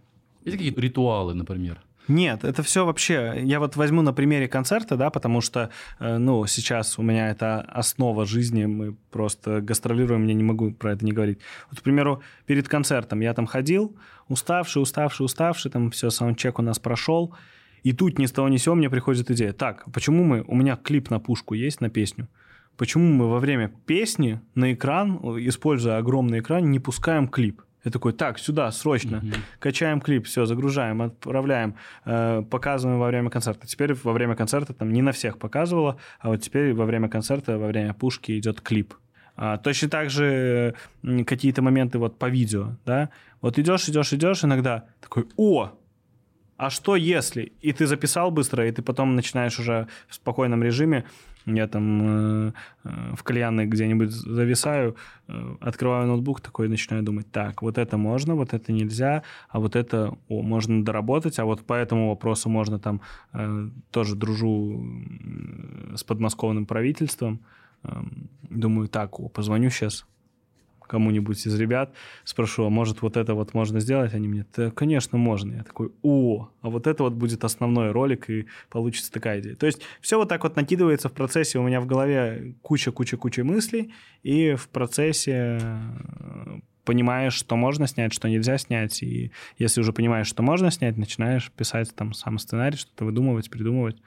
Есть 0.45 0.57
какие-то 0.57 0.81
ритуалы, 0.81 1.35
например? 1.35 1.81
Нет, 2.09 2.45
это 2.45 2.63
все 2.63 2.85
вообще... 2.85 3.41
Я 3.43 3.59
вот 3.59 3.77
возьму 3.77 4.03
на 4.03 4.13
примере 4.13 4.49
концерта, 4.49 4.97
да, 4.97 5.11
потому 5.11 5.41
что, 5.41 5.71
э, 5.99 6.19
ну, 6.19 6.47
сейчас 6.47 6.99
у 6.99 7.03
меня 7.03 7.31
это 7.31 7.61
основа 7.61 8.27
жизни, 8.27 8.67
мы 8.67 8.97
просто 9.11 9.61
гастролируем, 9.61 10.27
я 10.27 10.35
не 10.35 10.45
могу 10.45 10.71
про 10.73 10.93
это 10.93 11.05
не 11.05 11.13
говорить. 11.13 11.39
Вот, 11.71 11.81
к 11.81 11.83
примеру, 11.83 12.23
перед 12.47 12.69
концертом 12.69 13.21
я 13.21 13.35
там 13.35 13.47
ходил, 13.47 13.97
уставший, 14.29 14.83
уставший, 14.83 15.27
уставший, 15.27 15.71
там 15.71 15.91
все, 15.91 16.11
саундчек 16.11 16.59
у 16.59 16.63
нас 16.63 16.79
прошел, 16.79 17.35
и 17.83 17.93
тут 17.93 18.19
ни 18.19 18.27
с 18.27 18.33
того 18.33 18.49
ни 18.49 18.57
сего 18.57 18.75
мне 18.75 18.89
приходит 18.89 19.31
идея. 19.31 19.53
Так, 19.53 19.85
почему 19.93 20.25
мы... 20.25 20.45
У 20.47 20.55
меня 20.55 20.77
клип 20.77 21.11
на 21.11 21.19
пушку 21.19 21.55
есть, 21.55 21.81
на 21.81 21.91
песню. 21.91 22.29
Почему 22.77 23.13
мы 23.13 23.31
во 23.31 23.39
время 23.39 23.73
песни 23.87 24.41
на 24.55 24.73
экран, 24.75 25.17
используя 25.49 25.99
огромный 25.99 26.41
экран, 26.41 26.71
не 26.71 26.79
пускаем 26.79 27.27
клип? 27.27 27.63
Я 27.87 27.93
такой, 27.93 28.13
так, 28.13 28.41
сюда, 28.41 28.73
срочно. 28.73 29.19
Угу. 29.19 29.33
Качаем 29.61 30.01
клип, 30.01 30.27
все, 30.27 30.45
загружаем, 30.45 31.03
отправляем, 31.03 31.77
э, 32.05 32.43
показываем 32.51 32.99
во 32.99 33.07
время 33.07 33.31
концерта. 33.31 33.69
Теперь 33.69 33.95
во 33.95 34.13
время 34.13 34.35
концерта 34.35 34.75
там 34.75 34.93
не 34.93 35.03
на 35.03 35.13
всех 35.13 35.39
показывала, 35.39 35.97
а 36.19 36.31
вот 36.31 36.43
теперь 36.43 36.75
во 36.75 36.85
время 36.85 37.09
концерта, 37.09 37.59
во 37.59 37.69
время 37.69 37.95
пушки 37.95 38.37
идет 38.37 38.61
клип. 38.61 38.95
А, 39.37 39.57
точно 39.59 39.89
так 39.89 40.11
же 40.11 40.75
какие-то 41.27 41.63
моменты 41.63 41.99
вот 41.99 42.19
по 42.19 42.29
видео, 42.29 42.77
да. 42.85 43.11
Вот 43.41 43.57
идешь, 43.57 43.89
идешь, 43.89 44.13
идешь, 44.13 44.43
иногда 44.43 44.87
такой, 45.01 45.29
о, 45.37 45.71
а 46.57 46.71
что 46.71 46.97
если? 46.97 47.53
И 47.61 47.73
ты 47.73 47.87
записал 47.87 48.33
быстро, 48.33 48.67
и 48.67 48.73
ты 48.73 48.83
потом 48.83 49.15
начинаешь 49.15 49.61
уже 49.61 49.87
в 50.09 50.15
спокойном 50.17 50.65
режиме 50.65 51.05
я 51.47 51.69
там 51.69 52.49
э, 52.49 52.53
э, 52.85 53.15
в 53.17 53.23
кальянной 53.23 53.67
где-нибудь 53.67 54.11
зависаю, 54.11 54.97
э, 55.29 55.57
открываю 55.61 56.07
ноутбук 56.07 56.41
такой 56.41 56.69
начинаю 56.69 57.03
думать, 57.03 57.31
так, 57.31 57.63
вот 57.63 57.79
это 57.79 57.97
можно, 57.97 58.35
вот 58.35 58.53
это 58.53 58.73
нельзя, 58.73 59.23
а 59.49 59.61
вот 59.61 59.77
это 59.77 60.17
о, 60.29 60.43
можно 60.43 60.85
доработать, 60.85 61.39
а 61.39 61.45
вот 61.45 61.63
по 61.65 61.75
этому 61.75 62.09
вопросу 62.09 62.49
можно 62.49 62.79
там 62.79 63.01
тоже 63.91 64.17
дружу 64.17 64.85
с 65.95 66.03
подмосковным 66.05 66.67
правительством. 66.67 67.41
Э, 67.85 68.03
думаю, 68.51 68.89
так, 68.89 69.21
о, 69.21 69.29
позвоню 69.29 69.71
сейчас 69.71 70.07
кому-нибудь 70.87 71.47
из 71.47 71.59
ребят, 71.59 71.93
спрошу, 72.25 72.65
а 72.65 72.71
может 72.71 73.03
вот 73.03 73.17
это 73.17 73.35
вот 73.35 73.55
можно 73.55 73.81
сделать? 73.81 74.15
Они 74.15 74.29
мне, 74.29 74.47
да, 74.57 74.71
конечно, 74.71 75.19
можно. 75.19 75.55
Я 75.55 75.63
такой, 75.63 75.91
о, 76.03 76.49
а 76.63 76.71
вот 76.71 76.87
это 76.87 77.03
вот 77.03 77.15
будет 77.15 77.45
основной 77.45 77.91
ролик, 77.91 78.31
и 78.31 78.47
получится 78.71 79.13
такая 79.13 79.41
идея. 79.41 79.57
То 79.57 79.67
есть 79.67 79.81
все 80.01 80.19
вот 80.19 80.29
так 80.29 80.43
вот 80.43 80.57
накидывается 80.57 81.09
в 81.09 81.13
процессе, 81.13 81.59
у 81.59 81.63
меня 81.63 81.81
в 81.81 81.87
голове 81.87 82.55
куча-куча-куча 82.63 83.45
мыслей, 83.45 83.93
и 84.23 84.55
в 84.55 84.69
процессе 84.69 85.59
э, 85.61 86.61
понимаешь, 86.85 87.35
что 87.35 87.57
можно 87.57 87.87
снять, 87.87 88.15
что 88.15 88.29
нельзя 88.29 88.57
снять, 88.57 89.03
и 89.03 89.33
если 89.59 89.81
уже 89.81 89.93
понимаешь, 89.93 90.29
что 90.29 90.43
можно 90.43 90.71
снять, 90.71 90.97
начинаешь 90.97 91.51
писать 91.51 91.95
там 91.95 92.15
сам 92.15 92.39
сценарий, 92.39 92.77
что-то 92.77 93.05
выдумывать, 93.05 93.51
придумывать. 93.51 94.01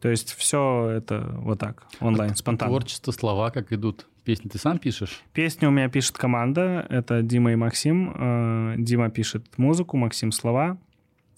То 0.00 0.08
есть 0.08 0.32
все 0.32 0.88
это 0.96 1.34
вот 1.36 1.60
так, 1.60 1.86
онлайн, 2.00 2.34
спонтанно. 2.34 2.70
Творчество, 2.70 3.12
слова 3.12 3.50
как 3.50 3.70
идут? 3.72 4.06
Песни 4.24 4.48
ты 4.48 4.58
сам 4.58 4.78
пишешь? 4.78 5.22
Песни 5.32 5.66
у 5.66 5.70
меня 5.70 5.88
пишет 5.88 6.18
команда. 6.18 6.86
Это 6.90 7.22
Дима 7.22 7.52
и 7.52 7.56
Максим. 7.56 8.12
Э, 8.14 8.74
Дима 8.78 9.10
пишет 9.10 9.58
музыку, 9.58 9.96
Максим 9.96 10.32
слова. 10.32 10.78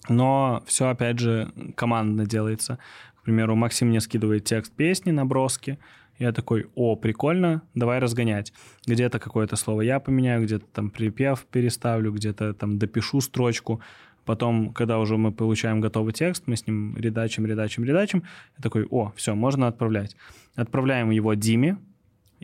Но 0.09 0.63
все, 0.67 0.89
опять 0.89 1.19
же, 1.19 1.51
командно 1.75 2.25
делается. 2.25 2.77
К 3.15 3.23
примеру, 3.23 3.55
Максим 3.55 3.87
мне 3.87 4.01
скидывает 4.01 4.43
текст 4.43 4.73
песни, 4.73 5.11
наброски. 5.11 5.79
Я 6.19 6.31
такой, 6.31 6.67
о, 6.75 6.95
прикольно, 6.95 7.63
давай 7.73 7.99
разгонять. 7.99 8.53
Где-то 8.85 9.19
какое-то 9.19 9.55
слово 9.55 9.81
я 9.81 9.99
поменяю, 9.99 10.43
где-то 10.43 10.65
там 10.67 10.89
припев 10.89 11.45
переставлю, 11.49 12.11
где-то 12.11 12.53
там 12.53 12.77
допишу 12.77 13.21
строчку. 13.21 13.81
Потом, 14.25 14.73
когда 14.73 14.99
уже 14.99 15.17
мы 15.17 15.31
получаем 15.31 15.81
готовый 15.81 16.13
текст, 16.13 16.43
мы 16.45 16.55
с 16.55 16.67
ним 16.67 16.95
редачим, 16.97 17.45
редачим, 17.45 17.83
редачим. 17.83 18.23
Я 18.57 18.61
такой, 18.61 18.85
о, 18.89 19.11
все, 19.15 19.35
можно 19.35 19.67
отправлять. 19.67 20.15
Отправляем 20.55 21.09
его 21.09 21.33
Диме 21.33 21.77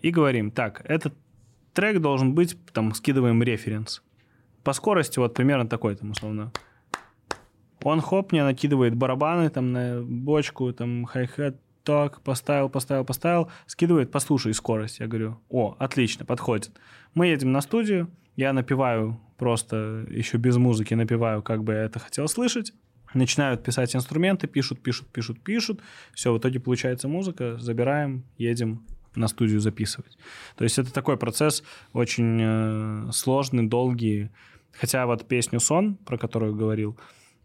и 0.01 0.11
говорим, 0.11 0.51
так, 0.51 0.81
этот 0.85 1.13
трек 1.73 1.99
должен 1.99 2.33
быть, 2.33 2.57
там, 2.73 2.93
скидываем 2.93 3.41
референс. 3.43 4.01
По 4.63 4.73
скорости 4.73 5.19
вот 5.19 5.33
примерно 5.33 5.67
такой, 5.67 5.95
там, 5.95 6.11
условно. 6.11 6.51
Он 7.83 8.01
хоп, 8.01 8.31
мне 8.31 8.43
накидывает 8.43 8.95
барабаны 8.95 9.49
там 9.49 9.71
на 9.71 10.01
бочку, 10.01 10.73
там 10.73 11.05
хай-хет, 11.05 11.59
так, 11.83 12.21
поставил, 12.21 12.69
поставил, 12.69 13.05
поставил, 13.05 13.49
скидывает, 13.65 14.11
послушай 14.11 14.53
скорость. 14.53 14.99
Я 14.99 15.07
говорю, 15.07 15.39
о, 15.49 15.75
отлично, 15.79 16.25
подходит. 16.25 16.71
Мы 17.13 17.27
едем 17.27 17.51
на 17.51 17.61
студию, 17.61 18.09
я 18.35 18.53
напиваю 18.53 19.19
просто 19.37 20.05
еще 20.09 20.37
без 20.37 20.57
музыки, 20.57 20.93
напиваю, 20.93 21.41
как 21.41 21.63
бы 21.63 21.73
я 21.73 21.83
это 21.83 21.99
хотел 21.99 22.27
слышать. 22.27 22.73
Начинают 23.13 23.63
писать 23.63 23.95
инструменты, 23.95 24.47
пишут, 24.47 24.81
пишут, 24.81 25.07
пишут, 25.07 25.41
пишут. 25.41 25.81
Все, 26.13 26.31
в 26.31 26.37
итоге 26.37 26.59
получается 26.59 27.07
музыка, 27.07 27.57
забираем, 27.57 28.23
едем 28.37 28.85
на 29.19 29.27
студию 29.27 29.59
записывать. 29.59 30.17
То 30.55 30.63
есть 30.63 30.79
это 30.79 30.91
такой 30.91 31.17
процесс 31.17 31.63
очень 31.93 32.39
э, 32.41 33.11
сложный, 33.11 33.67
долгий. 33.67 34.29
Хотя 34.71 35.05
вот 35.05 35.27
песню 35.27 35.59
«Сон», 35.59 35.95
про 35.95 36.17
которую 36.17 36.55
говорил, 36.55 36.97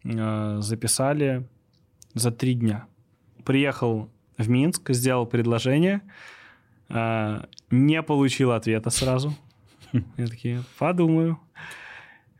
э, 0.03 0.57
записали 0.61 1.47
за 2.13 2.31
три 2.31 2.55
дня. 2.55 2.87
Приехал 3.43 4.09
в 4.37 4.49
Минск, 4.49 4.91
сделал 4.91 5.25
предложение, 5.25 6.01
э, 6.89 7.43
не 7.69 8.01
получил 8.01 8.51
ответа 8.51 8.89
сразу. 8.89 9.35
Я 10.17 10.27
такие, 10.27 10.63
подумаю. 10.79 11.39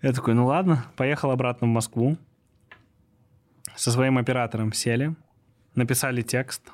Я 0.01 0.13
такой, 0.13 0.33
ну 0.33 0.45
ладно, 0.45 0.85
поехал 0.95 1.31
обратно 1.31 1.67
в 1.67 1.71
Москву. 1.71 2.17
Со 3.75 3.91
своим 3.91 4.17
оператором 4.17 4.71
сели, 4.71 5.15
написали 5.73 6.21
текст. 6.21 6.71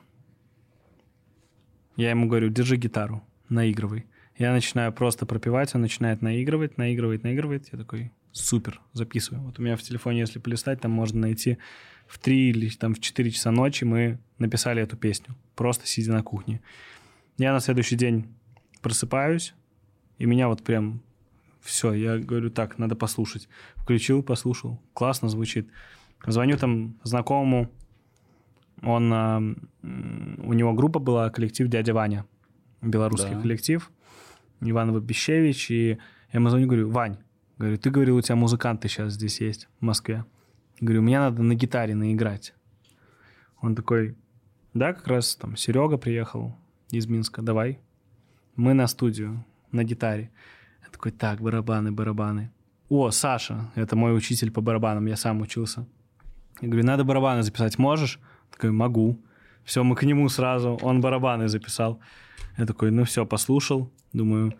Я 2.01 2.09
ему 2.09 2.25
говорю, 2.25 2.49
держи 2.49 2.77
гитару, 2.77 3.23
наигрывай. 3.47 4.07
Я 4.35 4.53
начинаю 4.53 4.91
просто 4.91 5.27
пропивать, 5.27 5.75
он 5.75 5.81
начинает 5.81 6.23
наигрывать, 6.23 6.79
наигрывать, 6.79 7.21
наигрывать. 7.21 7.69
Я 7.71 7.77
такой, 7.77 8.11
супер, 8.31 8.81
записываю. 8.93 9.43
Вот 9.43 9.59
у 9.59 9.61
меня 9.61 9.77
в 9.77 9.83
телефоне, 9.83 10.21
если 10.21 10.39
полистать, 10.39 10.81
там 10.81 10.89
можно 10.89 11.21
найти 11.21 11.59
в 12.07 12.17
3 12.17 12.49
или 12.49 12.69
там 12.69 12.95
в 12.95 12.99
4 12.99 13.29
часа 13.29 13.51
ночи 13.51 13.83
мы 13.83 14.17
написали 14.39 14.81
эту 14.81 14.97
песню, 14.97 15.35
просто 15.55 15.85
сидя 15.85 16.11
на 16.11 16.23
кухне. 16.23 16.59
Я 17.37 17.53
на 17.53 17.59
следующий 17.59 17.97
день 17.97 18.25
просыпаюсь, 18.81 19.53
и 20.17 20.25
меня 20.25 20.47
вот 20.47 20.63
прям 20.63 21.03
все, 21.61 21.93
я 21.93 22.17
говорю, 22.17 22.49
так, 22.49 22.79
надо 22.79 22.95
послушать. 22.95 23.47
Включил, 23.75 24.23
послушал, 24.23 24.81
классно 24.93 25.29
звучит. 25.29 25.69
Звоню 26.25 26.57
там 26.57 26.99
знакомому, 27.03 27.69
он, 28.83 29.11
у 29.83 30.53
него 30.53 30.73
группа 30.73 30.99
была, 30.99 31.29
коллектив 31.29 31.67
«Дядя 31.67 31.93
Ваня», 31.93 32.25
белорусский 32.81 33.35
да. 33.35 33.41
коллектив, 33.41 33.91
Иван 34.61 34.91
Вабищевич, 34.91 35.71
и 35.71 35.89
я 35.89 35.97
ему 36.37 36.49
звоню, 36.49 36.67
говорю, 36.67 36.89
Вань, 36.89 37.17
Говорю, 37.61 37.77
ты 37.77 37.91
говорил, 37.91 38.17
у 38.17 38.21
тебя 38.21 38.35
музыканты 38.35 38.87
сейчас 38.87 39.13
здесь 39.13 39.39
есть, 39.39 39.69
в 39.79 39.85
Москве. 39.85 40.25
Говорю, 40.79 41.03
мне 41.03 41.19
надо 41.19 41.43
на 41.43 41.53
гитаре 41.53 41.93
наиграть. 41.93 42.55
Он 43.61 43.75
такой, 43.75 44.17
да, 44.73 44.93
как 44.93 45.05
раз 45.05 45.35
там 45.35 45.55
Серега 45.55 45.97
приехал 45.97 46.57
из 46.89 47.05
Минска, 47.05 47.43
давай. 47.43 47.79
Мы 48.55 48.73
на 48.73 48.87
студию, 48.87 49.45
на 49.71 49.83
гитаре. 49.83 50.31
Я 50.83 50.89
такой, 50.89 51.11
так, 51.11 51.39
барабаны, 51.39 51.91
барабаны. 51.91 52.51
О, 52.89 53.11
Саша, 53.11 53.71
это 53.75 53.95
мой 53.95 54.17
учитель 54.17 54.49
по 54.49 54.61
барабанам, 54.61 55.05
я 55.05 55.15
сам 55.15 55.39
учился. 55.41 55.85
Я 56.61 56.67
говорю, 56.67 56.83
надо 56.87 57.03
барабаны 57.03 57.43
записать, 57.43 57.77
можешь? 57.77 58.19
Такой, 58.51 58.71
могу. 58.71 59.19
Все, 59.63 59.83
мы 59.83 59.95
к 59.95 60.03
нему 60.03 60.29
сразу, 60.29 60.79
он 60.81 61.01
барабаны 61.01 61.47
записал. 61.47 61.99
Я 62.57 62.65
такой, 62.65 62.91
ну 62.91 63.03
все, 63.03 63.25
послушал, 63.25 63.91
думаю, 64.13 64.53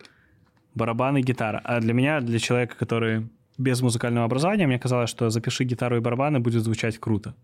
барабаны, 0.74 1.22
гитара. 1.22 1.60
А 1.64 1.80
для 1.80 1.92
меня, 1.92 2.20
для 2.20 2.38
человека, 2.38 2.76
который 2.76 3.28
без 3.58 3.82
музыкального 3.82 4.24
образования, 4.24 4.66
мне 4.66 4.78
казалось, 4.78 5.10
что 5.10 5.30
запиши 5.30 5.64
гитару 5.64 5.96
и 5.96 6.00
барабаны, 6.00 6.40
будет 6.40 6.62
звучать 6.62 6.98
круто. 6.98 7.34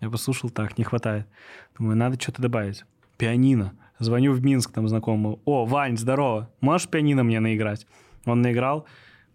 Я 0.00 0.08
послушал, 0.08 0.50
так, 0.50 0.78
не 0.78 0.84
хватает. 0.84 1.26
Думаю, 1.78 1.96
надо 1.96 2.18
что-то 2.20 2.42
добавить. 2.42 2.84
Пианино. 3.18 3.74
Звоню 3.98 4.32
в 4.32 4.42
Минск 4.42 4.72
там 4.72 4.88
знакомому. 4.88 5.40
О, 5.44 5.66
Вань, 5.66 5.98
здорово. 5.98 6.48
Можешь 6.62 6.88
пианино 6.88 7.22
мне 7.22 7.38
наиграть? 7.38 7.86
Он 8.24 8.40
наиграл, 8.40 8.86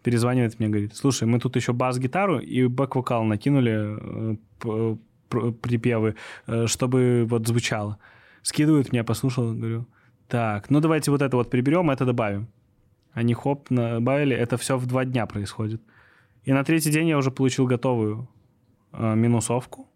перезванивает 0.02 0.60
мне, 0.60 0.70
говорит, 0.70 0.96
слушай, 0.96 1.28
мы 1.28 1.40
тут 1.40 1.56
еще 1.56 1.72
бас-гитару 1.72 2.40
и 2.40 2.66
бэк-вокал 2.66 3.24
накинули, 3.24 4.36
э, 4.64 4.98
припевы, 5.30 6.16
э, 6.48 6.68
чтобы 6.68 7.26
вот 7.30 7.48
звучало. 7.48 7.98
Скидывают 8.42 8.92
мне, 8.92 9.04
послушал, 9.04 9.54
говорю, 9.54 9.88
так, 10.28 10.70
ну 10.70 10.80
давайте 10.80 11.12
вот 11.12 11.22
это 11.22 11.38
вот 11.38 11.50
приберем, 11.50 11.90
это 11.90 12.06
добавим. 12.06 12.48
Они 13.14 13.34
хоп, 13.34 13.68
добавили, 13.70 14.36
это 14.36 14.58
все 14.58 14.78
в 14.78 14.86
два 14.86 15.06
дня 15.06 15.26
происходит. 15.26 15.82
И 16.44 16.54
на 16.54 16.64
третий 16.64 16.92
день 16.92 17.08
я 17.08 17.18
уже 17.18 17.32
получил 17.32 17.66
готовую 17.66 18.28
э, 18.92 19.16
минусовку. 19.16 19.88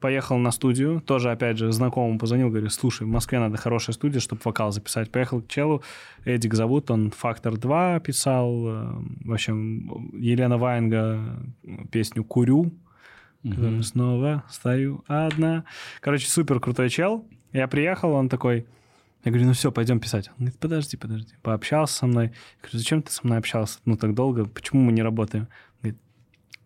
Поехал 0.00 0.36
на 0.36 0.50
студию, 0.50 1.00
тоже, 1.00 1.30
опять 1.30 1.56
же, 1.56 1.72
знакомому 1.72 2.18
позвонил, 2.18 2.50
говорю, 2.50 2.68
слушай, 2.68 3.04
в 3.04 3.10
Москве 3.10 3.38
надо 3.38 3.56
хорошая 3.56 3.94
студия, 3.94 4.20
чтобы 4.20 4.42
вокал 4.44 4.70
записать. 4.70 5.10
Поехал 5.10 5.40
к 5.40 5.48
челу, 5.48 5.82
Эдик 6.26 6.52
зовут, 6.54 6.90
он 6.90 7.10
«Фактор 7.10 7.54
2» 7.54 8.00
писал, 8.00 8.68
э, 8.68 8.92
в 9.24 9.32
общем, 9.32 10.10
Елена 10.12 10.58
Ваенга 10.58 11.42
песню 11.90 12.22
«Курю», 12.24 12.72
угу. 13.44 13.82
снова 13.82 14.44
стою 14.50 15.04
одна. 15.06 15.64
Короче, 16.00 16.28
супер 16.28 16.60
крутой 16.60 16.90
чел. 16.90 17.26
Я 17.52 17.68
приехал, 17.68 18.12
он 18.12 18.28
такой, 18.28 18.66
я 19.24 19.30
говорю, 19.30 19.46
ну 19.46 19.52
все, 19.52 19.70
пойдем 19.70 20.00
писать. 20.00 20.28
Он 20.30 20.36
говорит, 20.38 20.58
подожди, 20.58 20.96
подожди. 20.96 21.34
Пообщался 21.42 21.94
со 21.94 22.06
мной. 22.06 22.26
Я 22.26 22.32
говорю, 22.62 22.78
зачем 22.78 23.02
ты 23.02 23.12
со 23.12 23.20
мной 23.24 23.38
общался? 23.38 23.78
Ну 23.84 23.96
так 23.96 24.14
долго, 24.14 24.44
почему 24.44 24.82
мы 24.82 24.92
не 24.92 25.02
работаем? 25.02 25.48
Говорит, 25.80 26.00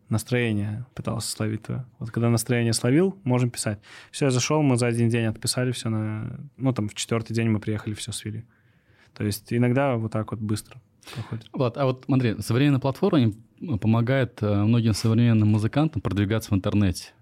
настроение 0.09 0.87
пытался 0.95 1.31
словить 1.31 1.63
твое. 1.63 1.85
Вот 1.99 2.11
когда 2.11 2.31
настроение 2.31 2.73
словил, 2.73 3.19
можем 3.25 3.51
писать. 3.51 3.81
Все, 4.11 4.27
я 4.27 4.31
зашел, 4.31 4.63
мы 4.63 4.77
за 4.77 4.87
один 4.87 5.09
день 5.09 5.27
отписали 5.27 5.73
все 5.73 5.91
на... 5.91 6.41
Ну 6.57 6.73
там 6.73 6.89
в 6.89 6.95
четвертый 6.95 7.35
день 7.35 7.49
мы 7.49 7.61
приехали, 7.61 7.95
все 7.95 8.13
свели. 8.13 8.45
То 9.15 9.25
есть 9.25 9.53
иногда 9.53 9.97
вот 9.97 10.13
так 10.13 10.31
вот 10.31 10.41
быстро 10.41 10.81
проходит. 11.15 11.47
Вот, 11.53 11.77
а 11.77 11.85
вот 11.85 12.05
смотри, 12.07 12.37
современная 12.41 12.81
платформа 12.81 13.33
помогает 13.81 14.43
э, 14.43 14.63
многим 14.65 14.95
современным 14.95 15.49
музыкантам 15.49 16.03
продвигаться 16.03 16.51
в 16.51 16.55
интернете. 16.55 17.13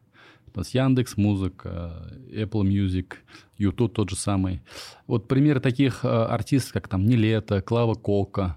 То 0.53 0.61
есть 0.61 0.75
Яндекс 0.75 1.19
Музыка, 1.19 2.11
Apple 2.31 2.63
Music, 2.63 3.17
YouTube 3.59 3.93
тот 3.93 4.09
же 4.09 4.17
самый. 4.17 4.63
Вот 5.07 5.29
примеры 5.29 5.61
таких 5.61 6.05
э, 6.05 6.09
артистов, 6.09 6.73
как 6.73 6.89
там 6.89 7.05
Нилета, 7.05 7.61
Клава 7.61 7.95
Кока, 7.95 8.57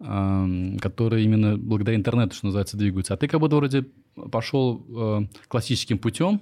эм, 0.00 0.78
которые 0.78 1.24
именно 1.24 1.58
благодаря 1.58 1.98
интернету, 1.98 2.34
что 2.34 2.46
называется, 2.46 2.78
двигаются. 2.78 3.12
А 3.12 3.16
ты 3.18 3.28
как 3.28 3.40
будто 3.40 3.56
вроде 3.56 3.86
пошел 4.32 4.82
э, 4.88 5.26
классическим 5.48 5.98
путем 5.98 6.40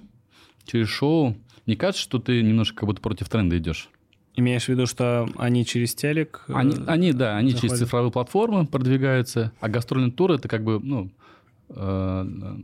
через 0.65 0.87
шоу. 0.87 1.35
Не 1.65 1.75
кажется, 1.75 2.01
что 2.01 2.19
ты 2.19 2.41
немножко 2.41 2.77
как 2.77 2.87
будто 2.87 3.01
против 3.01 3.27
тренда 3.27 3.57
идешь? 3.57 3.89
Имеешь 4.37 4.65
в 4.65 4.69
виду, 4.69 4.85
что 4.85 5.27
они 5.37 5.65
через 5.65 5.95
телек? 5.95 6.45
Они, 6.47 6.75
они 6.85 7.11
да, 7.11 7.35
они 7.35 7.51
заходят? 7.51 7.71
через 7.71 7.79
цифровые 7.79 8.11
платформы 8.11 8.65
продвигаются, 8.65 9.51
а 9.59 9.67
гастрольный 9.67 10.11
тур 10.11 10.31
это 10.31 10.47
как 10.47 10.63
бы, 10.63 10.79
ну, 10.79 11.11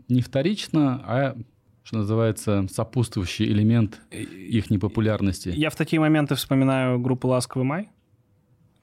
не 0.08 0.22
вторично, 0.22 1.02
а 1.06 1.36
что 1.84 1.98
называется, 1.98 2.68
сопутствующий 2.72 3.46
элемент 3.46 4.00
их 4.12 4.70
непопулярности. 4.70 5.50
Я 5.50 5.70
в 5.70 5.76
такие 5.76 6.00
моменты 6.00 6.36
вспоминаю 6.36 7.00
группу 7.00 7.28
«Ласковый 7.28 7.66
май», 7.66 7.90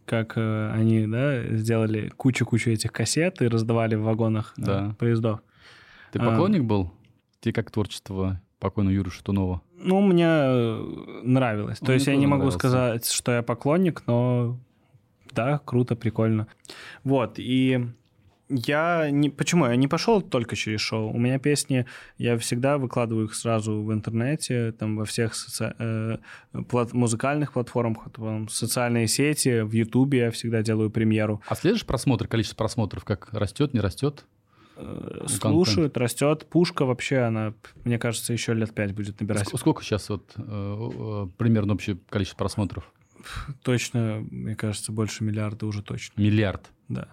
как 0.04 0.32
э, 0.36 0.70
они 0.72 1.06
да, 1.06 1.46
сделали 1.56 2.08
кучу-кучу 2.08 2.70
этих 2.70 2.92
кассет 2.92 3.40
и 3.40 3.46
раздавали 3.46 3.94
в 3.94 4.02
вагонах 4.02 4.54
э, 4.58 4.62
да. 4.62 4.96
поездов. 4.98 5.40
Ты 6.12 6.18
поклонник 6.18 6.62
а, 6.62 6.64
был? 6.64 6.92
Тебе 7.40 7.52
как 7.52 7.70
творчество 7.70 8.42
покойного 8.58 8.92
Юры 8.92 9.10
Шатунова? 9.10 9.62
Ну, 9.82 10.00
мне 10.00 10.26
э, 10.26 11.20
нравилось. 11.22 11.78
То 11.78 11.92
есть 11.92 12.06
я 12.06 12.16
не 12.16 12.26
могу 12.26 12.44
нравился. 12.44 12.58
сказать, 12.58 13.10
что 13.10 13.32
я 13.32 13.42
поклонник, 13.42 14.02
но 14.06 14.58
да, 15.32 15.60
круто, 15.64 15.96
прикольно. 15.96 16.46
Вот, 17.04 17.38
и 17.38 17.86
я 18.50 19.10
не... 19.10 19.30
Почему? 19.30 19.66
Я 19.66 19.76
не 19.76 19.86
пошел 19.86 20.20
только 20.20 20.56
через 20.56 20.80
шоу. 20.80 21.10
У 21.10 21.18
меня 21.18 21.38
песни, 21.38 21.86
я 22.18 22.36
всегда 22.36 22.78
выкладываю 22.78 23.26
их 23.26 23.34
сразу 23.34 23.80
в 23.80 23.92
интернете, 23.92 24.72
там 24.72 24.96
во 24.96 25.04
всех 25.04 25.34
соци... 25.34 25.72
э, 25.78 26.18
плат... 26.68 26.92
музыкальных 26.92 27.52
платформах, 27.52 28.10
там, 28.12 28.48
социальные 28.48 29.06
сети, 29.06 29.60
в 29.60 29.72
Ютубе 29.72 30.18
я 30.18 30.30
всегда 30.30 30.62
делаю 30.62 30.90
премьеру. 30.90 31.40
А 31.46 31.54
следуешь 31.54 31.86
просмотр, 31.86 32.26
количество 32.26 32.56
просмотров, 32.56 33.04
как 33.04 33.28
растет, 33.32 33.72
не 33.72 33.80
растет? 33.80 34.24
Э, 34.80 35.26
слушают, 35.28 35.96
растет. 35.96 36.46
Пушка 36.48 36.84
вообще, 36.84 37.18
она, 37.18 37.54
мне 37.84 37.98
кажется, 37.98 38.32
еще 38.32 38.54
лет 38.54 38.74
пять 38.74 38.94
будет 38.94 39.20
набирать. 39.20 39.46
Сколько 39.54 39.82
сейчас 39.82 40.08
вот 40.08 40.32
э, 40.36 40.42
э, 40.42 41.28
примерно 41.36 41.74
общее 41.74 41.98
количество 42.08 42.38
просмотров? 42.38 42.90
Точно, 43.62 44.24
мне 44.30 44.56
кажется, 44.56 44.92
больше 44.92 45.24
миллиарда 45.24 45.66
уже 45.66 45.82
точно. 45.82 46.20
Миллиард? 46.20 46.70
Да. 46.88 47.08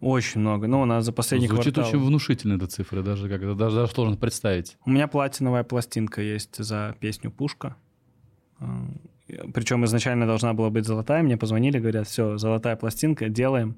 Очень 0.00 0.40
много. 0.40 0.66
Ну, 0.66 0.80
у 0.80 0.84
нас 0.86 1.04
за 1.04 1.12
последний 1.12 1.46
Звучит 1.46 1.74
квартал... 1.74 1.88
очень 1.94 2.04
внушительно 2.04 2.54
эта 2.54 2.66
цифра, 2.66 3.02
даже 3.02 3.28
как 3.28 3.40
даже, 3.56 3.76
даже 3.76 3.92
сложно 3.92 4.16
представить. 4.16 4.76
У 4.84 4.90
меня 4.90 5.06
платиновая 5.08 5.62
пластинка 5.62 6.22
есть 6.22 6.56
за 6.56 6.96
песню 7.00 7.30
«Пушка». 7.30 7.76
Причем 9.54 9.84
изначально 9.84 10.26
должна 10.26 10.54
была 10.54 10.70
быть 10.70 10.86
золотая. 10.86 11.22
Мне 11.22 11.36
позвонили, 11.36 11.78
говорят, 11.78 12.08
все, 12.08 12.36
золотая 12.36 12.76
пластинка, 12.76 13.28
делаем. 13.28 13.76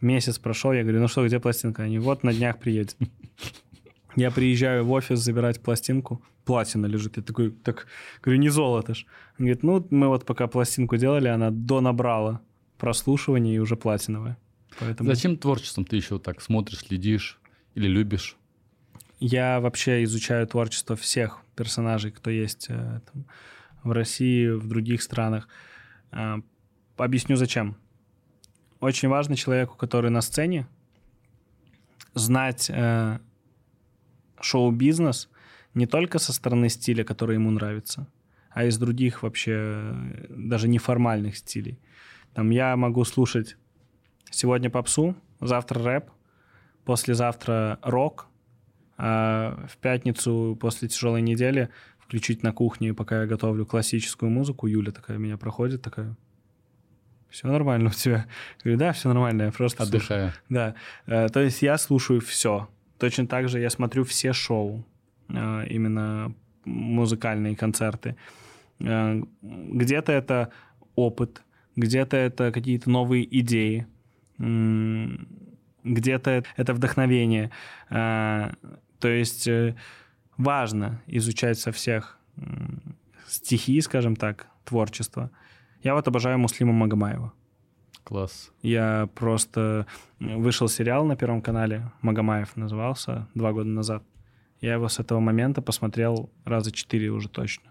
Месяц 0.00 0.38
прошел, 0.38 0.72
я 0.72 0.82
говорю, 0.82 1.00
ну 1.00 1.08
что, 1.08 1.26
где 1.26 1.40
пластинка? 1.40 1.84
Они, 1.84 1.98
вот 1.98 2.22
на 2.22 2.32
днях 2.32 2.58
приедет. 2.58 2.96
Я 4.16 4.30
приезжаю 4.30 4.84
в 4.84 4.92
офис 4.92 5.18
забирать 5.18 5.60
пластинку, 5.60 6.22
платина 6.46 6.86
лежит. 6.86 7.18
Я 7.18 7.22
такой, 7.22 7.50
так, 7.50 7.86
говорю, 8.22 8.40
не 8.40 8.48
золото 8.48 8.94
ж. 8.94 9.04
Он 9.38 9.44
говорит, 9.44 9.62
ну, 9.62 9.86
мы 9.90 10.08
вот 10.08 10.24
пока 10.24 10.46
пластинку 10.46 10.96
делали, 10.96 11.28
она 11.28 11.50
до 11.50 11.82
набрала 11.82 12.40
прослушивания 12.78 13.54
и 13.54 13.58
уже 13.58 13.76
платиновая. 13.76 14.38
Поэтому... 14.80 15.10
Зачем 15.10 15.36
творчеством 15.36 15.84
ты 15.84 15.96
еще 15.96 16.18
так 16.18 16.40
смотришь, 16.40 16.78
следишь 16.78 17.38
или 17.74 17.88
любишь? 17.88 18.36
Я 19.20 19.60
вообще 19.60 20.02
изучаю 20.04 20.46
творчество 20.46 20.96
всех 20.96 21.40
персонажей, 21.54 22.10
кто 22.10 22.30
есть 22.30 22.66
э, 22.68 23.00
там, 23.12 23.26
в 23.82 23.92
России, 23.92 24.48
в 24.48 24.66
других 24.66 25.02
странах. 25.02 25.48
Э, 26.12 26.36
объясню 26.96 27.36
зачем. 27.36 27.76
Очень 28.86 29.08
важно 29.08 29.34
человеку, 29.34 29.74
который 29.76 30.12
на 30.12 30.20
сцене, 30.20 30.68
знать 32.14 32.70
э, 32.72 33.18
шоу-бизнес 34.40 35.28
не 35.74 35.86
только 35.86 36.20
со 36.20 36.32
стороны 36.32 36.68
стиля, 36.68 37.02
который 37.02 37.34
ему 37.34 37.50
нравится, 37.50 38.06
а 38.50 38.64
из 38.64 38.78
других 38.78 39.24
вообще 39.24 39.54
э, 39.56 40.26
даже 40.28 40.68
неформальных 40.68 41.36
стилей. 41.36 41.80
Там 42.32 42.50
я 42.50 42.76
могу 42.76 43.04
слушать 43.04 43.56
сегодня 44.30 44.70
попсу, 44.70 45.16
завтра 45.40 45.82
рэп, 45.82 46.10
послезавтра 46.84 47.80
рок, 47.82 48.28
а 48.98 49.66
в 49.68 49.78
пятницу 49.78 50.56
после 50.60 50.86
тяжелой 50.86 51.22
недели 51.22 51.70
включить 51.98 52.44
на 52.44 52.52
кухне, 52.52 52.94
пока 52.94 53.22
я 53.22 53.26
готовлю 53.26 53.66
классическую 53.66 54.30
музыку. 54.30 54.68
Юля 54.68 54.92
такая 54.92 55.18
меня 55.18 55.36
проходит, 55.36 55.82
такая, 55.82 56.16
все 57.30 57.48
нормально 57.48 57.90
у 57.90 57.92
тебя. 57.92 58.16
Я 58.16 58.26
говорю, 58.64 58.78
да, 58.78 58.92
все 58.92 59.08
нормально, 59.08 59.42
я 59.42 59.52
просто 59.52 59.82
Отдыхаю. 59.82 60.30
Слушаю. 60.30 60.32
Да. 60.48 60.74
Э, 61.06 61.28
то 61.28 61.40
есть 61.40 61.62
я 61.62 61.78
слушаю 61.78 62.20
все. 62.20 62.68
Точно 62.98 63.26
так 63.26 63.48
же 63.48 63.60
я 63.60 63.70
смотрю 63.70 64.04
все 64.04 64.32
шоу, 64.32 64.84
э, 65.28 65.66
именно 65.68 66.32
музыкальные 66.64 67.56
концерты. 67.56 68.16
Э, 68.80 69.22
где-то 69.42 70.12
это 70.12 70.50
опыт, 70.94 71.42
где-то 71.76 72.16
это 72.16 72.52
какие-то 72.52 72.90
новые 72.90 73.26
идеи, 73.40 73.86
где-то 74.38 76.44
это 76.56 76.74
вдохновение. 76.74 77.50
То 77.88 78.52
есть 79.02 79.48
важно 80.38 81.02
изучать 81.06 81.58
со 81.58 81.72
всех 81.72 82.18
стихий, 83.26 83.80
скажем 83.82 84.16
так, 84.16 84.46
творчество. 84.64 85.30
Я 85.86 85.94
вот 85.94 86.08
обожаю 86.08 86.36
Муслима 86.36 86.72
Магомаева. 86.72 87.32
Класс. 88.02 88.50
Я 88.60 89.08
просто... 89.14 89.86
Вышел 90.18 90.68
сериал 90.68 91.06
на 91.06 91.14
Первом 91.14 91.40
канале, 91.40 91.92
Магомаев 92.02 92.56
назывался, 92.56 93.28
два 93.34 93.52
года 93.52 93.68
назад. 93.68 94.02
Я 94.60 94.72
его 94.74 94.88
с 94.88 94.98
этого 94.98 95.20
момента 95.20 95.62
посмотрел 95.62 96.28
раза 96.44 96.72
четыре 96.72 97.10
уже 97.10 97.28
точно. 97.28 97.70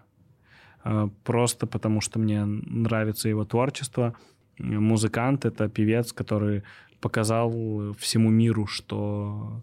А, 0.86 1.10
просто 1.26 1.68
потому, 1.68 2.00
что 2.00 2.18
мне 2.18 2.46
нравится 2.46 3.28
его 3.28 3.44
творчество. 3.44 4.14
Музыкант— 4.60 5.44
это 5.48 5.68
певец, 5.68 6.14
который 6.14 6.64
показал 7.02 7.52
всему 8.00 8.30
миру, 8.30 8.66
что 8.66 9.62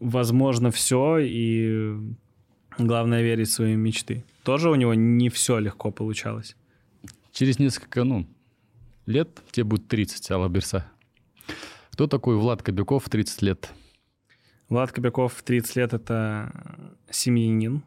возможно 0.00 0.70
все, 0.70 1.16
и 1.22 1.96
главное 2.78 3.22
верить 3.22 3.48
в 3.48 3.52
свои 3.52 3.74
мечты. 3.74 4.22
Тоже 4.42 4.68
у 4.68 4.74
него 4.74 4.92
не 4.92 5.30
все 5.30 5.58
легко 5.58 5.90
получалось. 5.90 6.56
Через 7.36 7.58
несколько, 7.58 8.02
ну, 8.04 8.26
лет 9.04 9.42
тебе 9.50 9.64
будет 9.64 9.88
30, 9.88 10.30
Алла 10.30 10.48
Берса. 10.48 10.90
Кто 11.90 12.06
такой 12.06 12.38
Влад 12.38 12.62
Кобяков 12.62 13.04
в 13.04 13.10
30 13.10 13.42
лет? 13.42 13.74
Влад 14.70 14.90
Кобяков 14.90 15.34
в 15.34 15.42
30 15.42 15.76
лет— 15.76 15.92
это 15.92 16.50
семьянин. 17.10 17.82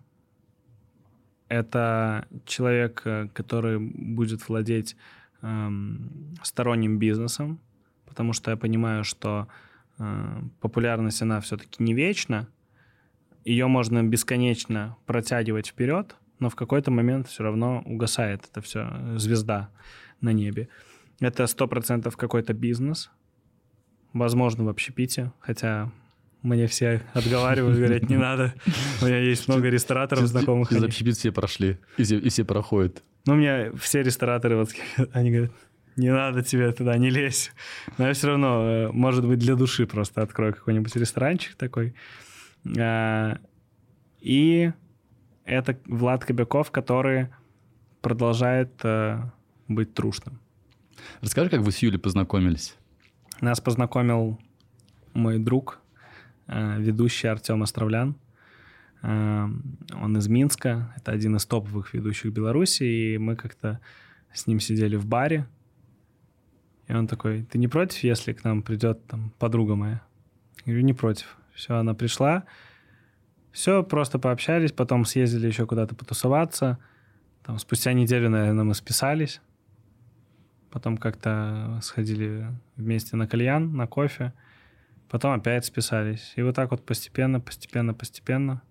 Это 1.48 2.28
человек, 2.46 3.02
э, 3.06 3.28
который 3.34 3.80
будет 3.80 4.48
владеть 4.48 4.96
эм, 5.42 6.36
сторонним 6.44 7.00
бизнесом, 7.00 7.60
потому 8.06 8.34
что 8.34 8.52
я 8.52 8.58
понимаю, 8.58 9.04
что 9.04 9.48
э, 9.98 10.42
популярность, 10.60 11.24
она 11.24 11.42
все-таки 11.42 11.82
не 11.82 11.96
вечна. 11.96 12.48
Ее 13.46 13.66
можно 13.66 14.04
бесконечно 14.04 14.96
протягивать 15.08 15.70
вперед, 15.70 16.16
но 16.40 16.50
в 16.50 16.56
какой-то 16.56 16.92
момент 16.92 17.28
все 17.28 17.44
равно 17.44 17.82
угасает 17.86 18.46
это 18.50 18.62
все, 18.62 18.90
звезда 19.18 19.70
на 20.22 20.34
небе. 20.34 20.70
Это 21.20 21.48
сто 21.48 21.68
процентов 21.68 22.18
какой-то 22.18 22.54
бизнес, 22.54 23.12
возможно, 24.14 24.64
в 24.64 24.70
общепите, 24.70 25.32
хотя 25.40 25.92
мне 26.42 26.68
все 26.68 27.02
отговаривают, 27.14 27.78
говорят, 27.78 28.10
не 28.10 28.18
надо. 28.18 28.54
У 29.02 29.06
меня 29.06 29.20
есть 29.20 29.48
много 29.48 29.68
рестораторов 29.68 30.26
знакомых. 30.28 30.72
Из 30.72 30.84
общепит 30.84 31.18
все 31.18 31.32
прошли, 31.32 31.78
и 31.98 32.04
все, 32.04 32.18
и 32.18 32.30
все 32.30 32.46
проходят. 32.46 33.04
Ну, 33.26 33.34
у 33.34 33.36
меня 33.36 33.72
все 33.74 34.02
рестораторы, 34.02 34.56
вот, 34.56 34.70
они 35.14 35.32
говорят, 35.32 35.52
не 35.98 36.12
надо 36.12 36.42
тебе 36.42 36.72
туда, 36.72 36.98
не 36.98 37.10
лезь. 37.10 37.52
Но 37.98 38.08
я 38.08 38.14
все 38.14 38.28
равно, 38.28 38.64
э, 38.64 38.92
может 38.94 39.28
быть, 39.28 39.40
для 39.40 39.56
души 39.56 39.86
просто 39.86 40.22
открою 40.22 40.54
какой-нибудь 40.54 40.96
ресторанчик 40.96 41.56
такой. 41.56 41.94
А, 42.78 43.38
и 44.22 44.72
это 45.50 45.78
Влад 45.86 46.26
Кобяков, 46.26 46.72
который 46.72 47.28
продолжает 48.02 48.72
э, 48.84 49.20
быть 49.68 49.94
трушным. 49.94 50.40
Расскажи, 51.22 51.50
как 51.50 51.62
вы 51.62 51.72
с 51.72 51.80
Юлей 51.80 52.00
познакомились? 52.00 52.76
Нас 53.42 53.60
познакомил 53.60 54.40
мой 55.14 55.40
друг, 55.40 55.80
э, 56.48 56.80
ведущий 56.80 57.28
Артем 57.28 57.64
Островлян. 57.64 58.16
Он 59.02 60.18
из 60.18 60.28
Минска, 60.28 60.94
это 60.98 61.14
один 61.14 61.38
из 61.38 61.46
топовых 61.46 61.94
ведущих 61.94 62.34
Беларуси, 62.34 62.84
и 62.84 63.18
мы 63.18 63.38
как-то 63.38 63.80
с 64.34 64.46
ним 64.46 64.60
сидели 64.60 64.98
в 64.98 65.06
баре, 65.06 65.48
и 66.90 66.94
он 66.94 67.08
такой, 67.08 67.44
ты 67.44 67.60
не 67.60 67.68
против, 67.68 68.04
если 68.04 68.34
к 68.34 68.44
нам 68.44 68.64
придет 68.64 69.06
там 69.06 69.32
подруга 69.38 69.76
моя? 69.76 70.02
Я 70.66 70.74
говорю, 70.74 70.82
не 70.82 70.94
против. 70.94 71.38
Все, 71.54 71.76
она 71.76 71.94
пришла. 71.94 72.46
Все, 73.60 73.84
просто 73.84 74.20
пообщались, 74.20 74.72
потом 74.72 75.04
съездили 75.04 75.48
еще 75.48 75.66
куда-то 75.66 75.94
потусоваться. 75.94 76.78
Там 77.46 77.60
спустя 77.60 77.92
неделю, 77.92 78.30
наверное, 78.30 78.64
мы 78.64 78.74
списались. 78.74 79.42
Потом 80.72 80.96
как-то 80.96 81.78
сходили 81.82 82.48
вместе 82.78 83.18
на 83.18 83.28
кальян, 83.28 83.76
на 83.76 83.86
кофе. 83.86 84.32
Потом 85.10 85.34
опять 85.34 85.66
списались. 85.66 86.32
И 86.38 86.42
вот 86.42 86.56
так 86.56 86.72
вот 86.72 86.86
постепенно, 86.86 87.42
постепенно, 87.42 87.94
постепенно 87.94 88.62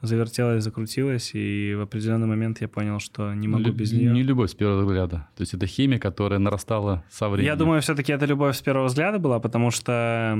завертелась, 0.00 0.62
закрутилась, 0.62 1.34
и 1.34 1.74
в 1.74 1.80
определенный 1.80 2.28
момент 2.28 2.60
я 2.60 2.68
понял, 2.68 3.00
что 3.00 3.34
не 3.34 3.48
могу 3.48 3.64
Лю- 3.64 3.72
без 3.72 3.90
нее. 3.90 4.12
Не 4.12 4.22
любовь 4.22 4.52
с 4.52 4.54
первого 4.54 4.82
взгляда. 4.82 5.26
То 5.34 5.40
есть 5.40 5.54
это 5.54 5.66
химия, 5.66 5.98
которая 5.98 6.38
нарастала 6.38 7.02
со 7.10 7.28
временем. 7.28 7.50
Я 7.52 7.56
думаю, 7.56 7.82
все-таки 7.82 8.12
это 8.12 8.26
любовь 8.26 8.56
с 8.56 8.62
первого 8.62 8.86
взгляда 8.86 9.18
была, 9.18 9.40
потому 9.40 9.72
что, 9.72 10.38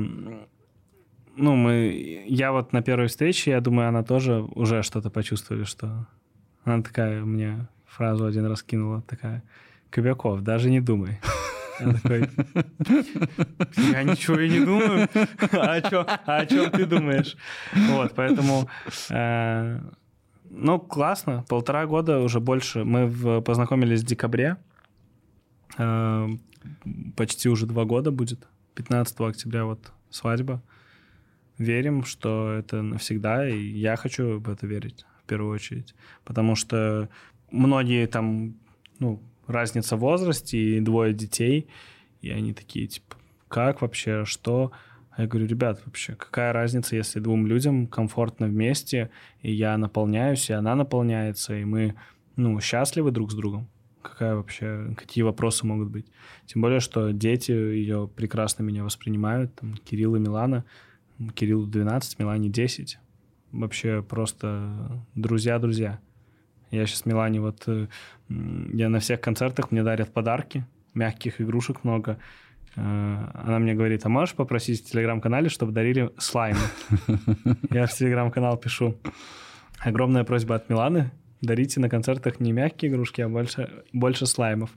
ну, 1.39 1.55
мы, 1.55 2.25
я 2.29 2.53
вот 2.53 2.73
на 2.73 2.83
первой 2.83 3.07
встрече, 3.07 3.53
я 3.53 3.61
думаю, 3.61 3.89
она 3.89 4.03
тоже 4.03 4.43
уже 4.55 4.83
что-то 4.83 5.11
почувствовали, 5.11 5.65
что 5.65 6.07
она 6.65 6.83
такая 6.83 7.25
мне 7.25 7.69
фразу 7.87 8.27
один 8.27 8.47
раз 8.47 8.63
кинула, 8.63 9.03
такая, 9.03 9.43
Кобяков, 9.91 10.43
даже 10.43 10.71
не 10.71 10.81
думай. 10.81 11.19
Я 11.81 11.93
такой, 11.93 12.29
я 13.93 14.03
ничего 14.03 14.41
и 14.41 14.51
не 14.51 14.65
думаю. 14.65 15.09
А 15.53 15.75
о 15.75 15.83
чем, 15.83 16.07
а 16.27 16.37
о 16.39 16.47
чем 16.47 16.71
ты 16.73 16.87
думаешь? 16.87 17.37
Вот, 17.73 18.15
поэтому, 18.17 18.69
э, 19.11 19.81
ну, 20.51 20.81
классно. 20.81 21.45
Полтора 21.49 21.87
года, 21.87 22.19
уже 22.19 22.41
больше. 22.41 22.85
Мы 22.85 23.07
в, 23.07 23.41
познакомились 23.43 24.03
в 24.03 24.07
декабре. 24.07 24.57
Э, 25.79 26.29
почти 27.17 27.49
уже 27.49 27.67
два 27.67 27.85
года 27.85 28.11
будет. 28.11 28.49
15 28.75 29.21
октября 29.21 29.65
вот 29.65 29.93
свадьба. 30.11 30.61
Верим, 31.59 32.05
что 32.05 32.53
это 32.53 32.83
навсегда, 32.83 33.49
и 33.49 33.59
я 33.59 33.97
хочу 33.97 34.39
в 34.39 34.49
это 34.49 34.67
верить 34.67 35.05
в 35.23 35.27
первую 35.27 35.53
очередь. 35.53 35.95
Потому 36.25 36.55
что 36.55 37.09
многие 37.51 38.07
там, 38.07 38.55
ну, 39.01 39.21
разница 39.47 39.97
в 39.97 40.01
возрасте 40.01 40.57
и 40.59 40.81
двое 40.81 41.13
детей, 41.13 41.69
и 42.23 42.31
они 42.31 42.55
такие, 42.55 42.87
типа, 42.87 43.17
как 43.49 43.83
вообще, 43.83 44.25
что? 44.25 44.73
А 45.11 45.23
я 45.23 45.29
говорю, 45.29 45.47
ребят, 45.47 45.83
вообще, 45.85 46.15
какая 46.15 46.53
разница, 46.53 46.95
если 46.95 47.19
двум 47.19 47.47
людям 47.47 47.89
комфортно 47.89 48.47
вместе, 48.47 49.11
и 49.43 49.53
я 49.53 49.77
наполняюсь, 49.77 50.49
и 50.49 50.53
она 50.53 50.77
наполняется, 50.77 51.57
и 51.57 51.65
мы, 51.65 51.97
ну, 52.37 52.61
счастливы 52.61 53.11
друг 53.11 53.33
с 53.33 53.35
другом? 53.35 53.69
Какая 54.01 54.37
вообще, 54.37 54.95
какие 54.97 55.23
вопросы 55.23 55.67
могут 55.67 55.89
быть? 55.89 56.07
Тем 56.47 56.63
более, 56.63 56.79
что 56.79 57.11
дети 57.11 57.51
ее 57.51 58.09
прекрасно 58.15 58.63
меня 58.63 58.85
воспринимают, 58.85 59.55
там, 59.57 59.75
Кирилл 59.75 60.15
и 60.15 60.21
Милана, 60.21 60.65
Кириллу 61.35 61.67
12, 61.67 62.19
Милане 62.19 62.49
10. 62.49 62.99
Вообще 63.53 64.03
просто 64.03 65.03
друзья-друзья. 65.15 65.99
Я 66.71 66.87
сейчас 66.87 67.07
Милане 67.07 67.41
вот... 67.41 67.63
э, 67.67 67.87
Я 68.29 68.89
на 68.89 68.99
всех 69.01 69.21
концертах, 69.21 69.71
мне 69.71 69.83
дарят 69.83 70.13
подарки, 70.13 70.65
мягких 70.95 71.41
игрушек 71.41 71.83
много. 71.85 72.19
Э, 72.77 73.31
Она 73.35 73.59
мне 73.59 73.75
говорит, 73.75 74.05
а 74.05 74.09
можешь 74.09 74.35
попросить 74.35 74.83
в 74.87 74.91
Телеграм-канале, 74.91 75.49
чтобы 75.49 75.73
дарили 75.73 76.11
слаймы? 76.19 76.61
Я 77.71 77.87
в 77.87 77.93
Телеграм-канал 77.95 78.59
пишу. 78.59 78.97
Огромная 79.79 80.25
просьба 80.25 80.57
от 80.57 80.69
Миланы. 80.69 81.11
Дарите 81.41 81.81
на 81.81 81.89
концертах 81.89 82.41
не 82.41 82.53
мягкие 82.53 82.91
игрушки, 82.91 83.21
а 83.23 83.29
больше, 83.29 83.83
больше 83.93 84.27
слаймов. 84.27 84.71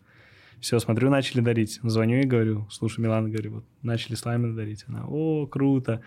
Все, 0.61 0.79
смотрю, 0.79 1.09
начали 1.09 1.41
дарить. 1.41 1.79
Звоню 1.81 2.19
и 2.19 2.25
говорю, 2.25 2.67
слушай, 2.69 3.01
Милана, 3.01 3.27
говорю, 3.27 3.51
вот 3.55 3.65
начали 3.81 4.13
слаймы 4.13 4.53
дарить. 4.53 4.85
Она, 4.87 5.05
о, 5.07 5.47
круто. 5.47 6.01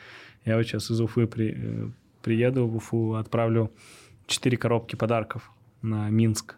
Я 0.44 0.56
вот 0.56 0.62
сейчас 0.62 0.90
из 0.90 1.00
Уфы 1.00 1.26
при, 1.26 1.54
э, 1.56 1.90
приеду 2.22 2.66
в 2.68 2.76
Уфу, 2.76 3.14
отправлю 3.14 3.72
4 4.28 4.56
коробки 4.56 4.94
подарков 4.94 5.50
на 5.82 6.08
Минск. 6.08 6.54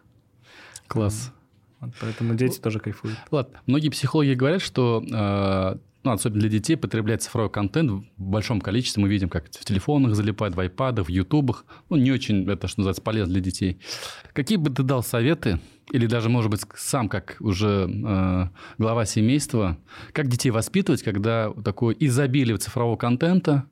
Класс. 0.87 1.33
Вот 1.79 1.91
поэтому 1.99 2.35
дети 2.35 2.59
тоже 2.59 2.79
кайфуют. 2.79 3.17
Ладно, 3.31 3.59
многие 3.65 3.89
психологи 3.89 4.33
говорят, 4.33 4.61
что, 4.61 5.03
э, 5.03 5.77
ну, 6.03 6.11
особенно 6.11 6.41
для 6.41 6.49
детей, 6.49 6.75
потреблять 6.75 7.21
цифровой 7.21 7.51
контент 7.51 7.91
в 7.91 8.03
большом 8.17 8.61
количестве. 8.61 9.01
Мы 9.03 9.09
видим, 9.09 9.29
как 9.29 9.45
в 9.47 9.65
телефонах 9.65 10.15
залипает, 10.15 10.55
в 10.55 10.59
айпадах, 10.59 11.07
в 11.07 11.09
ютубах. 11.09 11.65
Ну, 11.89 11.97
не 11.97 12.11
очень, 12.11 12.49
это, 12.49 12.67
что 12.67 12.79
называется, 12.79 13.01
полезно 13.01 13.33
для 13.33 13.41
детей. 13.41 13.79
Какие 14.33 14.57
бы 14.57 14.69
ты 14.71 14.83
дал 14.83 15.03
советы, 15.03 15.59
или 15.91 16.05
даже, 16.05 16.29
может 16.29 16.51
быть, 16.51 16.61
сам 16.75 17.07
как 17.09 17.37
уже 17.39 17.89
э, 17.89 18.47
глава 18.77 19.05
семейства, 19.05 19.77
как 20.11 20.27
детей 20.27 20.49
воспитывать, 20.49 21.03
когда 21.03 21.51
такое 21.63 21.95
изобилие 21.97 22.57
цифрового 22.57 22.97
контента, 22.97 23.65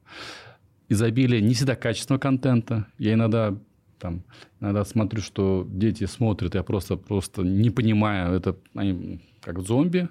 изобилие 0.87 1.41
не 1.41 1.53
всегда 1.53 1.75
качественного 1.75 2.19
контента. 2.19 2.87
Я 2.97 3.13
иногда 3.13 3.57
там, 3.99 4.23
иногда 4.59 4.85
смотрю, 4.85 5.21
что 5.21 5.67
дети 5.69 6.05
смотрят, 6.05 6.55
я 6.55 6.63
просто, 6.63 6.97
просто 6.97 7.43
не 7.43 7.69
понимаю, 7.69 8.35
это 8.35 8.57
они 8.73 9.21
как 9.41 9.59
зомби. 9.61 10.07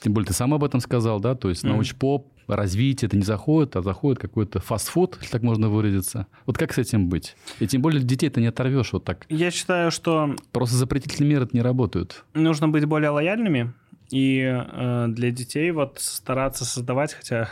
Тем 0.00 0.12
более 0.12 0.26
ты 0.26 0.34
сам 0.34 0.52
об 0.52 0.62
этом 0.64 0.80
сказал, 0.80 1.18
да, 1.20 1.34
то 1.34 1.48
есть 1.48 1.62
научпоп, 1.62 2.30
развитие 2.46 3.06
это 3.06 3.16
не 3.16 3.22
заходит, 3.22 3.74
а 3.76 3.82
заходит 3.82 4.20
какой-то 4.20 4.60
фастфуд, 4.60 5.16
если 5.20 5.32
так 5.32 5.42
можно 5.42 5.68
выразиться. 5.70 6.26
Вот 6.44 6.58
как 6.58 6.74
с 6.74 6.78
этим 6.78 7.08
быть? 7.08 7.36
И 7.58 7.66
тем 7.66 7.80
более 7.80 8.02
детей 8.02 8.28
ты 8.28 8.40
не 8.40 8.48
оторвешь 8.48 8.92
вот 8.92 9.04
так. 9.04 9.24
Я 9.30 9.50
считаю, 9.50 9.90
что 9.90 10.36
Просто 10.52 10.76
запретительные 10.76 11.30
меры 11.30 11.48
не 11.52 11.62
работают. 11.62 12.24
нужно 12.34 12.68
быть 12.68 12.84
более 12.84 13.10
лояльными 13.10 13.72
и 14.10 14.40
э, 14.42 15.06
для 15.08 15.30
детей 15.30 15.70
вот 15.70 15.98
стараться 16.00 16.64
создавать, 16.66 17.14
хотя 17.14 17.48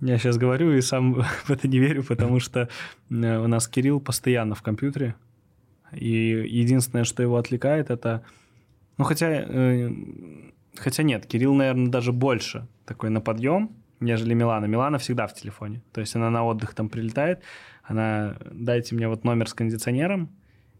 я 0.00 0.18
сейчас 0.18 0.38
говорю 0.38 0.72
и 0.72 0.80
сам 0.80 1.22
в 1.44 1.50
это 1.50 1.68
не 1.68 1.78
верю, 1.78 2.02
потому 2.04 2.40
что 2.40 2.68
э, 3.10 3.38
у 3.38 3.46
нас 3.46 3.68
Кирилл 3.68 4.00
постоянно 4.00 4.54
в 4.54 4.62
компьютере, 4.62 5.14
и 5.92 6.44
единственное, 6.48 7.04
что 7.04 7.22
его 7.22 7.36
отвлекает, 7.36 7.90
это, 7.90 8.22
ну 8.96 9.04
хотя 9.04 9.26
э, 9.28 9.90
Хотя 10.76 11.02
нет, 11.02 11.26
Кирилл, 11.26 11.54
наверное, 11.54 11.88
даже 11.88 12.12
больше 12.12 12.66
такой 12.86 13.10
на 13.10 13.20
подъем, 13.20 13.76
нежели 14.00 14.34
Милана. 14.34 14.66
Милана 14.66 14.98
всегда 14.98 15.26
в 15.26 15.34
телефоне. 15.34 15.82
То 15.92 16.00
есть 16.00 16.14
она 16.16 16.30
на 16.30 16.44
отдых 16.44 16.74
там 16.74 16.88
прилетает, 16.88 17.42
она 17.82 18.36
дайте 18.50 18.94
мне 18.94 19.08
вот 19.08 19.24
номер 19.24 19.48
с 19.48 19.54
кондиционером, 19.54 20.30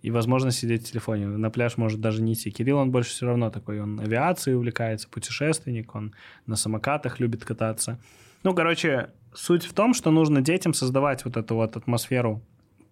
и 0.01 0.11
возможно 0.11 0.51
сидеть 0.51 0.87
в 0.87 0.91
телефоне. 0.91 1.27
На 1.27 1.51
пляж 1.51 1.77
может 1.77 2.01
даже 2.01 2.23
не 2.23 2.33
идти. 2.33 2.51
Кирилл, 2.51 2.79
он 2.79 2.91
больше 2.91 3.11
все 3.11 3.27
равно 3.27 3.51
такой, 3.51 3.81
он 3.81 4.01
авиацией 4.01 4.57
увлекается, 4.57 5.09
путешественник, 5.09 5.95
он 5.95 6.14
на 6.47 6.57
самокатах 6.57 7.21
любит 7.21 7.45
кататься. 7.45 7.99
Ну, 8.43 8.55
короче, 8.55 9.11
суть 9.34 9.64
в 9.64 9.74
том, 9.74 9.93
что 9.93 10.11
нужно 10.11 10.41
детям 10.41 10.72
создавать 10.72 11.24
вот 11.24 11.36
эту 11.36 11.55
вот 11.57 11.76
атмосферу 11.76 12.43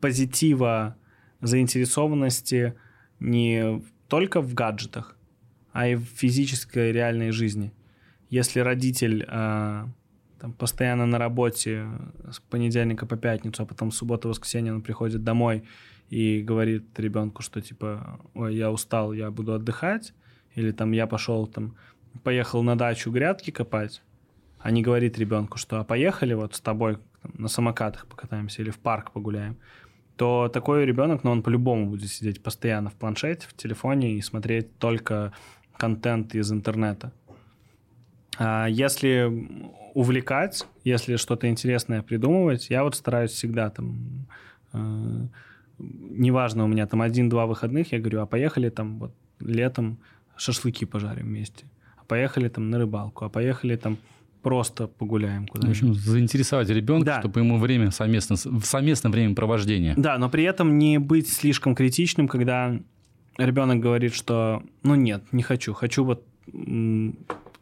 позитива, 0.00 0.96
заинтересованности 1.40 2.74
не 3.18 3.82
только 4.08 4.40
в 4.40 4.54
гаджетах, 4.54 5.16
а 5.72 5.88
и 5.88 5.94
в 5.94 6.04
физической 6.04 6.92
реальной 6.92 7.30
жизни. 7.30 7.72
Если 8.30 8.60
родитель 8.60 9.24
э, 9.26 9.84
там, 10.38 10.52
постоянно 10.52 11.06
на 11.06 11.18
работе 11.18 11.86
с 12.30 12.40
понедельника 12.40 13.06
по 13.06 13.16
пятницу, 13.16 13.62
а 13.62 13.66
потом 13.66 13.90
в 13.90 13.94
субботу, 13.94 14.28
воскресенье 14.28 14.74
он 14.74 14.82
приходит 14.82 15.24
домой 15.24 15.64
и 16.10 16.42
говорит 16.42 16.98
ребенку, 16.98 17.42
что 17.42 17.60
типа, 17.60 18.20
ой, 18.34 18.54
я 18.54 18.70
устал, 18.70 19.12
я 19.12 19.30
буду 19.30 19.54
отдыхать, 19.54 20.14
или 20.54 20.72
там 20.72 20.92
я 20.92 21.06
пошел 21.06 21.46
там, 21.46 21.76
поехал 22.22 22.62
на 22.62 22.76
дачу 22.76 23.10
грядки 23.10 23.50
копать, 23.50 24.02
а 24.60 24.70
не 24.70 24.82
говорит 24.82 25.18
ребенку, 25.18 25.58
что 25.58 25.80
а 25.80 25.84
поехали 25.84 26.34
вот 26.34 26.54
с 26.54 26.60
тобой 26.60 26.98
на 27.22 27.48
самокатах 27.48 28.06
покатаемся 28.06 28.62
или 28.62 28.70
в 28.70 28.78
парк 28.78 29.12
погуляем, 29.12 29.56
то 30.16 30.48
такой 30.48 30.84
ребенок, 30.84 31.22
ну, 31.22 31.30
он 31.30 31.42
по-любому 31.42 31.86
будет 31.86 32.10
сидеть 32.10 32.42
постоянно 32.42 32.90
в 32.90 32.94
планшете, 32.94 33.46
в 33.46 33.54
телефоне 33.54 34.14
и 34.14 34.20
смотреть 34.20 34.76
только 34.78 35.32
контент 35.76 36.34
из 36.34 36.50
интернета. 36.52 37.12
А 38.36 38.66
если 38.66 39.30
увлекать, 39.94 40.66
если 40.84 41.16
что-то 41.16 41.48
интересное 41.48 42.02
придумывать, 42.02 42.70
я 42.70 42.82
вот 42.82 42.94
стараюсь 42.94 43.30
всегда 43.30 43.70
там, 43.70 44.26
э, 44.72 45.26
неважно, 45.78 46.64
у 46.64 46.68
меня 46.68 46.86
там 46.86 47.02
один-два 47.02 47.46
выходных, 47.46 47.92
я 47.92 47.98
говорю, 47.98 48.20
а 48.20 48.26
поехали 48.26 48.70
там 48.70 48.98
вот 48.98 49.14
летом 49.40 49.98
шашлыки 50.36 50.84
пожарим 50.84 51.26
вместе, 51.26 51.64
а 51.96 52.04
поехали 52.04 52.48
там 52.48 52.70
на 52.70 52.78
рыбалку, 52.78 53.24
а 53.24 53.28
поехали 53.28 53.76
там 53.76 53.98
просто 54.42 54.86
погуляем 54.86 55.46
куда-нибудь. 55.46 55.80
В 55.80 55.84
общем, 55.84 55.94
заинтересовать 55.94 56.68
ребенка, 56.68 57.06
да. 57.06 57.20
чтобы 57.20 57.40
ему 57.40 57.58
время 57.58 57.90
совместно, 57.90 58.36
совместное 58.36 59.10
времяпровождение. 59.10 59.94
Да, 59.96 60.18
но 60.18 60.28
при 60.28 60.44
этом 60.44 60.78
не 60.78 60.98
быть 60.98 61.28
слишком 61.28 61.74
критичным, 61.74 62.28
когда 62.28 62.78
ребенок 63.36 63.80
говорит, 63.80 64.14
что 64.14 64.62
ну 64.82 64.94
нет, 64.94 65.24
не 65.32 65.42
хочу, 65.42 65.74
хочу 65.74 66.04
вот 66.04 66.24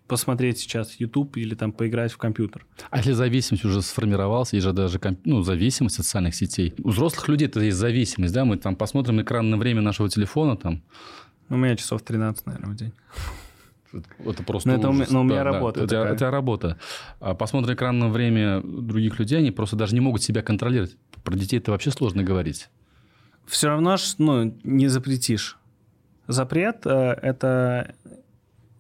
посмотреть 0.07 0.59
сейчас 0.59 1.01
YouTube 1.01 1.37
или 1.37 1.55
там 1.55 1.73
поиграть 1.73 2.13
в 2.13 2.17
компьютер. 2.17 2.65
А 2.91 2.99
если 2.99 3.13
зависимость 3.13 3.65
уже 3.65 3.83
сформировалась, 3.83 4.53
есть 4.53 4.65
же 4.65 4.73
даже 4.73 5.01
ну, 5.25 5.43
зависимость 5.43 5.99
от 5.99 6.05
социальных 6.05 6.35
сетей. 6.35 6.75
У 6.83 6.91
взрослых 6.91 7.29
людей 7.29 7.49
это 7.49 7.61
есть 7.61 7.77
зависимость, 7.77 8.33
да, 8.33 8.45
мы 8.45 8.57
там 8.57 8.77
посмотрим 8.77 9.21
экранное 9.21 9.59
время 9.59 9.83
нашего 9.83 10.09
телефона 10.09 10.57
там. 10.57 10.83
У 11.49 11.57
меня 11.57 11.77
часов 11.77 12.03
13, 12.03 12.47
наверное, 12.47 12.71
в 12.71 12.77
день. 12.77 12.93
Это 14.25 14.43
просто 14.43 14.69
но 14.69 14.75
это 14.75 15.13
но 15.13 15.21
у 15.21 15.25
меня 15.25 15.37
да, 15.37 15.45
работа. 15.45 15.87
Да, 15.87 16.13
у, 16.13 16.17
тебя, 16.17 16.31
работа. 16.31 16.79
А 17.21 17.35
посмотрим 17.35 17.75
экранное 17.75 18.09
время 18.09 18.61
других 18.63 19.19
людей, 19.19 19.39
они 19.39 19.51
просто 19.51 19.77
даже 19.77 19.95
не 19.95 20.01
могут 20.01 20.23
себя 20.23 20.43
контролировать. 20.43 20.97
Про 21.25 21.37
детей 21.37 21.59
это 21.59 21.71
вообще 21.71 21.91
сложно 21.91 22.23
говорить. 22.23 22.69
Все 23.47 23.69
равно 23.69 23.97
ну, 24.19 24.57
не 24.65 24.89
запретишь. 24.89 25.59
Запрет 26.27 26.87
э,– 26.87 26.91
это 27.23 27.95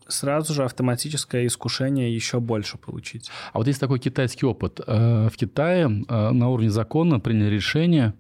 сразу 0.08 0.54
же 0.54 0.64
автоматическое 0.64 1.46
искушение 1.46 2.14
еще 2.14 2.40
больше 2.40 2.78
получить. 2.78 3.30
А 3.52 3.58
вот 3.58 3.66
есть 3.66 3.80
такой 3.80 3.98
китайский 3.98 4.46
опыт. 4.46 4.80
Э, 4.86 5.28
в 5.28 5.36
Китае 5.36 5.86
э, 5.86 6.30
на 6.30 6.48
уровне 6.48 6.70
закона 6.70 7.20
приняли 7.20 7.54
решение, 7.54 8.14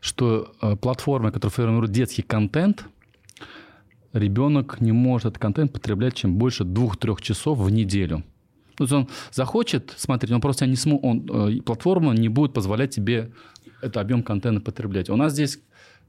что 0.00 0.52
платформы, 0.80 1.30
которые 1.30 1.52
формируют 1.52 1.92
детский 1.92 2.22
контент– 2.22 2.84
ребенок 4.12 4.80
не 4.80 4.92
может 4.92 5.26
этот 5.26 5.38
контент 5.38 5.72
потреблять 5.72 6.14
чем 6.14 6.36
больше 6.36 6.64
двух-трех 6.64 7.20
часов 7.20 7.58
в 7.58 7.70
неделю. 7.70 8.22
То 8.76 8.84
есть 8.84 8.92
он 8.92 9.08
захочет 9.30 9.94
смотреть, 9.96 10.32
он 10.32 10.40
просто 10.40 10.66
не 10.66 10.76
смог, 10.76 11.04
он, 11.04 11.26
э, 11.30 11.60
платформа 11.62 12.12
не 12.12 12.28
будет 12.28 12.52
позволять 12.52 12.90
тебе 12.94 13.32
этот 13.80 13.98
объем 13.98 14.22
контента 14.22 14.60
потреблять. 14.60 15.10
У 15.10 15.16
нас 15.16 15.32
здесь 15.32 15.60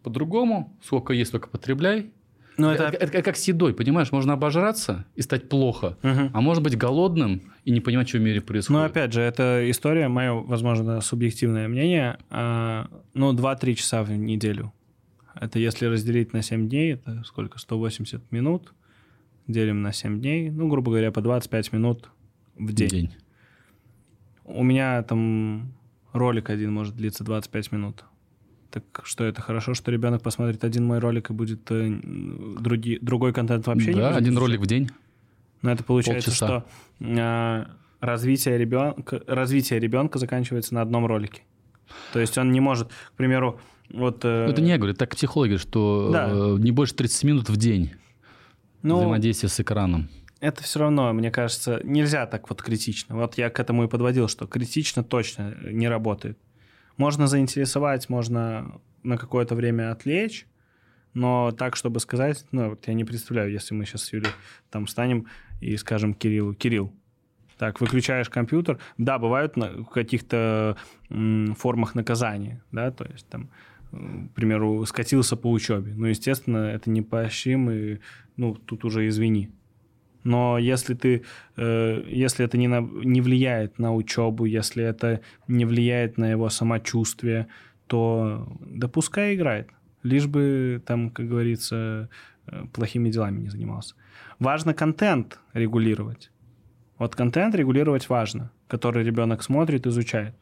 по-другому, 0.01 0.77
сколько 0.83 1.13
есть, 1.13 1.29
столько 1.29 1.49
потребляй. 1.49 2.11
Но 2.57 2.71
это... 2.71 2.83
Это, 2.83 2.97
это 2.97 3.21
как 3.23 3.35
с 3.35 3.47
едой, 3.47 3.73
понимаешь? 3.73 4.11
Можно 4.11 4.33
обожраться 4.33 5.05
и 5.15 5.21
стать 5.21 5.49
плохо, 5.49 5.97
угу. 6.03 6.29
а 6.33 6.41
может 6.41 6.61
быть 6.61 6.77
голодным 6.77 7.51
и 7.65 7.71
не 7.71 7.79
понимать, 7.79 8.07
что 8.07 8.19
в 8.19 8.21
мире 8.21 8.41
происходит. 8.41 8.79
Ну, 8.79 8.85
опять 8.85 9.11
же, 9.11 9.21
это 9.21 9.69
история, 9.69 10.07
мое, 10.07 10.33
возможно, 10.33 11.01
субъективное 11.01 11.67
мнение, 11.67 12.19
а, 12.29 12.87
ну, 13.15 13.33
2-3 13.33 13.73
часа 13.73 14.03
в 14.03 14.11
неделю 14.11 14.71
это 15.35 15.59
если 15.59 15.85
разделить 15.85 16.33
на 16.33 16.41
7 16.41 16.69
дней, 16.69 16.93
это 16.93 17.23
сколько? 17.25 17.59
180 17.59 18.31
минут. 18.31 18.73
Делим 19.47 19.81
на 19.81 19.91
7 19.91 20.19
дней. 20.19 20.49
Ну, 20.49 20.67
грубо 20.69 20.91
говоря, 20.91 21.11
по 21.11 21.21
25 21.21 21.73
минут 21.73 22.09
в 22.55 22.71
день. 22.73 22.89
день. 22.89 23.15
У 24.45 24.63
меня 24.63 25.01
там 25.03 25.73
ролик 26.11 26.49
один 26.49 26.71
может 26.71 26.95
длиться 26.95 27.23
25 27.23 27.71
минут. 27.71 28.05
Так 28.69 28.83
что 29.03 29.23
это 29.23 29.41
хорошо, 29.41 29.73
что 29.73 29.91
ребенок 29.91 30.23
посмотрит 30.23 30.63
один 30.63 30.85
мой 30.85 30.99
ролик 30.99 31.29
и 31.29 31.33
будет 31.33 31.69
э, 31.69 31.99
други, 32.59 32.97
другой 33.01 33.33
контент 33.33 33.67
вообще 33.67 33.87
да, 33.87 33.93
не 33.93 33.99
Да, 33.99 34.15
один 34.15 34.37
ролик 34.37 34.61
в 34.61 34.65
день. 34.65 34.89
Но 35.61 35.71
это 35.71 35.83
получается, 35.83 36.31
Полчаса. 36.31 36.47
что 36.47 37.05
э, 37.05 37.65
развитие 37.99 38.57
ребенка, 38.57 39.21
развитие 39.27 39.79
ребенка 39.79 40.19
заканчивается 40.19 40.73
на 40.73 40.81
одном 40.81 41.05
ролике. 41.05 41.43
То 42.13 42.19
есть 42.19 42.37
он 42.37 42.51
не 42.51 42.59
может, 42.59 42.89
к 42.89 43.13
примеру, 43.13 43.59
вот, 43.93 44.25
э... 44.25 44.47
Это 44.49 44.61
не 44.61 44.71
я 44.71 44.77
говорю, 44.77 44.95
так 44.95 45.15
психологи, 45.15 45.57
что 45.57 46.09
да. 46.11 46.29
э, 46.29 46.55
не 46.57 46.71
больше 46.71 46.95
30 46.95 47.23
минут 47.23 47.49
в 47.49 47.57
день 47.57 47.91
ну, 48.81 48.97
взаимодействия 48.97 49.49
с 49.49 49.59
экраном. 49.59 50.09
Это 50.39 50.63
все 50.63 50.79
равно, 50.79 51.13
мне 51.13 51.31
кажется, 51.31 51.79
нельзя 51.83 52.25
так 52.25 52.49
вот 52.49 52.61
критично. 52.61 53.15
Вот 53.15 53.37
я 53.37 53.49
к 53.49 53.59
этому 53.59 53.85
и 53.85 53.87
подводил, 53.87 54.27
что 54.27 54.47
критично 54.47 55.03
точно 55.03 55.55
не 55.63 55.87
работает. 55.87 56.37
Можно 56.97 57.27
заинтересовать, 57.27 58.09
можно 58.09 58.81
на 59.03 59.17
какое-то 59.17 59.55
время 59.55 59.91
отвлечь, 59.91 60.47
но 61.13 61.51
так, 61.51 61.75
чтобы 61.75 61.99
сказать, 61.99 62.45
ну, 62.51 62.71
вот 62.71 62.87
я 62.87 62.93
не 62.95 63.05
представляю, 63.05 63.51
если 63.51 63.75
мы 63.75 63.85
сейчас 63.85 64.03
с 64.03 64.13
Юлей 64.13 64.31
там 64.71 64.87
встанем 64.87 65.27
и 65.61 65.77
скажем 65.77 66.15
Кириллу, 66.15 66.55
Кирилл, 66.55 66.91
так, 67.57 67.79
выключаешь 67.79 68.29
компьютер. 68.29 68.79
Да, 68.97 69.19
бывают 69.19 69.55
на 69.55 69.83
каких-то 69.85 70.75
формах 71.09 71.95
наказания, 71.95 72.63
да, 72.71 72.91
то 72.91 73.05
есть 73.05 73.27
там 73.27 73.49
к 73.93 74.35
примеру, 74.35 74.85
скатился 74.85 75.35
по 75.37 75.51
учебе. 75.51 75.93
Ну, 75.95 76.07
естественно, 76.07 76.57
это 76.57 76.89
не 76.89 77.01
поощрим, 77.01 77.69
и, 77.69 77.99
ну, 78.37 78.55
тут 78.55 78.85
уже 78.85 79.07
извини. 79.07 79.51
Но 80.23 80.57
если 80.57 80.93
ты, 80.93 81.23
э, 81.57 82.03
если 82.07 82.45
это 82.45 82.57
не, 82.57 82.67
на, 82.67 82.79
не 82.79 83.21
влияет 83.21 83.77
на 83.77 83.93
учебу, 83.93 84.45
если 84.45 84.83
это 84.83 85.19
не 85.47 85.65
влияет 85.65 86.17
на 86.17 86.31
его 86.31 86.49
самочувствие, 86.49 87.47
то 87.87 88.47
да 88.61 88.87
пускай 88.87 89.35
играет. 89.35 89.69
Лишь 90.01 90.27
бы 90.27 90.81
там, 90.85 91.09
как 91.09 91.27
говорится, 91.27 92.09
э, 92.47 92.65
плохими 92.73 93.09
делами 93.09 93.41
не 93.41 93.49
занимался. 93.49 93.95
Важно 94.39 94.73
контент 94.73 95.39
регулировать. 95.53 96.31
Вот 96.97 97.15
контент 97.15 97.53
регулировать 97.55 98.09
важно, 98.09 98.51
который 98.67 99.03
ребенок 99.03 99.43
смотрит, 99.43 99.85
изучает. 99.87 100.35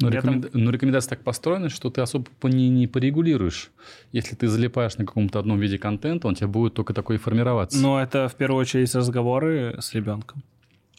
Но, 0.00 0.10
рекомен... 0.10 0.50
но 0.52 0.70
рекомендации 0.70 1.10
так 1.10 1.22
построены, 1.22 1.70
что 1.70 1.90
ты 1.90 2.02
особо 2.02 2.28
не, 2.42 2.68
не 2.68 2.86
порегулируешь. 2.86 3.70
Если 4.12 4.34
ты 4.34 4.46
залипаешь 4.48 4.96
на 4.98 5.06
каком-то 5.06 5.38
одном 5.38 5.58
виде 5.58 5.78
контента, 5.78 6.28
он 6.28 6.34
тебе 6.34 6.48
будет 6.48 6.74
только 6.74 6.92
такой 6.92 7.16
формироваться. 7.16 7.80
Но 7.80 8.00
это 8.00 8.28
в 8.28 8.34
первую 8.34 8.60
очередь 8.60 8.94
разговоры 8.94 9.76
с 9.80 9.94
ребенком. 9.94 10.42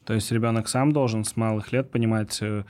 То 0.03 0.13
есть 0.13 0.31
ребенок 0.31 0.67
сам 0.67 0.93
должен 0.93 1.25
с 1.25 1.35
малых 1.35 1.71
лет 1.73 1.91
понимать, 1.91 2.39
э, 2.41 2.63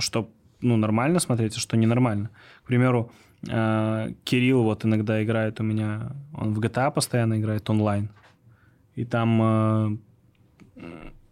что 0.00 0.28
ну, 0.60 0.76
нормально 0.76 1.20
смотреть, 1.20 1.56
а 1.56 1.60
что 1.60 1.76
ненормально. 1.76 2.30
К 2.64 2.66
примеру, 2.66 3.12
э, 3.48 4.12
Кирилл 4.24 4.64
вот 4.64 4.84
иногда 4.84 5.22
играет 5.22 5.60
у 5.60 5.62
меня, 5.62 6.12
он 6.34 6.52
в 6.52 6.60
GTA 6.60 6.90
постоянно 6.90 7.38
играет 7.38 7.70
онлайн. 7.70 8.10
И 8.96 9.04
там 9.04 9.40
э, 9.42 9.96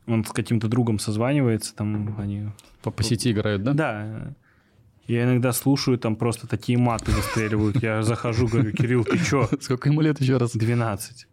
он 0.07 0.25
с 0.25 0.31
каким-то 0.31 0.69
другом 0.69 0.99
созванивается, 0.99 1.75
там 1.75 2.15
они... 2.19 2.49
По, 2.83 2.91
по 2.91 3.03
сети 3.03 3.33
играют, 3.33 3.63
да? 3.63 3.73
Да. 3.73 4.35
Я 5.07 5.25
иногда 5.25 5.53
слушаю, 5.53 5.99
там 5.99 6.17
просто 6.17 6.47
такие 6.47 6.79
маты 6.79 7.11
выстреливают. 7.13 7.83
Я 7.83 8.03
захожу, 8.03 8.47
говорю, 8.47 8.73
Кирилл, 8.73 9.05
ты 9.05 9.19
чё? 9.19 9.49
Сколько 9.61 9.89
ему 9.89 10.01
лет 10.01 10.21
еще 10.21 10.37
раз? 10.37 10.53
12. 10.53 11.27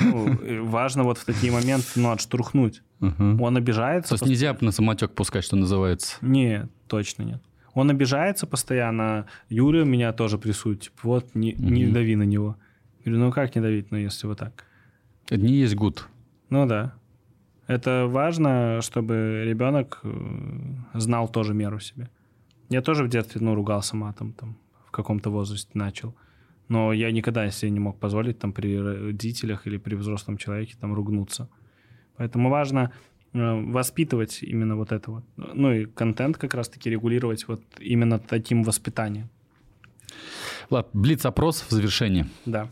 Ну, 0.00 0.64
важно 0.64 1.04
вот 1.04 1.18
в 1.18 1.24
такие 1.24 1.52
моменты, 1.52 1.86
ну, 1.96 2.10
отштурхнуть. 2.10 2.82
Угу. 3.00 3.42
Он 3.42 3.56
обижается. 3.56 4.10
То 4.10 4.14
есть 4.14 4.26
нельзя 4.26 4.56
на 4.60 4.72
самотек 4.72 5.12
пускать, 5.12 5.44
что 5.44 5.56
называется? 5.56 6.16
Нет, 6.22 6.70
точно 6.88 7.22
нет. 7.22 7.42
Он 7.74 7.88
обижается 7.88 8.46
постоянно. 8.46 9.26
Юля 9.48 9.84
меня 9.84 10.12
тоже 10.12 10.38
прессует. 10.38 10.80
Типа, 10.80 10.96
вот, 11.02 11.34
не, 11.34 11.54
угу. 11.54 11.64
не 11.64 11.86
дави 11.86 12.16
на 12.16 12.24
него. 12.24 12.56
Я 13.04 13.12
говорю, 13.12 13.26
ну 13.26 13.32
как 13.32 13.54
не 13.54 13.62
давить, 13.62 13.90
ну, 13.90 13.96
если 13.96 14.26
вот 14.26 14.38
так? 14.38 14.64
Это 15.26 15.40
не 15.40 15.54
есть 15.54 15.74
гуд. 15.74 16.08
Ну 16.50 16.66
да. 16.66 16.94
Это 17.66 18.06
важно, 18.08 18.80
чтобы 18.82 19.44
ребенок 19.46 20.00
э, 20.02 20.08
знал 20.94 21.28
тоже 21.28 21.54
меру 21.54 21.80
себе. 21.80 22.10
Я 22.68 22.82
тоже 22.82 23.04
в 23.04 23.08
детстве, 23.08 23.40
ну, 23.40 23.54
ругался 23.54 23.96
матом, 23.96 24.32
там, 24.32 24.56
в 24.86 24.90
каком-то 24.90 25.30
возрасте 25.30 25.70
начал. 25.74 26.14
Но 26.68 26.92
я 26.92 27.12
никогда 27.12 27.50
себе 27.50 27.70
не 27.70 27.80
мог 27.80 27.98
позволить 27.98 28.38
там 28.38 28.52
при 28.52 28.78
родителях 28.78 29.66
или 29.66 29.76
при 29.76 29.94
взрослом 29.94 30.38
человеке 30.38 30.74
там 30.80 30.94
ругнуться. 30.94 31.48
Поэтому 32.16 32.50
важно 32.50 32.92
э, 33.32 33.72
воспитывать 33.72 34.42
именно 34.42 34.76
вот 34.76 34.92
это 34.92 35.10
вот. 35.10 35.24
Ну 35.36 35.72
и 35.72 35.84
контент 35.84 36.38
как 36.38 36.54
раз-таки 36.54 36.90
регулировать 36.90 37.46
вот 37.48 37.62
именно 37.78 38.18
таким 38.18 38.64
воспитанием. 38.64 39.28
Влад, 40.70 40.88
блиц-опрос 40.92 41.62
в 41.62 41.70
завершении. 41.70 42.26
Да. 42.46 42.70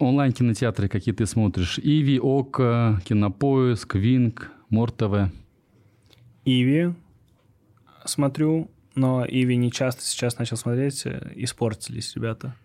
Онлайн-кинотеатры, 0.00 0.88
какие 0.88 1.14
ты 1.14 1.26
смотришь? 1.26 1.78
Иви, 1.78 2.18
Ока, 2.18 3.00
Кинопоиск, 3.04 3.94
Винг, 3.96 4.50
Мор-ТВ. 4.70 5.30
Иви 6.46 6.94
смотрю, 8.06 8.70
но 8.94 9.26
Иви 9.28 9.56
не 9.56 9.70
часто 9.70 10.02
сейчас 10.02 10.38
начал 10.38 10.56
смотреть. 10.56 11.02
э, 11.04 11.32
Испортились 11.36 12.14
ребята. 12.16 12.56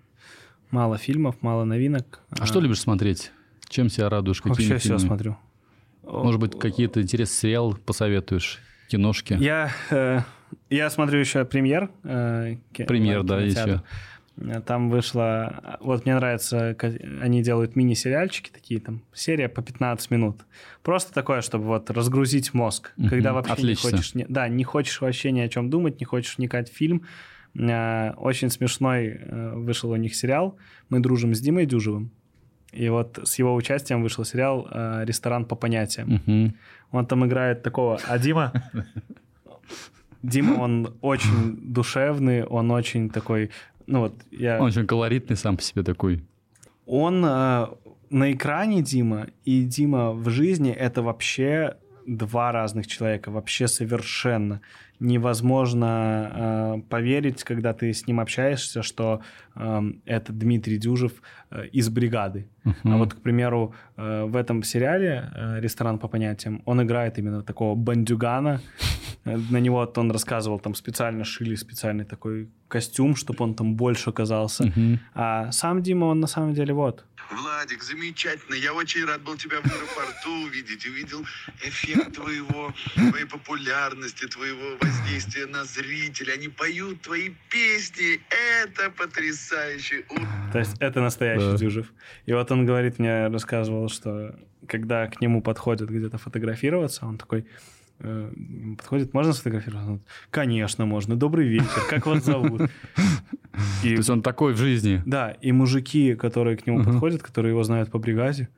Мало 0.72 0.98
фильмов, 0.98 1.36
мало 1.42 1.66
новинок. 1.66 2.22
А 2.30 2.46
что 2.46 2.62
любишь 2.62 2.80
смотреть? 2.80 3.32
Чем 3.68 3.90
себя 3.90 4.10
радуешь? 4.10 4.38
Какими 4.42 4.54
Вообще 4.54 4.78
все 4.78 4.88
фильмами? 4.90 5.08
смотрю. 5.08 5.38
Может 6.04 6.40
быть, 6.40 6.58
какие-то 6.58 7.02
интересные 7.02 7.38
сериалы 7.42 7.76
посоветуешь? 7.76 8.60
Киношки? 8.88 9.34
Я, 9.34 9.72
э, 9.90 10.22
я 10.70 10.90
смотрю 10.90 11.20
еще 11.20 11.44
премьер. 11.44 11.90
э, 12.04 12.56
Премьер, 12.88 13.24
да, 13.24 13.42
еще. 13.42 13.82
Э, 14.38 14.62
Там 14.62 14.90
вышло... 14.90 15.78
Вот 15.80 16.06
мне 16.06 16.16
нравится, 16.16 16.76
они 17.22 17.42
делают 17.42 17.76
мини-сериальчики 17.76 18.50
такие, 18.52 18.80
там, 18.80 19.02
серия 19.14 19.50
по 19.50 19.62
15 19.62 20.12
минут. 20.12 20.42
Просто 20.84 21.14
такое, 21.14 21.42
чтобы 21.42 21.66
вот 21.66 21.90
разгрузить 21.90 22.54
мозг. 22.54 22.92
Мгм, 22.98 23.10
Когда 23.10 23.34
вообще 23.34 23.54
отлично. 23.54 23.88
не 23.88 23.94
хочешь... 23.98 24.12
да, 24.30 24.48
не 24.48 24.64
хочешь 24.64 25.02
вообще 25.02 25.32
ни 25.32 25.40
о 25.40 25.50
чем 25.50 25.70
думать, 25.70 26.00
не 26.00 26.06
хочешь 26.06 26.38
вникать 26.38 26.70
в 26.72 26.76
фильм. 26.76 27.04
Э, 27.58 28.12
Очень 28.18 28.50
смешной 28.50 29.18
э, 29.20 29.54
вышел 29.56 29.92
у 29.92 29.96
них 29.96 30.16
сериал. 30.16 30.58
Мы 30.90 31.00
дружим 31.00 31.34
с 31.34 31.40
Димой 31.40 31.66
Дюжевым. 31.66 32.12
И 32.72 32.90
вот 32.90 33.20
с 33.24 33.40
его 33.40 33.56
участием 33.56 34.04
вышел 34.04 34.26
сериал 34.26 34.68
э, 34.70 35.06
«Ресторан 35.06 35.46
по 35.46 35.56
понятиям». 35.56 36.22
Мгм. 36.26 36.56
Он 36.92 37.06
там 37.06 37.26
играет 37.26 37.64
такого. 37.64 38.00
А 38.08 38.20
Дима... 38.20 38.52
Дима, 40.24 40.54
он 40.60 40.96
очень 41.02 41.58
душевный, 41.74 42.44
он 42.44 42.72
очень 42.72 43.10
такой... 43.10 43.52
Ну 43.88 44.02
вот, 44.02 44.14
я... 44.32 44.60
Он 44.60 44.68
очень 44.68 44.88
колоритный 44.88 45.36
сам 45.36 45.58
по 45.58 45.64
себе 45.64 45.84
такой. 45.84 46.24
Он 46.86 47.24
э, 47.26 47.68
на 48.10 48.32
экране 48.32 48.82
Дима 48.82 49.28
и 49.44 49.64
Дима 49.64 50.12
в 50.12 50.30
жизни 50.30 50.72
это 50.72 51.02
вообще 51.02 51.78
два 52.08 52.52
разных 52.52 52.88
человека, 52.88 53.32
вообще 53.32 53.68
совершенно 53.68 54.62
невозможно 55.00 56.32
э, 56.78 56.82
поверить, 56.90 57.44
когда 57.44 57.74
ты 57.74 57.92
с 57.94 58.08
ним 58.08 58.20
общаешься, 58.20 58.82
что 58.84 59.22
э, 59.56 59.82
это 60.06 60.32
Дмитрий 60.34 60.78
Дюжев 60.78 61.12
э, 61.52 61.68
из 61.74 61.90
бригады. 61.90 62.48
А 62.64 62.70
Мгм. 62.70 62.98
вот, 62.98 63.14
к 63.14 63.22
примеру, 63.22 63.74
э, 63.98 64.24
в 64.26 64.36
этом 64.36 64.64
сериале 64.64 65.30
э, 65.36 65.60
«Ресторан 65.62 65.98
по 66.00 66.08
понятиям» 66.08 66.62
он 66.66 66.82
играет 66.82 67.18
именно 67.20 67.42
такого 67.44 67.76
бандюгана. 67.76 68.60
Э, 69.26 69.38
На 69.52 69.60
него 69.60 69.92
он 69.98 70.12
рассказывал, 70.12 70.60
там 70.60 70.76
специально 70.76 71.24
шили 71.24 71.56
специальный 71.56 72.06
такой 72.06 72.48
костюм, 72.68 73.16
чтобы 73.16 73.44
он 73.44 73.54
там 73.56 73.76
больше 73.76 74.12
казался. 74.12 74.72
А 75.14 75.52
сам 75.52 75.82
Дима, 75.82 76.06
он 76.06 76.20
на 76.20 76.28
самом 76.28 76.54
деле 76.54 76.74
вот. 76.74 77.06
Владик, 77.32 77.84
замечательно. 77.84 78.56
Я 78.56 78.74
очень 78.74 79.06
рад 79.06 79.22
был 79.22 79.36
тебя 79.36 79.62
в 79.62 79.66
аэропорту 79.66 80.32
увидеть. 80.46 80.86
Увидел 80.86 81.26
эффект 81.64 82.16
твоего, 82.16 82.74
твоей 82.94 83.26
популярности, 83.26 84.28
твоего 84.28 84.78
воздействия 84.80 85.46
на 85.48 85.64
зрителей. 85.66 86.34
Они 86.34 86.48
поют 86.48 87.02
твои 87.02 87.32
песни. 87.50 88.22
Это 88.64 88.90
потрясающе. 88.92 90.06
То 90.52 90.60
есть 90.60 90.76
это 90.80 91.02
настоящий 91.02 91.52
Да. 91.52 91.58
Дюжев. 91.58 91.88
И 92.26 92.34
вот 92.34 92.52
он 92.52 92.66
говорит, 92.66 93.00
мне 93.00 93.28
рассказывал, 93.28 93.90
что 93.90 94.36
когда 94.68 95.08
к 95.08 95.22
нему 95.22 95.42
подходят 95.42 95.90
где-то 95.90 96.18
фотографироваться, 96.18 97.06
он 97.06 97.18
такой 97.18 97.46
подходит, 98.00 99.14
можно 99.14 99.34
сфотографироваться? 99.34 99.92
Он, 99.92 100.02
Конечно, 100.30 100.86
можно. 100.86 101.16
Добрый 101.16 101.48
вечер. 101.48 101.68
Как 101.90 102.06
вас 102.06 102.24
зовут? 102.26 102.62
То 103.52 103.88
И 103.88 103.90
есть 103.92 104.10
он 104.10 104.22
такой 104.22 104.54
в 104.54 104.58
жизни. 104.58 105.02
Да, 105.06 105.32
и 105.32 105.52
мужики, 105.52 106.16
которые 106.16 106.58
к 106.58 106.68
нему 106.68 106.80
Мгм. 106.80 106.92
подходят, 106.92 107.24
которые 107.24 107.52
его 107.52 107.64
знают 107.64 107.90
по 107.92 108.00
бригаде, 108.00 108.50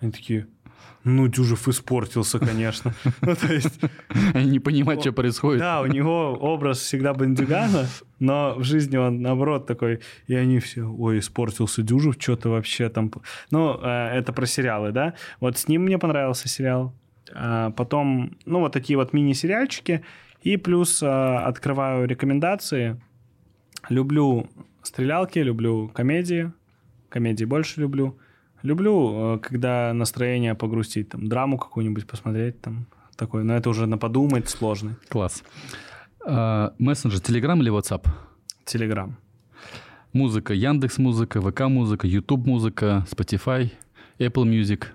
они 0.00 0.12
такие, 0.12 0.46
ну, 1.02 1.26
Дюжев 1.28 1.66
испортился, 1.68 2.38
конечно. 2.38 2.94
Ну, 3.22 3.34
то 3.34 3.52
есть, 3.52 3.80
Они 4.34 4.50
не 4.50 4.58
понимают, 4.60 5.00
что 5.00 5.12
происходит. 5.12 5.60
да, 5.60 5.80
у 5.80 5.86
него 5.86 6.32
образ 6.34 6.78
всегда 6.78 7.12
бандюгана, 7.14 7.86
но 8.20 8.54
в 8.56 8.62
жизни 8.64 8.96
он, 8.96 9.20
наоборот, 9.20 9.66
такой, 9.66 10.00
и 10.28 10.34
они 10.34 10.58
все, 10.60 10.82
ой, 10.82 11.18
испортился 11.18 11.82
Дюжев, 11.82 12.16
что-то 12.18 12.50
вообще 12.50 12.88
там... 12.88 13.10
Ну, 13.50 13.78
э, 13.82 14.18
это 14.18 14.32
про 14.32 14.46
сериалы, 14.46 14.92
да? 14.92 15.14
Вот 15.40 15.58
с 15.58 15.66
ним 15.68 15.82
мне 15.82 15.98
понравился 15.98 16.48
сериал. 16.48 16.94
А 17.32 17.70
Потом, 17.70 18.36
ну, 18.44 18.60
вот 18.60 18.72
такие 18.72 18.96
вот 18.96 19.12
мини-сериальчики. 19.12 20.04
И 20.42 20.56
плюс 20.56 21.02
э, 21.02 21.06
открываю 21.06 22.06
рекомендации. 22.06 23.00
Люблю 23.88 24.48
стрелялки, 24.82 25.38
люблю 25.38 25.88
комедии. 25.88 26.52
Комедии 27.08 27.44
больше 27.44 27.80
люблю. 27.80 28.18
Люблю, 28.62 29.36
э, 29.36 29.38
когда 29.38 29.92
настроение 29.92 30.54
погрустить, 30.54 31.08
там, 31.08 31.28
драму 31.28 31.58
какую-нибудь 31.58 32.06
посмотреть, 32.06 32.60
там, 32.60 32.86
такой. 33.16 33.44
Но 33.44 33.56
это 33.56 33.70
уже 33.70 33.86
на 33.86 33.98
подумать 33.98 34.48
сложный. 34.48 34.94
Класс. 35.08 35.42
А, 36.24 36.74
Мессенджер, 36.78 37.20
Телеграм 37.20 37.60
или 37.62 37.72
WhatsApp? 37.72 38.06
Телеграм. 38.64 39.16
Музыка, 40.12 40.54
Яндекс 40.54 40.98
Музыка, 40.98 41.40
ВК 41.40 41.62
Музыка, 41.68 42.06
YouTube 42.06 42.46
Музыка, 42.46 43.06
Spotify, 43.10 43.70
Apple 44.18 44.44
Music. 44.44 44.86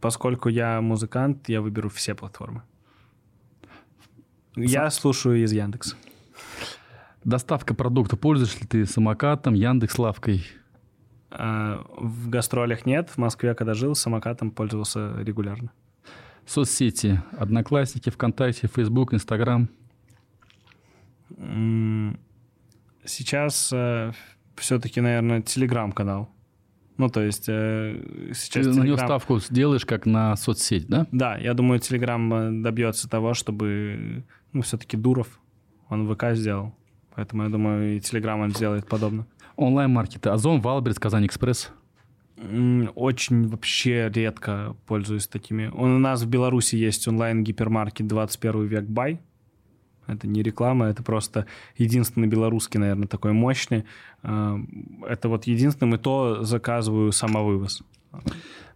Поскольку 0.00 0.48
я 0.48 0.80
музыкант, 0.80 1.48
я 1.48 1.60
выберу 1.60 1.88
все 1.88 2.14
платформы. 2.14 2.62
Я 4.56 4.90
слушаю 4.90 5.42
из 5.42 5.52
Яндекса. 5.52 5.96
Доставка 7.24 7.74
продукта. 7.74 8.16
Пользуешься 8.16 8.60
ли 8.60 8.66
ты 8.66 8.86
самокатом, 8.86 9.54
Яндекс 9.54 9.98
Лавкой? 9.98 10.44
А, 11.30 11.84
В 11.96 12.28
гастролях 12.28 12.86
нет. 12.86 13.10
В 13.10 13.18
Москве, 13.18 13.54
когда 13.54 13.74
жил, 13.74 13.94
самокатом 13.94 14.50
пользовался 14.50 15.14
регулярно. 15.20 15.70
Соцсети. 16.46 17.22
Одноклассники, 17.38 18.10
ВКонтакте, 18.10 18.66
Facebook, 18.66 19.14
Инстаграм. 19.14 19.68
Сейчас 23.04 23.72
все-таки, 24.56 25.00
наверное, 25.00 25.42
телеграм-канал. 25.42 26.28
Ну, 27.00 27.08
то 27.08 27.22
есть 27.22 27.46
э, 27.48 28.30
сейчас 28.34 28.66
Ты 28.66 28.72
на 28.74 28.84
него 28.84 28.96
Telegram- 28.96 29.06
ставку 29.06 29.38
сделаешь, 29.40 29.86
как 29.86 30.04
на 30.04 30.36
соцсеть, 30.36 30.86
да? 30.86 31.06
Да, 31.12 31.38
я 31.38 31.54
думаю, 31.54 31.80
Телеграм 31.80 32.34
э, 32.34 32.62
добьется 32.62 33.08
того, 33.08 33.32
чтобы, 33.32 34.22
ну, 34.52 34.60
все-таки 34.60 34.98
Дуров, 34.98 35.40
он 35.88 36.06
ВК 36.14 36.24
сделал. 36.34 36.74
Поэтому 37.14 37.44
я 37.44 37.48
думаю, 37.48 37.96
и 37.96 38.00
Телеграм 38.00 38.40
он 38.40 38.50
сделает 38.50 38.86
подобно. 38.86 39.26
Онлайн-маркеты. 39.56 40.28
Озон, 40.28 40.60
Wildberries, 40.60 40.98
KazanExpress. 40.98 41.70
М, 42.36 42.90
Очень 42.94 43.48
вообще 43.48 44.10
редко 44.14 44.76
пользуюсь 44.86 45.26
такими. 45.26 45.70
Он, 45.74 45.92
у 45.92 45.98
нас 45.98 46.22
в 46.22 46.28
Беларуси 46.28 46.76
есть 46.76 47.08
онлайн-гипермаркет 47.08 48.06
21vek.by. 48.06 49.20
Это 50.06 50.26
не 50.26 50.42
реклама, 50.42 50.86
это 50.86 51.02
просто 51.02 51.46
единственный 51.76 52.26
белорусский, 52.26 52.80
наверное, 52.80 53.06
такой 53.06 53.32
мощный. 53.32 53.84
А, 54.22 54.58
Это 55.08 55.28
вот 55.28 55.44
единственным, 55.44 55.94
и 55.94 55.98
то 55.98 56.42
заказываю 56.42 57.12
самовывоз. 57.12 57.82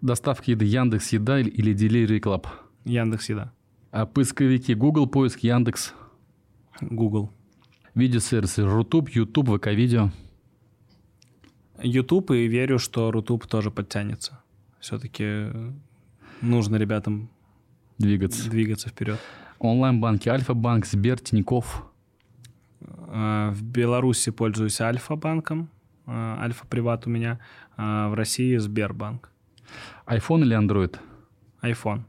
Доставка 0.01 0.51
еды 0.53 0.65
Яндекс 0.65 1.13
Еда 1.13 1.41
или- 1.41 1.75
Delivery 1.75 2.21
Club. 2.21 2.47
Яндекс 2.85 3.29
Еда. 3.31 3.53
А 3.91 4.07
поисковики 4.07 4.75
Google 4.75 5.07
поиск, 5.09 5.41
Яндекс. 5.41 5.93
Google. 6.81 7.31
Видеосервисы 7.95 8.65
Rutube, 8.65 9.09
YouTube, 9.09 9.57
ВК 9.59 9.69
Видео. 9.69 10.11
YouTube 11.83 12.31
и 12.33 12.47
верю, 12.47 12.79
что 12.79 13.11
Rutube 13.11 13.47
тоже 13.47 13.71
подтянется. 13.71 14.41
Все-таки 14.81 15.47
нужно 16.41 16.77
ребятам 16.77 17.29
Двигаться. 17.99 18.49
двигаться 18.51 18.89
вперед. 18.89 19.19
Онлайн-банки 19.59 20.29
Альфа-банк, 20.29 20.87
Сбер, 20.87 21.19
Тинькофф. 21.21 21.83
А, 23.09 23.51
В 23.53 23.63
Беларуси 23.63 24.31
пользуюсь 24.31 24.81
Альфа-банком. 24.81 25.69
а, 26.07 26.39
Альфа-приват 26.43 27.07
у 27.07 27.11
меня. 27.11 27.39
а 27.77 28.09
В 28.09 28.15
России 28.15 28.57
Сбербанк. 28.57 29.31
iPhone 30.07 30.43
или 30.43 30.57
Android? 30.57 30.97
iPhone. 31.63 32.03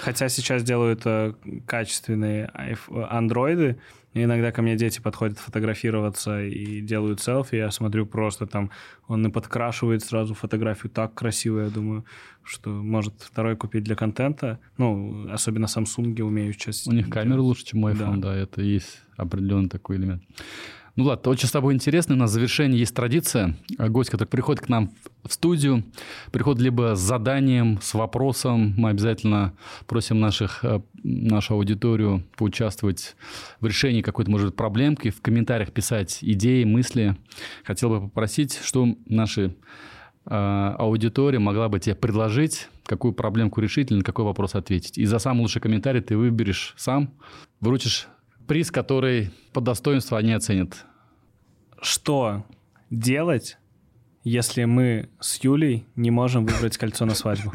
Хотя 0.00 0.28
сейчас 0.28 0.62
делают 0.64 1.02
э, 1.06 1.32
качественные 1.66 2.50
айф- 2.54 3.06
андроиды, 3.08 3.80
Иногда 4.24 4.52
ко 4.52 4.62
мне 4.62 4.76
дети 4.76 5.00
подходят 5.00 5.38
фотографироваться 5.38 6.42
и 6.42 6.80
делают 6.80 7.20
селфи, 7.20 7.56
я 7.56 7.70
смотрю 7.70 8.06
просто 8.06 8.46
там, 8.46 8.70
он 9.06 9.26
и 9.26 9.30
подкрашивает 9.30 10.02
сразу 10.02 10.34
фотографию 10.34 10.90
так 10.90 11.14
красиво, 11.14 11.60
я 11.60 11.70
думаю, 11.70 12.04
что 12.42 12.70
может 12.70 13.14
второй 13.20 13.56
купить 13.56 13.84
для 13.84 13.96
контента. 13.96 14.58
Ну, 14.76 15.28
особенно 15.30 15.66
Samsung 15.66 16.20
умеют 16.22 16.56
сейчас. 16.56 16.86
У 16.86 16.92
них 16.92 17.10
камера 17.10 17.40
лучше, 17.40 17.64
чем 17.64 17.86
iPhone, 17.86 18.16
да. 18.16 18.32
да, 18.32 18.36
это 18.36 18.62
есть 18.62 19.02
определенный 19.16 19.68
такой 19.68 19.96
элемент. 19.96 20.22
Ну, 20.98 21.04
ладно, 21.04 21.30
очень 21.30 21.46
с 21.46 21.52
тобой 21.52 21.74
интересно. 21.74 22.16
У 22.16 22.18
нас 22.18 22.32
завершении 22.32 22.76
есть 22.76 22.92
традиция. 22.92 23.56
Гость, 23.78 24.10
который 24.10 24.26
приходит 24.26 24.62
к 24.62 24.68
нам 24.68 24.90
в 25.22 25.32
студию, 25.32 25.84
приходит 26.32 26.60
либо 26.60 26.96
с 26.96 26.98
заданием, 26.98 27.78
с 27.80 27.94
вопросом. 27.94 28.74
Мы 28.76 28.90
обязательно 28.90 29.54
просим 29.86 30.18
наших, 30.18 30.64
э, 30.64 30.80
нашу 31.04 31.54
аудиторию 31.54 32.24
поучаствовать 32.36 33.14
в 33.60 33.66
решении 33.66 34.02
какой-то, 34.02 34.28
может 34.28 34.56
проблемки, 34.56 35.10
в 35.10 35.22
комментариях 35.22 35.70
писать 35.70 36.18
идеи, 36.20 36.64
мысли. 36.64 37.16
Хотел 37.62 37.90
бы 37.90 38.00
попросить, 38.00 38.58
что 38.60 38.88
наши 39.06 39.54
э, 40.26 40.34
аудитория 40.34 41.38
могла 41.38 41.68
бы 41.68 41.78
тебе 41.78 41.94
предложить, 41.94 42.66
какую 42.86 43.12
проблемку 43.12 43.60
решить 43.60 43.92
или 43.92 43.98
на 43.98 44.04
какой 44.04 44.24
вопрос 44.24 44.56
ответить. 44.56 44.98
И 44.98 45.04
за 45.04 45.20
самый 45.20 45.42
лучший 45.42 45.62
комментарий 45.62 46.00
ты 46.00 46.16
выберешь 46.16 46.74
сам, 46.76 47.14
вручишь 47.60 48.08
приз, 48.48 48.72
который 48.72 49.30
по 49.52 49.60
достоинству 49.60 50.16
они 50.16 50.32
оценят. 50.32 50.87
Что 51.80 52.44
делать, 52.90 53.58
если 54.24 54.64
мы 54.64 55.08
с 55.20 55.42
Юлей 55.42 55.86
не 55.96 56.10
можем 56.10 56.46
выбрать 56.46 56.76
кольцо 56.76 57.04
на 57.04 57.14
свадьбу? 57.14 57.52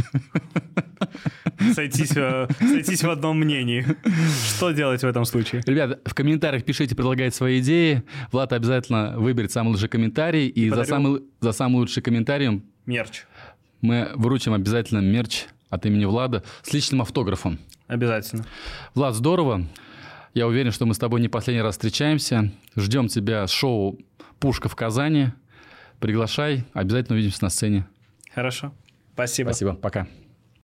Сойтись, 1.73 2.15
э, 2.15 2.47
сойтись 2.59 3.03
в 3.03 3.09
одном 3.09 3.39
мнении. 3.39 3.85
Что 4.47 4.71
делать 4.71 5.01
в 5.01 5.07
этом 5.07 5.25
случае? 5.25 5.61
Ребята, 5.65 5.99
в 6.05 6.13
комментариях 6.13 6.63
пишите, 6.65 6.95
предлагайте 6.95 7.35
свои 7.35 7.59
идеи. 7.59 8.03
Влад 8.31 8.53
обязательно 8.53 9.17
выберет 9.17 9.51
самый 9.51 9.69
лучший 9.69 9.89
комментарий. 9.89 10.47
И, 10.47 10.65
и 10.65 10.69
за, 10.69 10.83
самый, 10.83 11.23
за 11.39 11.51
самый 11.51 11.77
лучший 11.77 12.01
комментарий... 12.01 12.63
Мерч. 12.85 13.23
Мы 13.81 14.11
вручим 14.15 14.53
обязательно 14.53 14.99
мерч 14.99 15.45
от 15.69 15.85
имени 15.85 16.05
Влада 16.05 16.43
с 16.63 16.73
личным 16.73 17.01
автографом. 17.01 17.59
Обязательно. 17.87 18.45
Влад, 18.95 19.15
здорово. 19.15 19.65
Я 20.33 20.47
уверен, 20.47 20.71
что 20.71 20.85
мы 20.85 20.95
с 20.95 20.97
тобой 20.97 21.21
не 21.21 21.29
последний 21.29 21.61
раз 21.61 21.75
встречаемся. 21.75 22.51
Ждем 22.75 23.07
тебя 23.07 23.45
с 23.45 23.51
шоу 23.51 23.99
«Пушка 24.39 24.69
в 24.69 24.75
Казани». 24.75 25.29
Приглашай, 25.99 26.65
обязательно 26.73 27.15
увидимся 27.15 27.43
на 27.43 27.49
сцене. 27.49 27.87
Хорошо. 28.33 28.73
Спасибо. 29.13 29.49
Спасибо. 29.49 29.73
Пока. 29.73 30.07